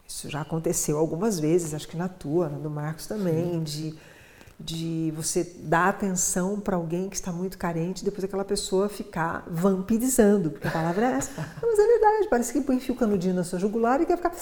Isso 0.07 0.29
já 0.31 0.43
aconteceu 0.43 0.99
algumas 0.99 1.41
vezes, 1.41 1.75
acho 1.75 1.89
que 1.89 1.97
na 1.97 2.09
tua, 2.09 2.49
na 2.49 2.59
do 2.59 2.71
Marcos 2.71 3.07
também, 3.07 3.63
de, 3.63 3.95
de 4.61 5.13
você 5.17 5.45
dar 5.61 5.89
atenção 5.89 6.61
para 6.61 6.77
alguém 6.77 7.09
que 7.09 7.17
está 7.17 7.33
muito 7.33 7.57
carente 7.57 8.03
e 8.03 8.05
depois 8.05 8.25
aquela 8.25 8.45
pessoa 8.45 8.89
ficar 8.89 9.45
vampirizando, 9.51 10.51
porque 10.51 10.69
a 10.69 10.71
palavra 10.71 11.07
é 11.07 11.13
essa. 11.13 11.33
Mas 11.61 11.79
é 11.79 11.87
verdade, 11.87 12.29
parece 12.29 12.53
que 12.53 12.61
põe 12.61 12.79
fio 12.79 12.95
canudinho 12.95 13.35
na 13.35 13.45
sua 13.45 13.59
jugular 13.59 14.01
e 14.01 14.07
quer 14.07 14.17
ficar 14.17 14.33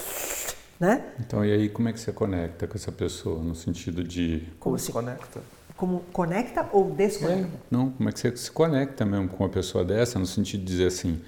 né? 0.83 1.13
Então, 1.21 1.45
e 1.45 1.53
aí 1.53 1.69
como 1.69 1.89
é 1.89 1.93
que 1.93 2.01
você 2.01 2.13
conecta 2.13 2.67
com 2.67 2.75
essa 2.75 2.91
pessoa, 2.91 3.41
no 3.41 3.55
sentido 3.55 4.03
de... 4.03 4.49
Como 4.59 4.77
se 4.77 4.91
conecta? 4.91 5.41
Como 5.77 6.01
conecta 6.13 6.69
ou 6.73 6.91
desconecta? 6.91 7.47
É, 7.47 7.61
não, 7.71 7.91
como 7.93 8.09
é 8.09 8.13
que 8.13 8.19
você 8.19 8.37
se 8.37 8.51
conecta 8.51 9.05
mesmo 9.05 9.29
com 9.29 9.45
uma 9.45 9.49
pessoa 9.49 9.85
dessa, 9.85 10.19
no 10.19 10.27
sentido 10.27 10.65
de 10.65 10.67
dizer 10.67 10.89
assim, 10.89 11.23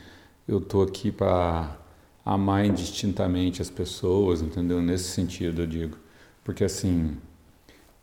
eu 0.48 0.60
tô 0.60 0.82
aqui 0.82 1.12
para 1.12 1.76
amar 2.24 2.64
indistintamente 2.64 3.60
as 3.60 3.70
pessoas, 3.70 4.40
entendeu? 4.40 4.80
Nesse 4.80 5.04
sentido, 5.04 5.62
eu 5.62 5.66
digo. 5.66 5.98
Porque 6.42 6.64
assim, 6.64 7.16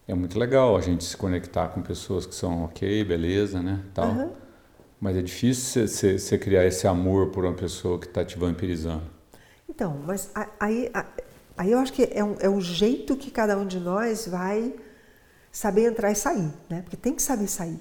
é 0.07 0.13
muito 0.13 0.37
legal 0.37 0.75
a 0.75 0.81
gente 0.81 1.03
se 1.03 1.17
conectar 1.17 1.69
com 1.69 1.81
pessoas 1.81 2.25
que 2.25 2.35
são 2.35 2.63
ok, 2.63 3.03
beleza, 3.03 3.61
né, 3.61 3.81
tal. 3.93 4.09
Uhum. 4.09 4.31
Mas 4.99 5.17
é 5.17 5.21
difícil 5.21 5.87
você 5.87 6.37
criar 6.37 6.65
esse 6.65 6.87
amor 6.87 7.29
por 7.29 7.43
uma 7.43 7.55
pessoa 7.55 7.99
que 7.99 8.05
está 8.05 8.23
te 8.23 8.37
vampirizando. 8.37 9.03
Então, 9.67 9.99
mas 10.05 10.31
aí 10.59 10.91
Aí 11.61 11.71
eu 11.71 11.77
acho 11.77 11.93
que 11.93 12.09
é, 12.11 12.23
um, 12.23 12.35
é 12.39 12.49
o 12.49 12.59
jeito 12.59 13.15
que 13.15 13.29
cada 13.29 13.55
um 13.55 13.67
de 13.67 13.79
nós 13.79 14.27
vai 14.27 14.73
saber 15.51 15.85
entrar 15.85 16.11
e 16.11 16.15
sair, 16.15 16.51
né? 16.67 16.81
Porque 16.81 16.97
tem 16.97 17.13
que 17.13 17.21
saber 17.21 17.47
sair. 17.47 17.79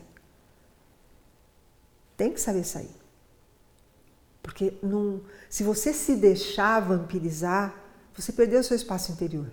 Tem 2.15 2.31
que 2.31 2.39
saber 2.39 2.63
sair. 2.63 2.91
Porque 4.51 4.75
não, 4.83 5.21
se 5.49 5.63
você 5.63 5.93
se 5.93 6.17
deixar 6.17 6.81
vampirizar, 6.81 7.73
você 8.13 8.33
perdeu 8.33 8.59
o 8.59 8.65
seu 8.65 8.75
espaço 8.75 9.13
interior. 9.13 9.47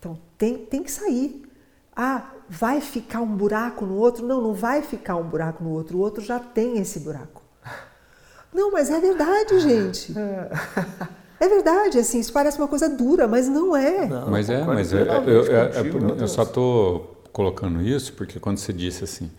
Então 0.00 0.18
tem, 0.36 0.58
tem 0.66 0.82
que 0.82 0.90
sair. 0.90 1.48
Ah, 1.94 2.32
vai 2.48 2.80
ficar 2.80 3.20
um 3.20 3.36
buraco 3.36 3.86
no 3.86 3.94
outro? 3.94 4.26
Não, 4.26 4.40
não 4.42 4.52
vai 4.52 4.82
ficar 4.82 5.14
um 5.14 5.22
buraco 5.22 5.62
no 5.62 5.70
outro. 5.70 5.96
O 5.96 6.00
outro 6.00 6.20
já 6.20 6.40
tem 6.40 6.78
esse 6.78 6.98
buraco. 6.98 7.40
Não, 8.52 8.72
mas 8.72 8.90
é 8.90 8.98
verdade, 8.98 9.60
gente. 9.60 10.12
É 11.38 11.48
verdade, 11.48 11.98
assim, 11.98 12.20
isso 12.20 12.32
parece 12.32 12.58
uma 12.58 12.68
coisa 12.68 12.88
dura, 12.88 13.26
mas 13.26 13.48
não 13.48 13.76
é. 13.76 14.06
Não, 14.06 14.30
mas 14.30 14.50
é, 14.50 14.64
mas 14.64 14.92
é, 14.92 15.02
eu, 15.02 15.26
eu, 15.26 15.44
eu, 15.44 16.16
eu 16.18 16.28
só 16.28 16.42
estou 16.42 17.22
colocando 17.32 17.80
isso 17.80 18.12
porque 18.12 18.38
quando 18.38 18.58
você 18.58 18.72
disse 18.72 19.04
assim. 19.04 19.30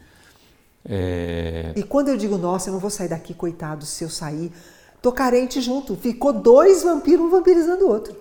É... 0.85 1.73
E 1.75 1.83
quando 1.83 2.09
eu 2.09 2.17
digo, 2.17 2.37
nossa, 2.37 2.69
eu 2.69 2.73
não 2.73 2.79
vou 2.79 2.89
sair 2.89 3.07
daqui, 3.07 3.33
coitado, 3.33 3.85
se 3.85 4.03
eu 4.03 4.09
sair, 4.09 4.51
tô 5.01 5.11
carente 5.11 5.61
junto. 5.61 5.95
Ficou 5.95 6.33
dois 6.33 6.83
vampiros, 6.83 7.25
um 7.25 7.29
vampirizando 7.29 7.85
o 7.85 7.89
outro. 7.89 8.15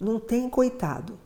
Não 0.00 0.18
tem 0.18 0.48
coitado. 0.48 1.18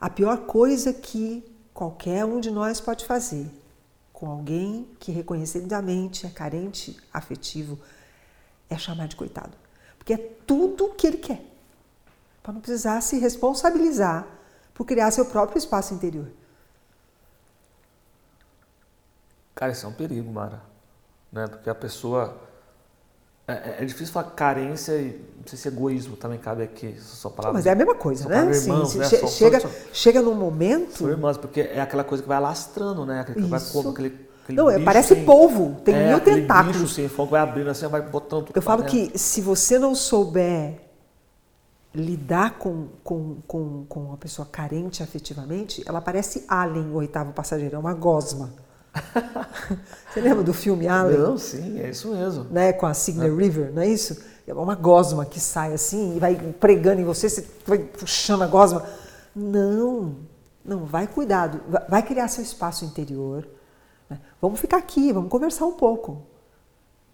A 0.00 0.10
pior 0.10 0.38
coisa 0.46 0.92
que 0.92 1.44
qualquer 1.72 2.24
um 2.24 2.40
de 2.40 2.50
nós 2.50 2.80
pode 2.80 3.04
fazer 3.06 3.48
com 4.12 4.30
alguém 4.30 4.86
que 5.00 5.10
reconhecidamente 5.10 6.26
é 6.26 6.30
carente 6.30 6.96
afetivo 7.12 7.78
é 8.68 8.78
chamar 8.78 9.08
de 9.08 9.16
coitado. 9.16 9.52
Porque 9.98 10.12
é 10.12 10.16
tudo 10.46 10.86
o 10.86 10.94
que 10.94 11.06
ele 11.06 11.16
quer. 11.16 11.44
Para 12.42 12.52
não 12.52 12.60
precisar 12.60 13.00
se 13.00 13.18
responsabilizar 13.18 14.26
por 14.74 14.84
criar 14.84 15.10
seu 15.10 15.24
próprio 15.24 15.58
espaço 15.58 15.94
interior. 15.94 16.28
Cara, 19.54 19.72
isso 19.72 19.86
é 19.86 19.88
um 19.88 19.92
perigo, 19.92 20.30
Mara. 20.32 20.60
Né? 21.30 21.46
Porque 21.46 21.68
a 21.68 21.74
pessoa. 21.74 22.36
É, 23.46 23.52
é, 23.52 23.76
é 23.80 23.84
difícil 23.84 24.12
falar 24.12 24.30
carência 24.30 24.92
e 24.92 25.20
não 25.36 25.46
sei 25.46 25.58
se 25.58 25.68
egoísmo 25.68 26.16
também 26.16 26.38
cabe 26.38 26.62
aqui, 26.62 26.94
sua 27.00 27.30
palavra. 27.30 27.58
Mas 27.58 27.66
é 27.66 27.70
a 27.70 27.74
mesma 27.74 27.94
coisa, 27.94 28.28
né? 28.28 28.54
Irmãos, 28.54 28.92
Sim, 28.92 28.98
né? 28.98 29.08
Che 29.08 29.26
chega, 29.26 29.60
são, 29.60 29.70
chega 29.92 30.22
num 30.22 30.34
momento. 30.34 30.98
São 30.98 31.08
irmãs, 31.08 31.36
porque 31.36 31.60
é 31.60 31.80
aquela 31.80 32.04
coisa 32.04 32.22
que 32.22 32.28
vai 32.28 32.40
lastrando, 32.40 33.04
né? 33.04 33.20
Aquele, 33.20 33.46
vai 33.46 33.60
como 33.72 33.90
aquele 33.90 34.30
não, 34.48 34.68
é, 34.68 34.78
parece 34.78 35.14
sem, 35.14 35.24
polvo, 35.24 35.76
tem 35.84 35.94
é, 35.94 36.08
mil 36.08 36.20
tentáculos. 36.20 36.76
Bicho 36.76 36.94
sem 36.94 37.08
fogo 37.08 37.30
vai 37.30 37.40
abrindo 37.40 37.70
assim, 37.70 37.86
vai 37.86 38.02
botando 38.02 38.46
tudo 38.46 38.56
Eu 38.56 38.62
falo 38.62 38.84
que 38.84 39.16
se 39.16 39.40
você 39.40 39.78
não 39.78 39.94
souber 39.94 40.80
lidar 41.94 42.58
com, 42.58 42.88
com, 43.04 43.36
com, 43.46 43.84
com 43.88 44.00
uma 44.00 44.16
pessoa 44.16 44.46
carente 44.50 45.02
afetivamente, 45.02 45.82
ela 45.86 46.00
parece 46.00 46.44
Alien, 46.48 46.86
o 46.86 46.94
oitavo 46.94 47.32
passageiro, 47.32 47.76
é 47.76 47.78
uma 47.78 47.94
gosma. 47.94 48.52
você 50.12 50.20
lembra 50.20 50.42
do 50.42 50.52
filme 50.52 50.86
Alien? 50.86 51.18
Não, 51.18 51.38
sim, 51.38 51.80
é 51.80 51.90
isso 51.90 52.08
mesmo. 52.08 52.44
Né, 52.44 52.72
com 52.72 52.86
a 52.86 52.94
Signal 52.94 53.28
é. 53.28 53.30
River, 53.30 53.72
não 53.72 53.82
é 53.82 53.88
isso? 53.88 54.22
É 54.46 54.52
uma 54.52 54.74
gosma 54.74 55.24
que 55.24 55.40
sai 55.40 55.72
assim 55.72 56.16
e 56.16 56.18
vai 56.18 56.34
pregando 56.60 57.00
em 57.00 57.04
você, 57.04 57.28
você 57.28 57.46
vai 57.66 57.78
puxando 57.78 58.42
a 58.42 58.46
gosma. 58.46 58.84
Não, 59.34 60.16
não, 60.64 60.84
vai 60.84 61.06
cuidado, 61.06 61.60
vai 61.88 62.02
criar 62.02 62.28
seu 62.28 62.42
espaço 62.42 62.84
interior 62.84 63.46
né? 64.12 64.20
Vamos 64.40 64.60
ficar 64.60 64.76
aqui, 64.76 65.10
vamos 65.10 65.30
conversar 65.30 65.64
um 65.64 65.72
pouco. 65.72 66.26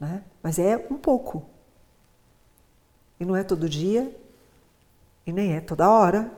Né? 0.00 0.22
Mas 0.42 0.58
é 0.58 0.76
um 0.90 0.96
pouco. 0.96 1.44
E 3.20 3.24
não 3.24 3.36
é 3.36 3.44
todo 3.44 3.68
dia, 3.68 4.14
e 5.24 5.32
nem 5.32 5.54
é 5.54 5.60
toda 5.60 5.88
hora. 5.88 6.30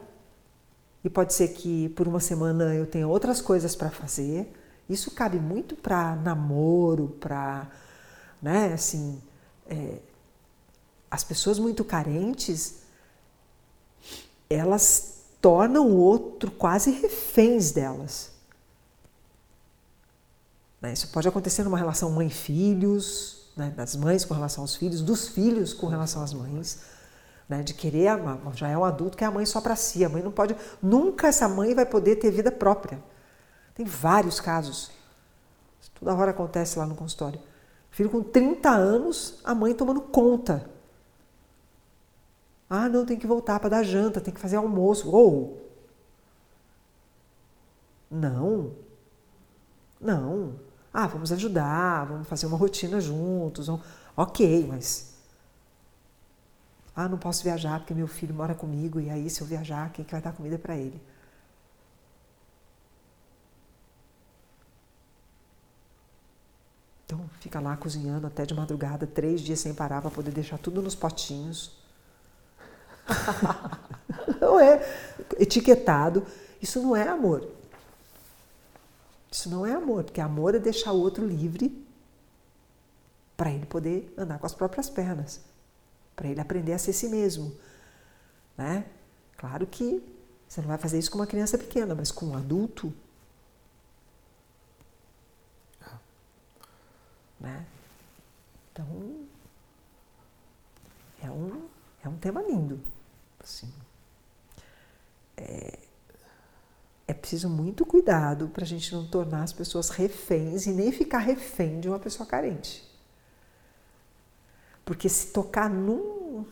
E 1.03 1.09
pode 1.09 1.32
ser 1.32 1.49
que 1.49 1.88
por 1.91 2.07
uma 2.07 2.20
semana 2.20 2.74
eu 2.74 2.86
tenha 2.86 3.09
outras 3.09 3.41
coisas 3.41 3.74
para 3.74 3.91
fazer. 3.91 4.53
Isso 4.91 5.12
cabe 5.12 5.38
muito 5.38 5.76
para 5.76 6.16
namoro, 6.16 7.16
para, 7.20 7.70
né, 8.43 8.72
assim, 8.72 9.22
é, 9.68 9.99
as 11.09 11.22
pessoas 11.22 11.61
muito 11.61 11.84
carentes, 11.84 12.80
elas 14.49 15.20
tornam 15.41 15.86
o 15.86 15.97
outro 15.97 16.51
quase 16.51 16.91
reféns 16.91 17.70
delas. 17.70 18.32
Né? 20.80 20.93
Isso 20.93 21.09
pode 21.12 21.28
acontecer 21.28 21.62
numa 21.62 21.78
relação 21.78 22.11
mãe-filhos, 22.11 23.49
né, 23.57 23.72
das 23.76 23.95
mães 23.95 24.24
com 24.24 24.34
relação 24.34 24.64
aos 24.64 24.74
filhos, 24.74 25.03
dos 25.03 25.28
filhos 25.28 25.72
com 25.72 25.86
relação 25.86 26.20
às 26.20 26.32
mães, 26.32 26.80
né, 27.49 27.62
de 27.62 27.74
querer 27.74 28.09
amar. 28.09 28.41
Já 28.55 28.68
é 28.68 28.76
um 28.76 28.84
adulto 28.84 29.16
que 29.16 29.22
é 29.22 29.26
a 29.28 29.30
mãe 29.30 29.47
só 29.47 29.61
para 29.61 29.76
si. 29.76 30.05
A 30.05 30.09
mãe 30.09 30.22
não 30.22 30.32
pode. 30.32 30.57
Nunca 30.82 31.28
essa 31.28 31.49
mãe 31.49 31.74
vai 31.76 31.86
poder 31.86 32.16
ter 32.16 32.30
vida 32.32 32.51
própria. 32.51 33.01
Tem 33.81 33.87
vários 33.87 34.39
casos. 34.41 34.91
Toda 35.99 36.14
hora 36.14 36.33
acontece 36.33 36.78
lá 36.78 36.85
no 36.85 36.95
consultório. 36.95 37.41
Filho 37.91 38.11
com 38.11 38.22
30 38.22 38.68
anos, 38.68 39.41
a 39.43 39.55
mãe 39.55 39.74
tomando 39.74 40.03
conta. 40.03 40.68
Ah, 42.68 42.91
não, 42.91 43.07
tem 43.07 43.18
que 43.18 43.26
voltar 43.26 43.59
para 43.59 43.70
dar 43.70 43.83
janta, 43.83 44.20
tem 44.20 44.35
que 44.35 44.39
fazer 44.39 44.57
almoço. 44.57 45.11
Ou. 45.11 45.66
Não. 48.11 48.72
Não. 49.99 50.57
Ah, 50.93 51.07
vamos 51.07 51.33
ajudar, 51.33 52.05
vamos 52.05 52.28
fazer 52.28 52.45
uma 52.45 52.59
rotina 52.59 53.01
juntos. 53.01 53.66
Ok, 54.14 54.66
mas. 54.68 55.14
Ah, 56.95 57.09
não 57.09 57.16
posso 57.16 57.43
viajar 57.43 57.78
porque 57.78 57.95
meu 57.95 58.07
filho 58.07 58.35
mora 58.35 58.55
comigo 58.55 59.01
e 59.01 59.09
aí 59.09 59.31
se 59.31 59.41
eu 59.41 59.47
viajar, 59.47 59.91
quem 59.91 60.05
que 60.05 60.12
vai 60.12 60.20
dar 60.20 60.35
comida 60.35 60.59
para 60.59 60.76
ele? 60.76 61.01
Então 67.11 67.29
fica 67.41 67.59
lá 67.59 67.77
cozinhando 67.77 68.29
até 68.29 68.47
de 68.47 68.55
madrugada, 68.55 69.05
três 69.05 69.41
dias 69.41 69.59
sem 69.59 69.75
parar 69.75 70.01
para 70.01 70.13
poder 70.13 70.31
deixar 70.31 70.59
tudo 70.59 70.81
nos 70.81 70.95
potinhos. 70.95 71.73
não 74.41 74.61
é 74.61 74.81
etiquetado. 75.37 76.25
Isso 76.63 76.81
não 76.81 76.95
é 76.95 77.09
amor. 77.09 77.49
Isso 79.29 79.51
não 79.51 79.67
é 79.67 79.73
amor, 79.73 80.05
porque 80.05 80.21
amor 80.21 80.55
é 80.55 80.61
deixar 80.61 80.93
o 80.93 81.01
outro 81.01 81.27
livre 81.27 81.85
para 83.37 83.51
ele 83.51 83.67
poder 83.67 84.15
andar 84.17 84.39
com 84.39 84.47
as 84.47 84.55
próprias 84.55 84.89
pernas, 84.89 85.41
para 86.15 86.29
ele 86.29 86.41
aprender 86.41 86.75
a 86.75 86.79
ser 86.79 86.93
si 86.93 87.09
mesmo. 87.09 87.53
Né? 88.57 88.85
Claro 89.37 89.67
que 89.67 90.01
você 90.47 90.61
não 90.61 90.69
vai 90.69 90.79
fazer 90.79 91.01
isso 91.01 91.11
com 91.11 91.19
uma 91.19 91.27
criança 91.27 91.59
pequena, 91.59 91.93
mas 91.93 92.13
com 92.13 92.27
um 92.27 92.37
adulto. 92.37 92.93
Né? 97.41 97.64
Então, 98.72 98.86
é 101.22 101.30
um, 101.30 101.62
é 102.05 102.09
um 102.09 102.16
tema 102.16 102.43
lindo. 102.43 102.80
Assim. 103.43 103.72
É, 105.36 105.78
é 107.09 107.14
preciso 107.14 107.49
muito 107.49 107.84
cuidado 107.84 108.49
para 108.49 108.62
a 108.62 108.66
gente 108.66 108.95
não 108.95 109.07
tornar 109.07 109.43
as 109.43 109.53
pessoas 109.53 109.88
reféns 109.91 110.66
e 110.66 110.72
nem 110.72 110.93
ficar 110.93 111.18
refém 111.18 111.80
de 111.80 111.88
uma 111.88 111.99
pessoa 111.99 112.26
carente. 112.26 112.88
Porque 114.84 115.09
se 115.09 115.28
tocar 115.28 115.68
num. 115.68 116.45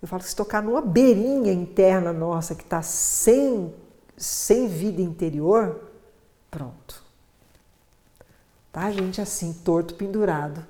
Eu 0.00 0.06
falo 0.06 0.22
que 0.22 0.28
se 0.28 0.36
tocar 0.36 0.62
numa 0.62 0.80
beirinha 0.80 1.52
interna 1.52 2.12
nossa 2.12 2.54
que 2.54 2.62
está 2.62 2.82
sem, 2.82 3.74
sem 4.16 4.68
vida 4.68 5.02
interior, 5.02 5.90
pronto. 6.50 7.07
Tá, 8.78 8.84
a 8.84 8.90
gente 8.92 9.20
assim, 9.20 9.52
torto, 9.52 9.94
pendurado. 9.94 10.64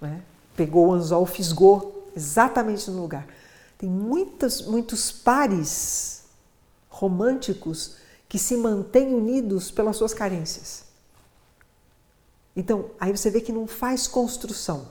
Né? 0.00 0.22
Pegou 0.54 0.86
o 0.86 0.92
anzol, 0.92 1.26
fisgou 1.26 2.08
exatamente 2.14 2.88
no 2.88 3.02
lugar. 3.02 3.26
Tem 3.76 3.90
muitos, 3.90 4.62
muitos 4.62 5.10
pares 5.10 6.22
românticos 6.88 7.96
que 8.28 8.38
se 8.38 8.56
mantêm 8.56 9.12
unidos 9.12 9.72
pelas 9.72 9.96
suas 9.96 10.14
carências. 10.14 10.84
Então, 12.54 12.92
aí 13.00 13.10
você 13.10 13.28
vê 13.28 13.40
que 13.40 13.50
não 13.50 13.66
faz 13.66 14.06
construção. 14.06 14.86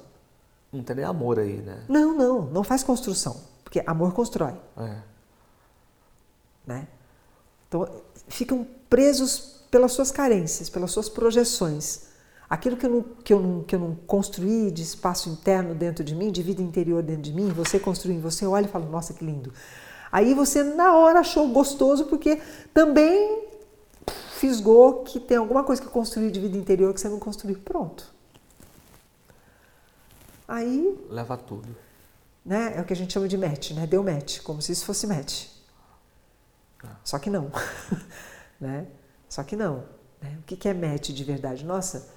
Não 0.73 0.83
tem 0.83 0.97
nem 0.97 1.05
amor 1.05 1.39
aí, 1.39 1.61
né? 1.61 1.85
Não, 1.87 2.13
não, 2.13 2.41
não 2.47 2.65
faz 2.65 2.83
construção. 2.83 3.39
Porque 3.63 3.81
amor 3.87 4.11
constrói. 4.13 4.55
É. 4.75 4.97
Né? 6.67 6.87
Então, 7.69 7.89
ficam 8.27 8.67
presos 8.89 9.61
pelas 9.71 9.93
suas 9.93 10.11
carências, 10.11 10.69
pelas 10.69 10.91
suas 10.91 11.07
projeções. 11.07 12.13
Aquilo 12.49 12.77
que 12.77 12.85
eu, 12.85 12.89
não, 12.89 13.01
que, 13.01 13.33
eu 13.33 13.39
não, 13.39 13.63
que 13.63 13.75
eu 13.75 13.79
não 13.79 13.95
construí 13.95 14.69
de 14.69 14.83
espaço 14.83 15.29
interno 15.29 15.73
dentro 15.73 16.03
de 16.03 16.13
mim, 16.13 16.31
de 16.31 16.43
vida 16.43 16.61
interior 16.61 17.01
dentro 17.01 17.23
de 17.23 17.33
mim, 17.33 17.49
você 17.49 17.79
construiu 17.79 18.17
em 18.17 18.21
você, 18.21 18.45
olha 18.45 18.65
e 18.65 18.69
fala, 18.69 18.85
nossa, 18.85 19.13
que 19.13 19.25
lindo. 19.25 19.51
Aí 20.11 20.33
você 20.33 20.63
na 20.63 20.95
hora 20.95 21.19
achou 21.19 21.47
gostoso 21.49 22.05
porque 22.05 22.39
também 22.73 23.47
fisgou 24.35 25.03
que 25.03 25.19
tem 25.19 25.37
alguma 25.37 25.63
coisa 25.63 25.81
que 25.81 25.87
construiu 25.87 26.29
de 26.29 26.39
vida 26.39 26.57
interior 26.57 26.93
que 26.93 27.01
você 27.01 27.09
não 27.09 27.19
construiu. 27.19 27.57
Pronto. 27.59 28.13
Aí. 30.47 30.97
Leva 31.09 31.35
tudo. 31.35 31.75
Né? 32.45 32.73
É 32.77 32.81
o 32.81 32.85
que 32.85 32.93
a 32.93 32.95
gente 32.95 33.11
chama 33.11 33.27
de 33.27 33.37
match, 33.37 33.71
né? 33.71 33.87
Deu 33.87 34.03
match, 34.03 34.41
como 34.41 34.61
se 34.61 34.71
isso 34.71 34.85
fosse 34.85 35.07
match. 35.07 35.47
Ah. 36.83 36.95
Só 37.03 37.17
que 37.17 37.29
não. 37.29 37.51
né? 38.61 38.85
Só 39.27 39.43
que 39.43 39.55
não. 39.55 39.83
Né? 40.21 40.37
O 40.39 40.43
que 40.43 40.69
é 40.69 40.73
match 40.73 41.09
de 41.09 41.23
verdade? 41.23 41.65
Nossa, 41.65 42.07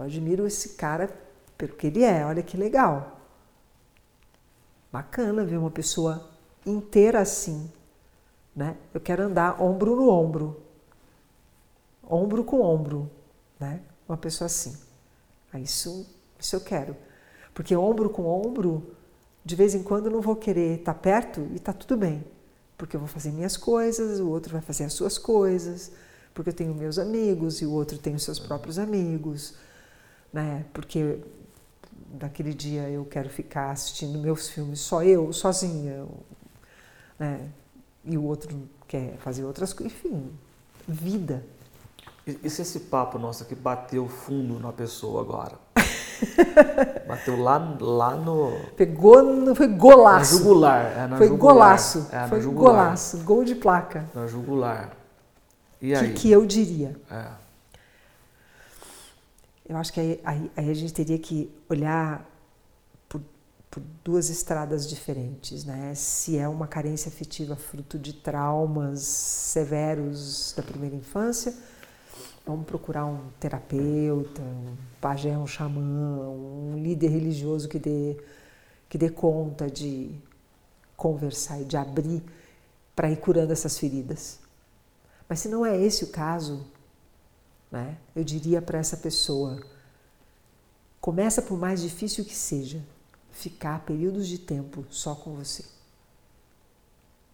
eu 0.00 0.06
admiro 0.06 0.46
esse 0.46 0.70
cara 0.70 1.10
pelo 1.58 1.74
que 1.74 1.86
ele 1.86 2.02
é, 2.02 2.24
olha 2.24 2.42
que 2.42 2.56
legal. 2.56 3.20
Bacana 4.90 5.44
ver 5.44 5.58
uma 5.58 5.70
pessoa 5.70 6.30
inteira 6.64 7.20
assim, 7.20 7.70
né? 8.56 8.76
Eu 8.94 9.00
quero 9.00 9.22
andar 9.22 9.60
ombro 9.62 9.94
no 9.94 10.08
ombro, 10.08 10.62
ombro 12.02 12.42
com 12.42 12.62
ombro, 12.62 13.10
né? 13.58 13.82
Uma 14.08 14.16
pessoa 14.16 14.46
assim. 14.46 14.74
Ah, 15.52 15.60
isso, 15.60 16.06
isso 16.38 16.56
eu 16.56 16.60
quero, 16.60 16.96
porque 17.52 17.76
ombro 17.76 18.08
com 18.08 18.24
ombro, 18.24 18.96
de 19.44 19.54
vez 19.54 19.74
em 19.74 19.82
quando 19.82 20.06
eu 20.06 20.12
não 20.12 20.22
vou 20.22 20.34
querer 20.34 20.78
estar 20.78 20.94
perto 20.94 21.46
e 21.54 21.58
tá 21.58 21.74
tudo 21.74 21.96
bem, 21.96 22.24
porque 22.78 22.96
eu 22.96 23.00
vou 23.00 23.08
fazer 23.08 23.32
minhas 23.32 23.56
coisas, 23.56 24.18
o 24.18 24.30
outro 24.30 24.52
vai 24.52 24.62
fazer 24.62 24.84
as 24.84 24.94
suas 24.94 25.18
coisas, 25.18 25.92
porque 26.32 26.48
eu 26.48 26.54
tenho 26.54 26.74
meus 26.74 26.98
amigos 26.98 27.60
e 27.60 27.66
o 27.66 27.72
outro 27.72 27.98
tem 27.98 28.14
os 28.14 28.24
seus 28.24 28.38
próprios 28.38 28.78
amigos, 28.78 29.54
né? 30.32 30.64
Porque 30.72 31.18
daquele 32.12 32.52
dia 32.52 32.88
eu 32.88 33.04
quero 33.04 33.28
ficar 33.28 33.70
assistindo 33.70 34.18
meus 34.18 34.48
filmes 34.48 34.80
só 34.80 35.02
eu, 35.02 35.32
sozinha, 35.32 36.06
né? 37.18 37.48
e 38.04 38.16
o 38.16 38.24
outro 38.24 38.68
quer 38.88 39.16
fazer 39.18 39.44
outras 39.44 39.72
coisas, 39.72 39.92
enfim, 39.92 40.30
vida. 40.86 41.44
E, 42.26 42.38
e 42.42 42.50
se 42.50 42.62
esse 42.62 42.80
papo 42.80 43.18
nosso 43.18 43.42
aqui 43.42 43.54
bateu 43.54 44.08
fundo 44.08 44.58
na 44.58 44.72
pessoa 44.72 45.22
agora? 45.22 45.58
Bateu 47.08 47.40
lá, 47.40 47.76
lá 47.80 48.14
no. 48.14 48.52
Pegou, 48.76 49.22
no, 49.22 49.54
foi 49.54 49.68
golaço. 49.68 50.34
Na 50.34 50.38
jugular. 50.38 50.84
É, 50.84 51.06
na 51.06 51.16
foi 51.16 51.28
jugular. 51.28 51.54
golaço. 51.54 52.08
É, 52.12 52.28
foi 52.28 52.40
jugular. 52.42 52.74
golaço. 52.74 53.18
Gol 53.18 53.44
de 53.44 53.54
placa. 53.54 54.04
Na 54.14 54.26
jugular. 54.26 54.90
E 55.80 55.88
que, 55.88 55.94
aí? 55.94 56.12
que 56.12 56.30
eu 56.30 56.44
diria? 56.44 56.94
É. 57.10 57.24
Eu 59.70 59.76
acho 59.76 59.92
que 59.92 60.00
aí, 60.00 60.20
aí, 60.24 60.50
aí, 60.56 60.68
a 60.68 60.74
gente 60.74 60.92
teria 60.92 61.16
que 61.16 61.48
olhar 61.68 62.28
por 63.70 63.80
duas 64.02 64.28
estradas 64.28 64.88
diferentes, 64.88 65.64
né? 65.64 65.94
Se 65.94 66.36
é 66.36 66.48
uma 66.48 66.66
carência 66.66 67.08
afetiva 67.08 67.54
fruto 67.54 68.00
de 68.00 68.12
traumas 68.12 68.98
severos 69.00 70.52
da 70.56 70.62
primeira 70.64 70.96
infância, 70.96 71.54
vamos 72.44 72.66
procurar 72.66 73.06
um 73.06 73.20
terapeuta, 73.38 74.42
um 74.42 74.76
pajé, 75.00 75.38
um 75.38 75.46
xamã, 75.46 76.28
um 76.28 76.82
líder 76.82 77.10
religioso 77.10 77.68
que 77.68 77.78
dê, 77.78 78.16
que 78.88 78.98
dê 78.98 79.08
conta 79.08 79.70
de 79.70 80.10
conversar 80.96 81.60
e 81.60 81.64
de 81.64 81.76
abrir 81.76 82.24
para 82.96 83.08
ir 83.08 83.18
curando 83.18 83.52
essas 83.52 83.78
feridas. 83.78 84.40
Mas 85.28 85.38
se 85.38 85.48
não 85.48 85.64
é 85.64 85.80
esse 85.80 86.02
o 86.02 86.08
caso, 86.08 86.66
né? 87.70 87.96
Eu 88.14 88.24
diria 88.24 88.60
para 88.60 88.78
essa 88.78 88.96
pessoa, 88.96 89.60
começa 91.00 91.40
por 91.40 91.58
mais 91.58 91.80
difícil 91.80 92.24
que 92.24 92.34
seja, 92.34 92.82
ficar 93.30 93.80
períodos 93.80 94.26
de 94.26 94.38
tempo 94.38 94.84
só 94.90 95.14
com 95.14 95.34
você. 95.34 95.64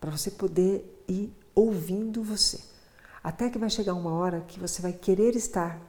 Para 0.01 0.11
você 0.11 0.31
poder 0.31 1.05
ir 1.09 1.33
ouvindo 1.55 2.23
você. 2.23 2.61
Até 3.23 3.51
que 3.51 3.59
vai 3.59 3.71
chegar 3.71 3.95
uma 3.95 4.13
hora 4.13 4.43
que 4.43 4.61
você 4.61 4.81
vai 4.81 4.93
querer 4.93 5.35
estar 5.35 5.81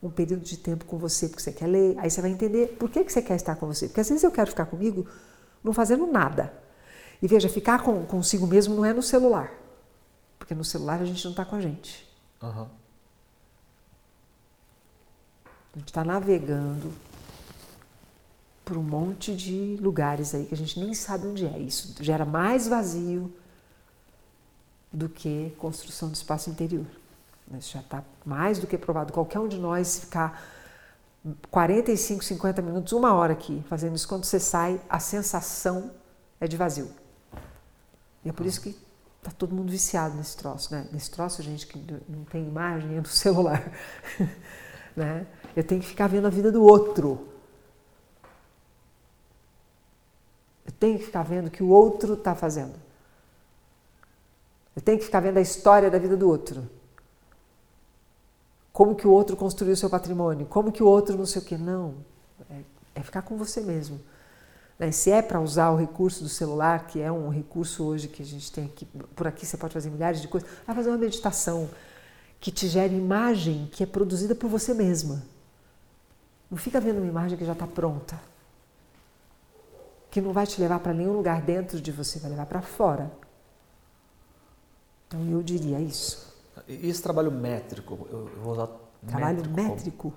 um 0.00 0.10
período 0.10 0.44
de 0.44 0.56
tempo 0.56 0.84
com 0.84 0.96
você, 0.96 1.28
porque 1.28 1.42
você 1.42 1.50
quer 1.50 1.66
ler, 1.66 1.98
aí 1.98 2.08
você 2.08 2.20
vai 2.20 2.30
entender 2.30 2.76
por 2.78 2.88
que, 2.88 3.02
que 3.02 3.12
você 3.12 3.20
quer 3.20 3.34
estar 3.34 3.56
com 3.56 3.66
você. 3.66 3.88
Porque 3.88 4.00
às 4.00 4.08
vezes 4.08 4.22
eu 4.22 4.30
quero 4.30 4.48
ficar 4.50 4.66
comigo 4.66 5.06
não 5.62 5.72
fazendo 5.72 6.06
nada. 6.06 6.52
E 7.20 7.26
veja, 7.26 7.48
ficar 7.48 7.82
com, 7.82 8.04
consigo 8.06 8.46
mesmo 8.46 8.76
não 8.76 8.84
é 8.84 8.92
no 8.92 9.02
celular. 9.02 9.52
Porque 10.38 10.54
no 10.54 10.64
celular 10.64 11.00
a 11.00 11.04
gente 11.04 11.24
não 11.24 11.32
está 11.32 11.44
com 11.44 11.56
a 11.56 11.60
gente. 11.60 12.08
Uhum. 12.40 12.68
A 15.78 15.80
gente 15.80 15.90
está 15.90 16.02
navegando 16.02 16.92
por 18.64 18.76
um 18.76 18.82
monte 18.82 19.34
de 19.36 19.78
lugares 19.80 20.34
aí 20.34 20.44
que 20.44 20.52
a 20.52 20.56
gente 20.56 20.80
nem 20.80 20.92
sabe 20.92 21.28
onde 21.28 21.46
é. 21.46 21.56
Isso 21.56 21.94
gera 22.02 22.24
mais 22.24 22.66
vazio 22.66 23.32
do 24.92 25.08
que 25.08 25.54
construção 25.56 26.08
do 26.08 26.16
espaço 26.16 26.50
interior. 26.50 26.84
Isso 27.56 27.74
já 27.74 27.80
está 27.80 28.02
mais 28.26 28.58
do 28.58 28.66
que 28.66 28.76
provado. 28.76 29.12
Qualquer 29.12 29.38
um 29.38 29.46
de 29.46 29.56
nós 29.56 30.00
ficar 30.00 30.42
45, 31.48 32.24
50 32.24 32.60
minutos, 32.60 32.92
uma 32.92 33.14
hora 33.14 33.32
aqui 33.32 33.64
fazendo 33.68 33.94
isso, 33.94 34.08
quando 34.08 34.24
você 34.24 34.40
sai, 34.40 34.80
a 34.88 34.98
sensação 34.98 35.92
é 36.40 36.48
de 36.48 36.56
vazio. 36.56 36.90
E 38.24 38.28
é 38.28 38.32
por 38.32 38.46
isso 38.46 38.60
que 38.60 38.76
tá 39.22 39.30
todo 39.30 39.54
mundo 39.54 39.70
viciado 39.70 40.16
nesse 40.16 40.36
troço, 40.36 40.74
né? 40.74 40.88
Nesse 40.90 41.08
troço, 41.08 41.40
gente 41.40 41.68
que 41.68 41.78
não 42.08 42.24
tem 42.24 42.48
imagem 42.48 42.96
é 42.96 43.00
no 43.00 43.06
celular, 43.06 43.62
né? 44.96 45.24
Eu 45.56 45.64
tenho 45.64 45.80
que 45.80 45.86
ficar 45.86 46.06
vendo 46.06 46.26
a 46.26 46.30
vida 46.30 46.52
do 46.52 46.62
outro. 46.62 47.28
Eu 50.66 50.72
tenho 50.72 50.98
que 50.98 51.04
ficar 51.06 51.22
vendo 51.22 51.48
o 51.48 51.50
que 51.50 51.62
o 51.62 51.68
outro 51.68 52.14
está 52.14 52.34
fazendo. 52.34 52.74
Eu 54.76 54.82
tenho 54.82 54.98
que 54.98 55.04
ficar 55.04 55.20
vendo 55.20 55.38
a 55.38 55.40
história 55.40 55.90
da 55.90 55.98
vida 55.98 56.16
do 56.16 56.28
outro. 56.28 56.68
Como 58.72 58.94
que 58.94 59.08
o 59.08 59.10
outro 59.10 59.36
construiu 59.36 59.74
seu 59.74 59.90
patrimônio? 59.90 60.46
Como 60.46 60.70
que 60.70 60.82
o 60.82 60.86
outro 60.86 61.16
não 61.16 61.26
sei 61.26 61.42
o 61.42 61.44
quê? 61.44 61.58
Não. 61.58 61.94
É, 62.48 62.60
é 62.94 63.02
ficar 63.02 63.22
com 63.22 63.36
você 63.36 63.60
mesmo. 63.60 64.00
Né? 64.78 64.92
Se 64.92 65.10
é 65.10 65.20
para 65.20 65.40
usar 65.40 65.70
o 65.70 65.76
recurso 65.76 66.22
do 66.22 66.28
celular, 66.28 66.86
que 66.86 67.00
é 67.00 67.10
um 67.10 67.28
recurso 67.28 67.84
hoje 67.84 68.06
que 68.06 68.22
a 68.22 68.24
gente 68.24 68.52
tem 68.52 68.66
aqui, 68.66 68.86
por 69.16 69.26
aqui 69.26 69.44
você 69.44 69.56
pode 69.56 69.74
fazer 69.74 69.90
milhares 69.90 70.20
de 70.20 70.28
coisas, 70.28 70.48
vai 70.64 70.76
fazer 70.76 70.90
uma 70.90 70.98
meditação 70.98 71.68
que 72.38 72.52
te 72.52 72.68
gere 72.68 72.94
imagem 72.94 73.68
que 73.72 73.82
é 73.82 73.86
produzida 73.86 74.34
por 74.34 74.48
você 74.48 74.72
mesma. 74.72 75.24
Não 76.50 76.56
fica 76.58 76.80
vendo 76.80 76.98
uma 76.98 77.06
imagem 77.06 77.36
que 77.36 77.44
já 77.44 77.52
está 77.52 77.66
pronta. 77.66 78.18
Que 80.10 80.20
não 80.20 80.32
vai 80.32 80.46
te 80.46 80.60
levar 80.60 80.80
para 80.80 80.94
nenhum 80.94 81.12
lugar 81.12 81.42
dentro 81.42 81.80
de 81.80 81.92
você, 81.92 82.18
vai 82.18 82.30
levar 82.30 82.46
para 82.46 82.62
fora. 82.62 83.10
Então 85.06 85.24
eu 85.28 85.42
diria 85.42 85.80
isso. 85.80 86.34
E 86.66 86.88
esse 86.88 87.02
trabalho 87.02 87.30
métrico, 87.30 88.06
eu 88.10 88.30
vou 88.42 88.52
usar 88.52 88.68
Trabalho 89.06 89.38
métrico? 89.38 89.56
métrico? 89.56 90.14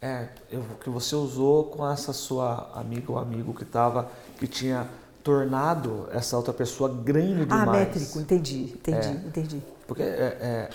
É, 0.00 0.28
eu, 0.50 0.64
que 0.82 0.90
você 0.90 1.14
usou 1.14 1.64
com 1.64 1.88
essa 1.88 2.12
sua 2.12 2.70
amiga 2.74 3.12
ou 3.12 3.18
amigo 3.18 3.54
que 3.54 3.62
estava, 3.62 4.10
que 4.36 4.46
tinha 4.46 4.88
tornado 5.22 6.08
essa 6.10 6.36
outra 6.36 6.52
pessoa 6.52 6.92
grande 6.92 7.42
ah, 7.42 7.44
demais. 7.44 7.68
Ah, 7.68 7.72
métrico, 7.72 8.18
entendi, 8.18 8.64
entendi, 8.74 9.08
é, 9.08 9.10
entendi. 9.10 9.62
Porque 9.86 10.02
é, 10.02 10.06
é, 10.40 10.70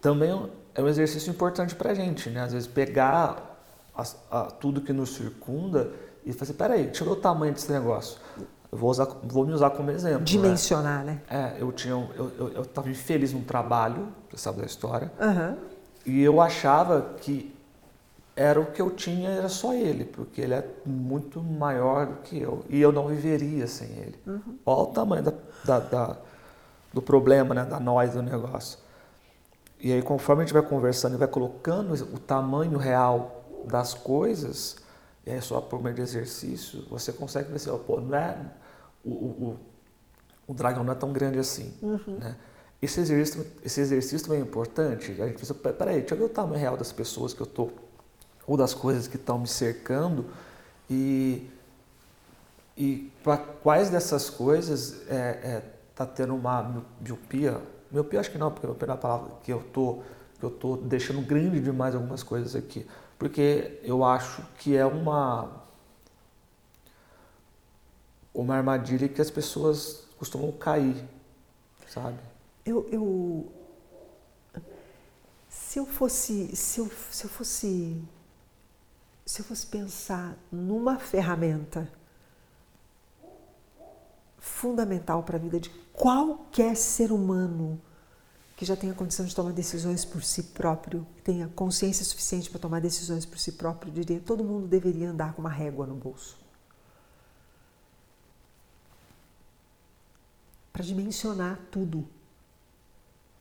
também 0.00 0.50
é 0.74 0.82
um 0.82 0.88
exercício 0.88 1.30
importante 1.30 1.74
para 1.74 1.92
gente, 1.92 2.30
né? 2.30 2.40
Às 2.40 2.52
vezes 2.52 2.66
pegar 2.66 3.51
a, 3.96 4.04
a, 4.30 4.44
tudo 4.50 4.80
que 4.80 4.92
nos 4.92 5.14
circunda 5.14 5.90
e 6.24 6.32
fazer, 6.32 6.54
peraí, 6.54 6.84
deixa 6.84 7.02
eu 7.02 7.08
ver 7.08 7.12
o 7.14 7.20
tamanho 7.20 7.52
desse 7.52 7.70
negócio. 7.70 8.18
Eu 8.70 8.78
vou, 8.78 8.90
usar, 8.90 9.04
vou 9.24 9.46
me 9.46 9.52
usar 9.52 9.70
como 9.70 9.90
exemplo. 9.90 10.20
Né? 10.20 10.24
Dimensionar, 10.24 11.04
né? 11.04 11.20
né? 11.28 11.54
É, 11.58 11.62
eu 11.62 11.70
tinha, 11.72 11.94
eu 11.94 12.62
estava 12.62 12.88
infeliz 12.88 13.32
no 13.32 13.42
trabalho, 13.42 14.08
você 14.30 14.38
sabe 14.38 14.60
da 14.60 14.66
história, 14.66 15.12
uhum. 15.20 15.56
e 16.06 16.22
eu 16.22 16.40
achava 16.40 17.14
que 17.20 17.54
era 18.34 18.58
o 18.58 18.66
que 18.66 18.80
eu 18.80 18.88
tinha, 18.90 19.28
era 19.28 19.48
só 19.48 19.74
ele, 19.74 20.06
porque 20.06 20.40
ele 20.40 20.54
é 20.54 20.66
muito 20.86 21.42
maior 21.42 22.06
do 22.06 22.14
que 22.22 22.40
eu, 22.40 22.64
e 22.70 22.80
eu 22.80 22.90
não 22.90 23.06
viveria 23.08 23.66
sem 23.66 23.88
ele. 23.88 24.18
Uhum. 24.26 24.58
Olha 24.64 24.82
o 24.82 24.86
tamanho 24.86 25.22
da, 25.22 25.32
da, 25.64 25.78
da, 25.78 26.16
do 26.94 27.02
problema, 27.02 27.54
né, 27.54 27.64
da 27.64 27.78
nós 27.78 28.14
do 28.14 28.22
negócio. 28.22 28.78
E 29.78 29.92
aí, 29.92 30.00
conforme 30.00 30.42
a 30.42 30.46
gente 30.46 30.54
vai 30.54 30.62
conversando 30.62 31.14
e 31.14 31.18
vai 31.18 31.28
colocando 31.28 31.92
o 31.92 32.18
tamanho 32.18 32.78
real 32.78 33.41
das 33.66 33.94
coisas, 33.94 34.76
é 35.24 35.40
só 35.40 35.60
por 35.60 35.82
meio 35.82 35.94
de 35.94 36.02
exercício, 36.02 36.84
você 36.88 37.12
consegue 37.12 37.48
ver 37.48 37.56
assim, 37.56 37.70
pô, 37.86 38.00
não 38.00 38.16
é, 38.16 38.36
o, 39.04 39.10
o, 39.10 39.58
o 40.46 40.54
dragão 40.54 40.84
não 40.84 40.92
é 40.92 40.96
tão 40.96 41.12
grande 41.12 41.38
assim. 41.38 41.72
Uhum. 41.82 42.18
Né? 42.18 42.36
Esse, 42.80 43.00
exercício, 43.00 43.46
esse 43.64 43.80
exercício 43.80 44.26
também 44.26 44.40
é 44.40 44.42
importante. 44.42 45.12
A 45.22 45.26
gente 45.26 45.38
pensa, 45.38 45.54
peraí, 45.54 46.00
deixa 46.00 46.14
eu 46.14 46.18
ver 46.18 46.24
o 46.24 46.28
tamanho 46.28 46.60
real 46.60 46.76
das 46.76 46.92
pessoas 46.92 47.32
que 47.32 47.40
eu 47.40 47.46
estou, 47.46 47.72
ou 48.46 48.56
das 48.56 48.74
coisas 48.74 49.06
que 49.06 49.16
estão 49.16 49.38
me 49.38 49.46
cercando, 49.46 50.26
e, 50.90 51.48
e 52.76 53.12
para 53.22 53.36
quais 53.36 53.90
dessas 53.90 54.28
coisas 54.28 55.02
está 55.02 55.14
é, 55.14 55.40
é, 55.44 55.62
tá 55.94 56.04
tendo 56.04 56.34
uma 56.34 56.84
miopia 57.00 57.60
Miopia 57.92 58.20
acho 58.20 58.30
que 58.30 58.38
não, 58.38 58.50
porque 58.50 58.66
miopia 58.66 58.88
é 58.88 58.90
uma 58.90 58.96
palavra 58.96 59.32
que 59.42 59.52
eu 59.52 59.60
tô, 59.60 59.98
que 60.40 60.44
eu 60.44 60.50
tô 60.50 60.78
deixando 60.78 61.20
grande 61.20 61.60
demais 61.60 61.94
algumas 61.94 62.22
coisas 62.22 62.56
aqui. 62.56 62.86
Porque 63.22 63.78
eu 63.84 64.02
acho 64.02 64.42
que 64.58 64.76
é 64.76 64.84
uma 64.84 65.62
uma 68.34 68.56
armadilha 68.56 69.08
que 69.08 69.22
as 69.22 69.30
pessoas 69.30 70.08
costumam 70.18 70.50
cair, 70.50 71.08
sabe? 71.86 72.18
Eu, 72.66 72.88
eu 72.90 73.52
se 75.48 75.78
eu 75.78 75.86
fosse 75.86 76.56
se 76.56 76.80
eu, 76.80 76.90
se 77.12 77.24
eu 77.24 77.30
fosse 77.30 78.02
se 79.24 79.40
eu 79.40 79.44
fosse 79.44 79.68
pensar 79.68 80.36
numa 80.50 80.98
ferramenta 80.98 81.88
fundamental 84.40 85.22
para 85.22 85.36
a 85.36 85.40
vida 85.40 85.60
de 85.60 85.70
qualquer 85.92 86.76
ser 86.76 87.12
humano 87.12 87.80
que 88.62 88.66
já 88.66 88.76
tenha 88.76 88.94
condição 88.94 89.26
de 89.26 89.34
tomar 89.34 89.52
decisões 89.52 90.04
por 90.04 90.22
si 90.22 90.40
próprio, 90.44 91.04
tenha 91.24 91.48
consciência 91.48 92.04
suficiente 92.04 92.48
para 92.48 92.60
tomar 92.60 92.80
decisões 92.80 93.26
por 93.26 93.36
si 93.36 93.50
próprio, 93.50 93.92
diria 93.92 94.20
todo 94.20 94.44
mundo 94.44 94.68
deveria 94.68 95.10
andar 95.10 95.32
com 95.32 95.40
uma 95.40 95.50
régua 95.50 95.84
no 95.84 95.96
bolso. 95.96 96.38
Para 100.72 100.84
dimensionar 100.84 101.58
tudo, 101.72 102.06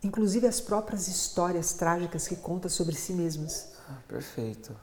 inclusive 0.01 0.47
as 0.47 0.59
próprias 0.59 1.07
histórias 1.07 1.72
trágicas 1.74 2.28
que 2.28 2.36
conta 2.36 2.67
sobre 2.67 2.95
si 2.95 3.13
mesmas. 3.13 3.74
Ah, 3.88 3.99
perfeito, 4.07 4.76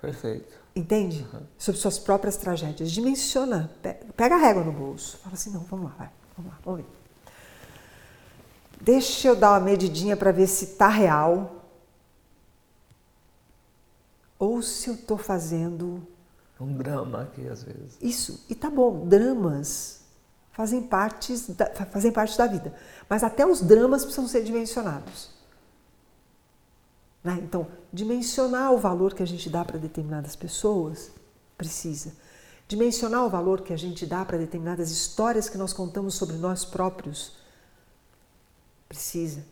perfeito. 0.00 0.54
Entende? 0.76 1.26
Uhum. 1.32 1.42
Sobre 1.58 1.80
suas 1.80 1.98
próprias 1.98 2.36
tragédias. 2.36 2.92
Dimensiona, 2.92 3.68
pega 4.16 4.36
a 4.36 4.38
régua 4.38 4.62
no 4.62 4.70
bolso. 4.70 5.16
Fala 5.16 5.34
assim, 5.34 5.50
não, 5.50 5.64
vamos 5.64 5.86
lá, 5.86 5.96
vai, 5.98 6.10
vamos 6.36 6.52
lá, 6.52 6.58
vamos 6.64 6.80
ver. 6.82 7.01
Deixa 8.82 9.28
eu 9.28 9.36
dar 9.36 9.52
uma 9.52 9.60
medidinha 9.60 10.16
para 10.16 10.32
ver 10.32 10.48
se 10.48 10.74
tá 10.74 10.88
real 10.88 11.64
ou 14.36 14.60
se 14.60 14.88
eu 14.90 14.94
estou 14.94 15.16
fazendo 15.16 16.04
um 16.60 16.76
drama 16.76 17.22
aqui 17.22 17.46
às 17.48 17.62
vezes. 17.62 17.96
Isso 18.00 18.44
e 18.48 18.56
tá 18.56 18.68
bom, 18.68 19.06
dramas 19.06 20.00
fazem 20.50 20.82
parte 20.82 21.36
da, 21.52 21.66
fazem 21.66 22.10
parte 22.10 22.36
da 22.36 22.48
vida, 22.48 22.74
mas 23.08 23.22
até 23.22 23.46
os 23.46 23.62
dramas 23.62 24.02
precisam 24.02 24.26
ser 24.26 24.42
dimensionados. 24.42 25.30
Né? 27.22 27.38
Então, 27.40 27.68
dimensionar 27.92 28.72
o 28.72 28.78
valor 28.78 29.14
que 29.14 29.22
a 29.22 29.26
gente 29.26 29.48
dá 29.48 29.64
para 29.64 29.78
determinadas 29.78 30.34
pessoas 30.34 31.12
precisa. 31.56 32.12
Dimensionar 32.66 33.24
o 33.24 33.30
valor 33.30 33.60
que 33.60 33.72
a 33.72 33.78
gente 33.78 34.04
dá 34.04 34.24
para 34.24 34.38
determinadas 34.38 34.90
histórias 34.90 35.48
que 35.48 35.56
nós 35.56 35.72
contamos 35.72 36.16
sobre 36.16 36.34
nós 36.36 36.64
próprios 36.64 37.41
precisa. 38.92 39.42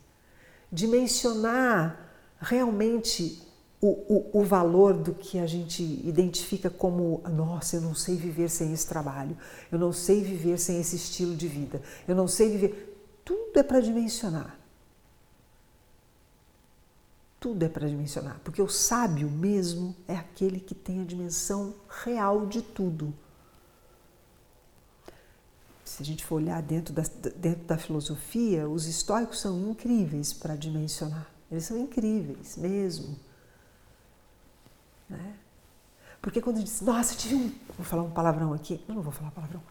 Dimensionar 0.70 1.98
realmente 2.38 3.42
o, 3.80 3.88
o, 3.88 4.40
o, 4.40 4.44
valor 4.44 4.92
do 4.92 5.14
que 5.14 5.38
a 5.38 5.46
gente 5.46 5.82
identifica 5.82 6.68
como: 6.68 7.22
nossa, 7.30 7.76
eu 7.76 7.80
não 7.80 7.94
sei 7.94 8.16
viver 8.16 8.50
sem 8.50 8.72
esse 8.72 8.86
trabalho, 8.86 9.36
eu 9.72 9.78
não 9.78 9.92
sei 9.92 10.22
viver 10.22 10.58
sem 10.58 10.78
esse 10.78 10.96
estilo 10.96 11.34
de 11.34 11.48
vida, 11.48 11.80
eu 12.06 12.14
não 12.14 12.28
sei 12.28 12.50
viver. 12.50 12.86
Tudo 13.24 13.58
é 13.58 13.62
para 13.62 13.80
dimensionar. 13.80 14.58
Tudo 17.38 17.62
é 17.62 17.68
para 17.70 17.88
dimensionar, 17.88 18.38
porque 18.44 18.60
o 18.60 18.68
sábio 18.68 19.30
mesmo 19.30 19.96
é 20.06 20.14
aquele 20.14 20.60
que 20.60 20.74
tem 20.74 21.00
a 21.00 21.04
dimensão 21.04 21.74
real 22.04 22.44
de 22.44 22.60
tudo. 22.60 23.14
Se 26.00 26.02
a 26.02 26.06
gente 26.06 26.24
for 26.24 26.36
olhar 26.36 26.62
dentro 26.62 26.94
da, 26.94 27.02
dentro 27.36 27.66
da 27.66 27.76
filosofia, 27.76 28.66
os 28.66 28.86
históricos 28.86 29.38
são 29.38 29.68
incríveis 29.68 30.32
para 30.32 30.56
dimensionar. 30.56 31.26
Eles 31.52 31.64
são 31.64 31.76
incríveis 31.76 32.56
mesmo. 32.56 33.18
Né? 35.06 35.34
Porque 36.22 36.40
quando 36.40 36.64
diz, 36.64 36.80
nossa, 36.80 37.14
tive 37.14 37.34
um. 37.34 37.52
Vou 37.76 37.84
falar 37.84 38.02
um 38.04 38.10
palavrão 38.10 38.54
aqui. 38.54 38.82
Eu 38.88 38.94
não 38.94 39.02
vou 39.02 39.12
falar 39.12 39.30
palavrão. 39.30 39.62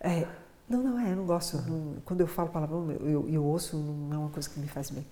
É, 0.00 0.26
não, 0.66 0.82
não 0.82 0.98
é, 0.98 1.12
eu 1.12 1.16
não 1.16 1.26
gosto. 1.26 1.58
Não, 1.58 2.00
quando 2.06 2.22
eu 2.22 2.26
falo 2.26 2.48
palavrão, 2.48 2.90
eu, 2.92 3.10
eu, 3.10 3.28
eu, 3.28 3.44
ouço, 3.44 3.76
não 3.76 4.16
é 4.16 4.18
uma 4.18 4.30
coisa 4.30 4.48
que 4.48 4.58
me 4.58 4.68
faz 4.68 4.88
bem. 4.88 5.06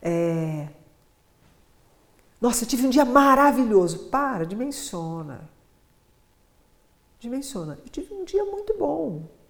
É, 0.00 0.68
nossa, 2.40 2.64
eu 2.64 2.68
tive 2.68 2.86
um 2.86 2.90
dia 2.90 3.04
maravilhoso. 3.04 4.08
Para, 4.08 4.46
dimensiona. 4.46 5.50
Dimensiona. 7.20 7.78
Eu 7.84 7.90
tive 7.90 8.14
um 8.14 8.24
dia 8.24 8.42
muito 8.46 8.74
bom. 8.78 9.41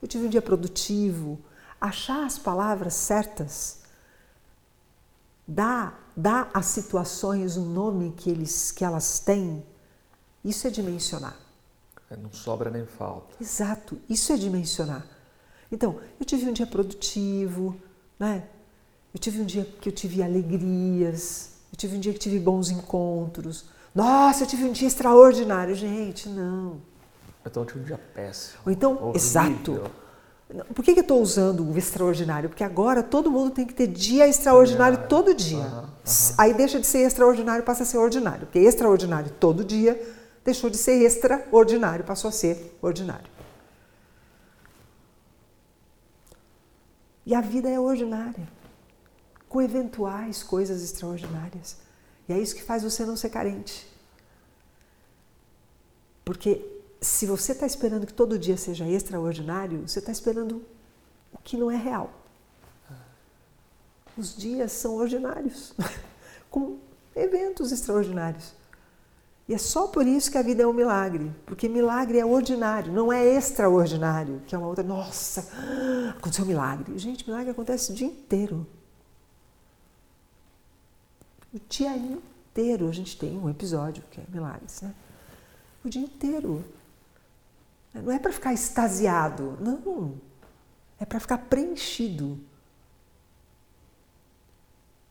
Eu 0.00 0.08
tive 0.08 0.26
um 0.26 0.28
dia 0.28 0.42
produtivo. 0.42 1.38
Achar 1.80 2.24
as 2.24 2.38
palavras 2.38 2.94
certas. 2.94 3.80
Dá, 5.46 5.94
dá 6.16 6.48
às 6.54 6.66
situações 6.66 7.56
o 7.56 7.62
um 7.62 7.66
nome 7.66 8.12
que, 8.16 8.30
eles, 8.30 8.70
que 8.70 8.84
elas 8.84 9.18
têm. 9.18 9.64
Isso 10.44 10.66
é 10.66 10.70
dimensionar. 10.70 11.36
É, 12.10 12.16
não 12.16 12.32
sobra 12.32 12.70
nem 12.70 12.86
falta. 12.86 13.36
Exato, 13.40 14.00
isso 14.08 14.32
é 14.32 14.36
dimensionar. 14.36 15.06
Então, 15.70 16.00
eu 16.18 16.26
tive 16.26 16.48
um 16.48 16.52
dia 16.52 16.66
produtivo, 16.66 17.76
né? 18.18 18.48
Eu 19.12 19.20
tive 19.20 19.40
um 19.40 19.44
dia 19.44 19.64
que 19.64 19.88
eu 19.88 19.92
tive 19.92 20.22
alegrias, 20.22 21.50
tive 21.80 21.96
um 21.96 22.00
dia 22.00 22.12
que 22.12 22.18
tive 22.18 22.38
bons 22.38 22.68
encontros. 22.68 23.64
Nossa, 23.94 24.44
eu 24.44 24.46
tive 24.46 24.64
um 24.64 24.72
dia 24.72 24.86
extraordinário. 24.86 25.74
Gente, 25.74 26.28
não. 26.28 26.82
Então 27.50 27.64
eu 27.64 27.66
tive 27.66 27.80
um 27.80 27.84
dia 27.84 28.00
péssimo. 28.14 28.60
Ou 28.64 28.72
então, 28.72 28.92
horrível. 28.92 29.14
exato. 29.14 29.90
Por 30.74 30.84
que, 30.84 30.94
que 30.94 31.00
eu 31.00 31.02
estou 31.02 31.20
usando 31.20 31.64
o 31.64 31.78
extraordinário? 31.78 32.48
Porque 32.48 32.64
agora 32.64 33.02
todo 33.02 33.30
mundo 33.30 33.52
tem 33.52 33.66
que 33.66 33.74
ter 33.74 33.86
dia 33.86 34.26
extraordinário 34.26 35.06
todo 35.08 35.34
dia. 35.34 35.58
Aham, 35.58 35.78
aham. 35.78 36.34
Aí 36.38 36.54
deixa 36.54 36.80
de 36.80 36.86
ser 36.86 37.00
extraordinário, 37.00 37.64
passa 37.64 37.84
a 37.84 37.86
ser 37.86 37.98
ordinário. 37.98 38.46
Porque 38.46 38.58
extraordinário 38.58 39.30
todo 39.38 39.64
dia 39.64 40.00
deixou 40.44 40.68
de 40.70 40.76
ser 40.76 41.02
extraordinário, 41.02 42.04
passou 42.04 42.28
a 42.28 42.32
ser 42.32 42.76
ordinário. 42.82 43.30
E 47.24 47.34
a 47.34 47.40
vida 47.40 47.68
é 47.68 47.78
ordinária, 47.78 48.48
com 49.48 49.62
eventuais 49.62 50.42
coisas 50.42 50.82
extraordinárias. 50.82 51.76
E 52.28 52.32
é 52.32 52.38
isso 52.38 52.54
que 52.56 52.62
faz 52.62 52.82
você 52.82 53.04
não 53.04 53.16
ser 53.16 53.28
carente. 53.28 53.86
Porque 56.24 56.79
se 57.00 57.24
você 57.26 57.52
está 57.52 57.66
esperando 57.66 58.06
que 58.06 58.12
todo 58.12 58.38
dia 58.38 58.56
seja 58.56 58.86
extraordinário, 58.86 59.88
você 59.88 60.00
está 60.00 60.12
esperando 60.12 60.62
o 61.32 61.38
que 61.38 61.56
não 61.56 61.70
é 61.70 61.76
real. 61.76 62.12
Os 64.16 64.36
dias 64.36 64.72
são 64.72 64.96
ordinários, 64.96 65.72
com 66.50 66.78
eventos 67.16 67.72
extraordinários. 67.72 68.52
E 69.48 69.54
é 69.54 69.58
só 69.58 69.88
por 69.88 70.06
isso 70.06 70.30
que 70.30 70.38
a 70.38 70.42
vida 70.42 70.62
é 70.62 70.66
um 70.66 70.72
milagre, 70.72 71.32
porque 71.46 71.68
milagre 71.68 72.18
é 72.18 72.24
ordinário, 72.24 72.92
não 72.92 73.12
é 73.12 73.24
extraordinário, 73.24 74.42
que 74.46 74.54
é 74.54 74.58
uma 74.58 74.68
outra, 74.68 74.84
nossa, 74.84 75.48
aconteceu 76.16 76.44
um 76.44 76.48
milagre. 76.48 76.96
Gente, 76.98 77.26
milagre 77.26 77.50
acontece 77.50 77.90
o 77.90 77.94
dia 77.94 78.06
inteiro. 78.06 78.66
O 81.52 81.58
dia 81.68 81.96
inteiro 81.96 82.88
a 82.88 82.92
gente 82.92 83.18
tem 83.18 83.36
um 83.38 83.48
episódio 83.48 84.04
que 84.10 84.20
é 84.20 84.24
milagres, 84.28 84.82
né? 84.82 84.94
O 85.84 85.88
dia 85.88 86.02
inteiro. 86.02 86.64
Não 87.92 88.12
é 88.12 88.18
para 88.18 88.32
ficar 88.32 88.52
extasiado, 88.52 89.56
não. 89.60 90.14
É 90.98 91.04
para 91.04 91.18
ficar 91.18 91.38
preenchido. 91.38 92.38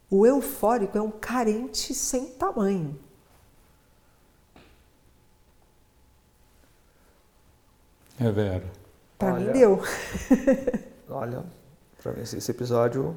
O 0.10 0.26
eufórico 0.26 0.98
é 0.98 1.02
um 1.02 1.12
carente 1.12 1.94
sem 1.94 2.28
tamanho. 2.32 2.98
É 8.20 8.32
Vera. 8.32 8.66
Para 9.18 9.34
mim 9.34 9.52
deu. 9.52 9.82
Olha, 11.10 11.44
para 12.02 12.14
mim 12.14 12.22
esse 12.22 12.52
episódio 12.52 13.16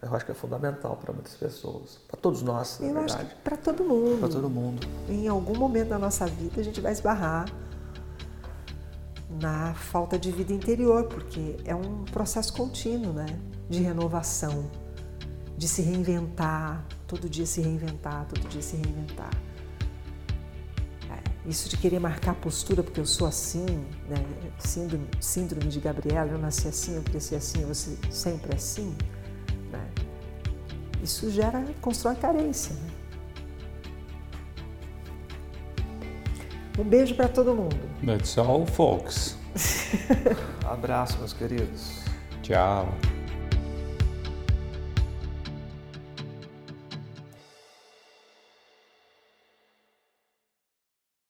eu 0.00 0.12
acho 0.16 0.24
que 0.24 0.32
é 0.32 0.34
fundamental 0.34 0.96
para 0.96 1.12
muitas 1.12 1.34
pessoas, 1.34 2.00
para 2.08 2.20
todos 2.20 2.42
nós, 2.42 2.80
na 2.80 2.86
Eu 2.88 2.98
acho 2.98 3.14
verdade, 3.16 3.36
que 3.36 3.40
para 3.42 3.56
todo 3.56 3.84
mundo. 3.84 4.18
para 4.18 4.28
todo 4.28 4.50
mundo. 4.50 4.86
Em 5.08 5.28
algum 5.28 5.56
momento 5.56 5.90
da 5.90 5.98
nossa 5.98 6.26
vida 6.26 6.60
a 6.60 6.64
gente 6.64 6.80
vai 6.80 6.90
esbarrar 6.90 7.46
na 9.40 9.74
falta 9.74 10.18
de 10.18 10.30
vida 10.30 10.52
interior, 10.52 11.04
porque 11.04 11.56
é 11.64 11.74
um 11.74 12.04
processo 12.04 12.52
contínuo, 12.52 13.12
né? 13.12 13.26
De 13.68 13.80
renovação, 13.80 14.70
de 15.56 15.66
se 15.68 15.82
reinventar, 15.82 16.84
todo 17.06 17.28
dia 17.28 17.46
se 17.46 17.60
reinventar, 17.60 18.26
todo 18.26 18.48
dia 18.48 18.62
se 18.62 18.76
reinventar. 18.76 19.30
É, 21.10 21.48
Isso 21.48 21.68
de 21.68 21.76
querer 21.76 21.98
marcar 21.98 22.34
postura 22.34 22.82
porque 22.82 23.00
eu 23.00 23.06
sou 23.06 23.26
assim, 23.26 23.66
né? 24.08 24.24
síndrome, 24.58 25.08
síndrome 25.20 25.66
de 25.66 25.80
Gabriela, 25.80 26.30
eu 26.30 26.38
nasci 26.38 26.68
assim, 26.68 26.96
eu 26.96 27.02
cresci 27.02 27.34
assim, 27.34 27.64
você 27.64 27.96
sempre 28.10 28.54
assim, 28.54 28.94
né? 29.70 29.88
Isso 31.02 31.30
gera, 31.30 31.64
constrói 31.80 32.14
carência. 32.14 32.74
Né? 32.74 32.91
Um 36.78 36.84
beijo 36.84 37.14
para 37.14 37.28
todo 37.28 37.54
mundo. 37.54 37.76
That's 38.04 38.36
all, 38.38 38.66
folks. 38.66 39.36
Abraço, 40.64 41.18
meus 41.18 41.32
queridos. 41.32 42.02
Tchau. 42.42 42.88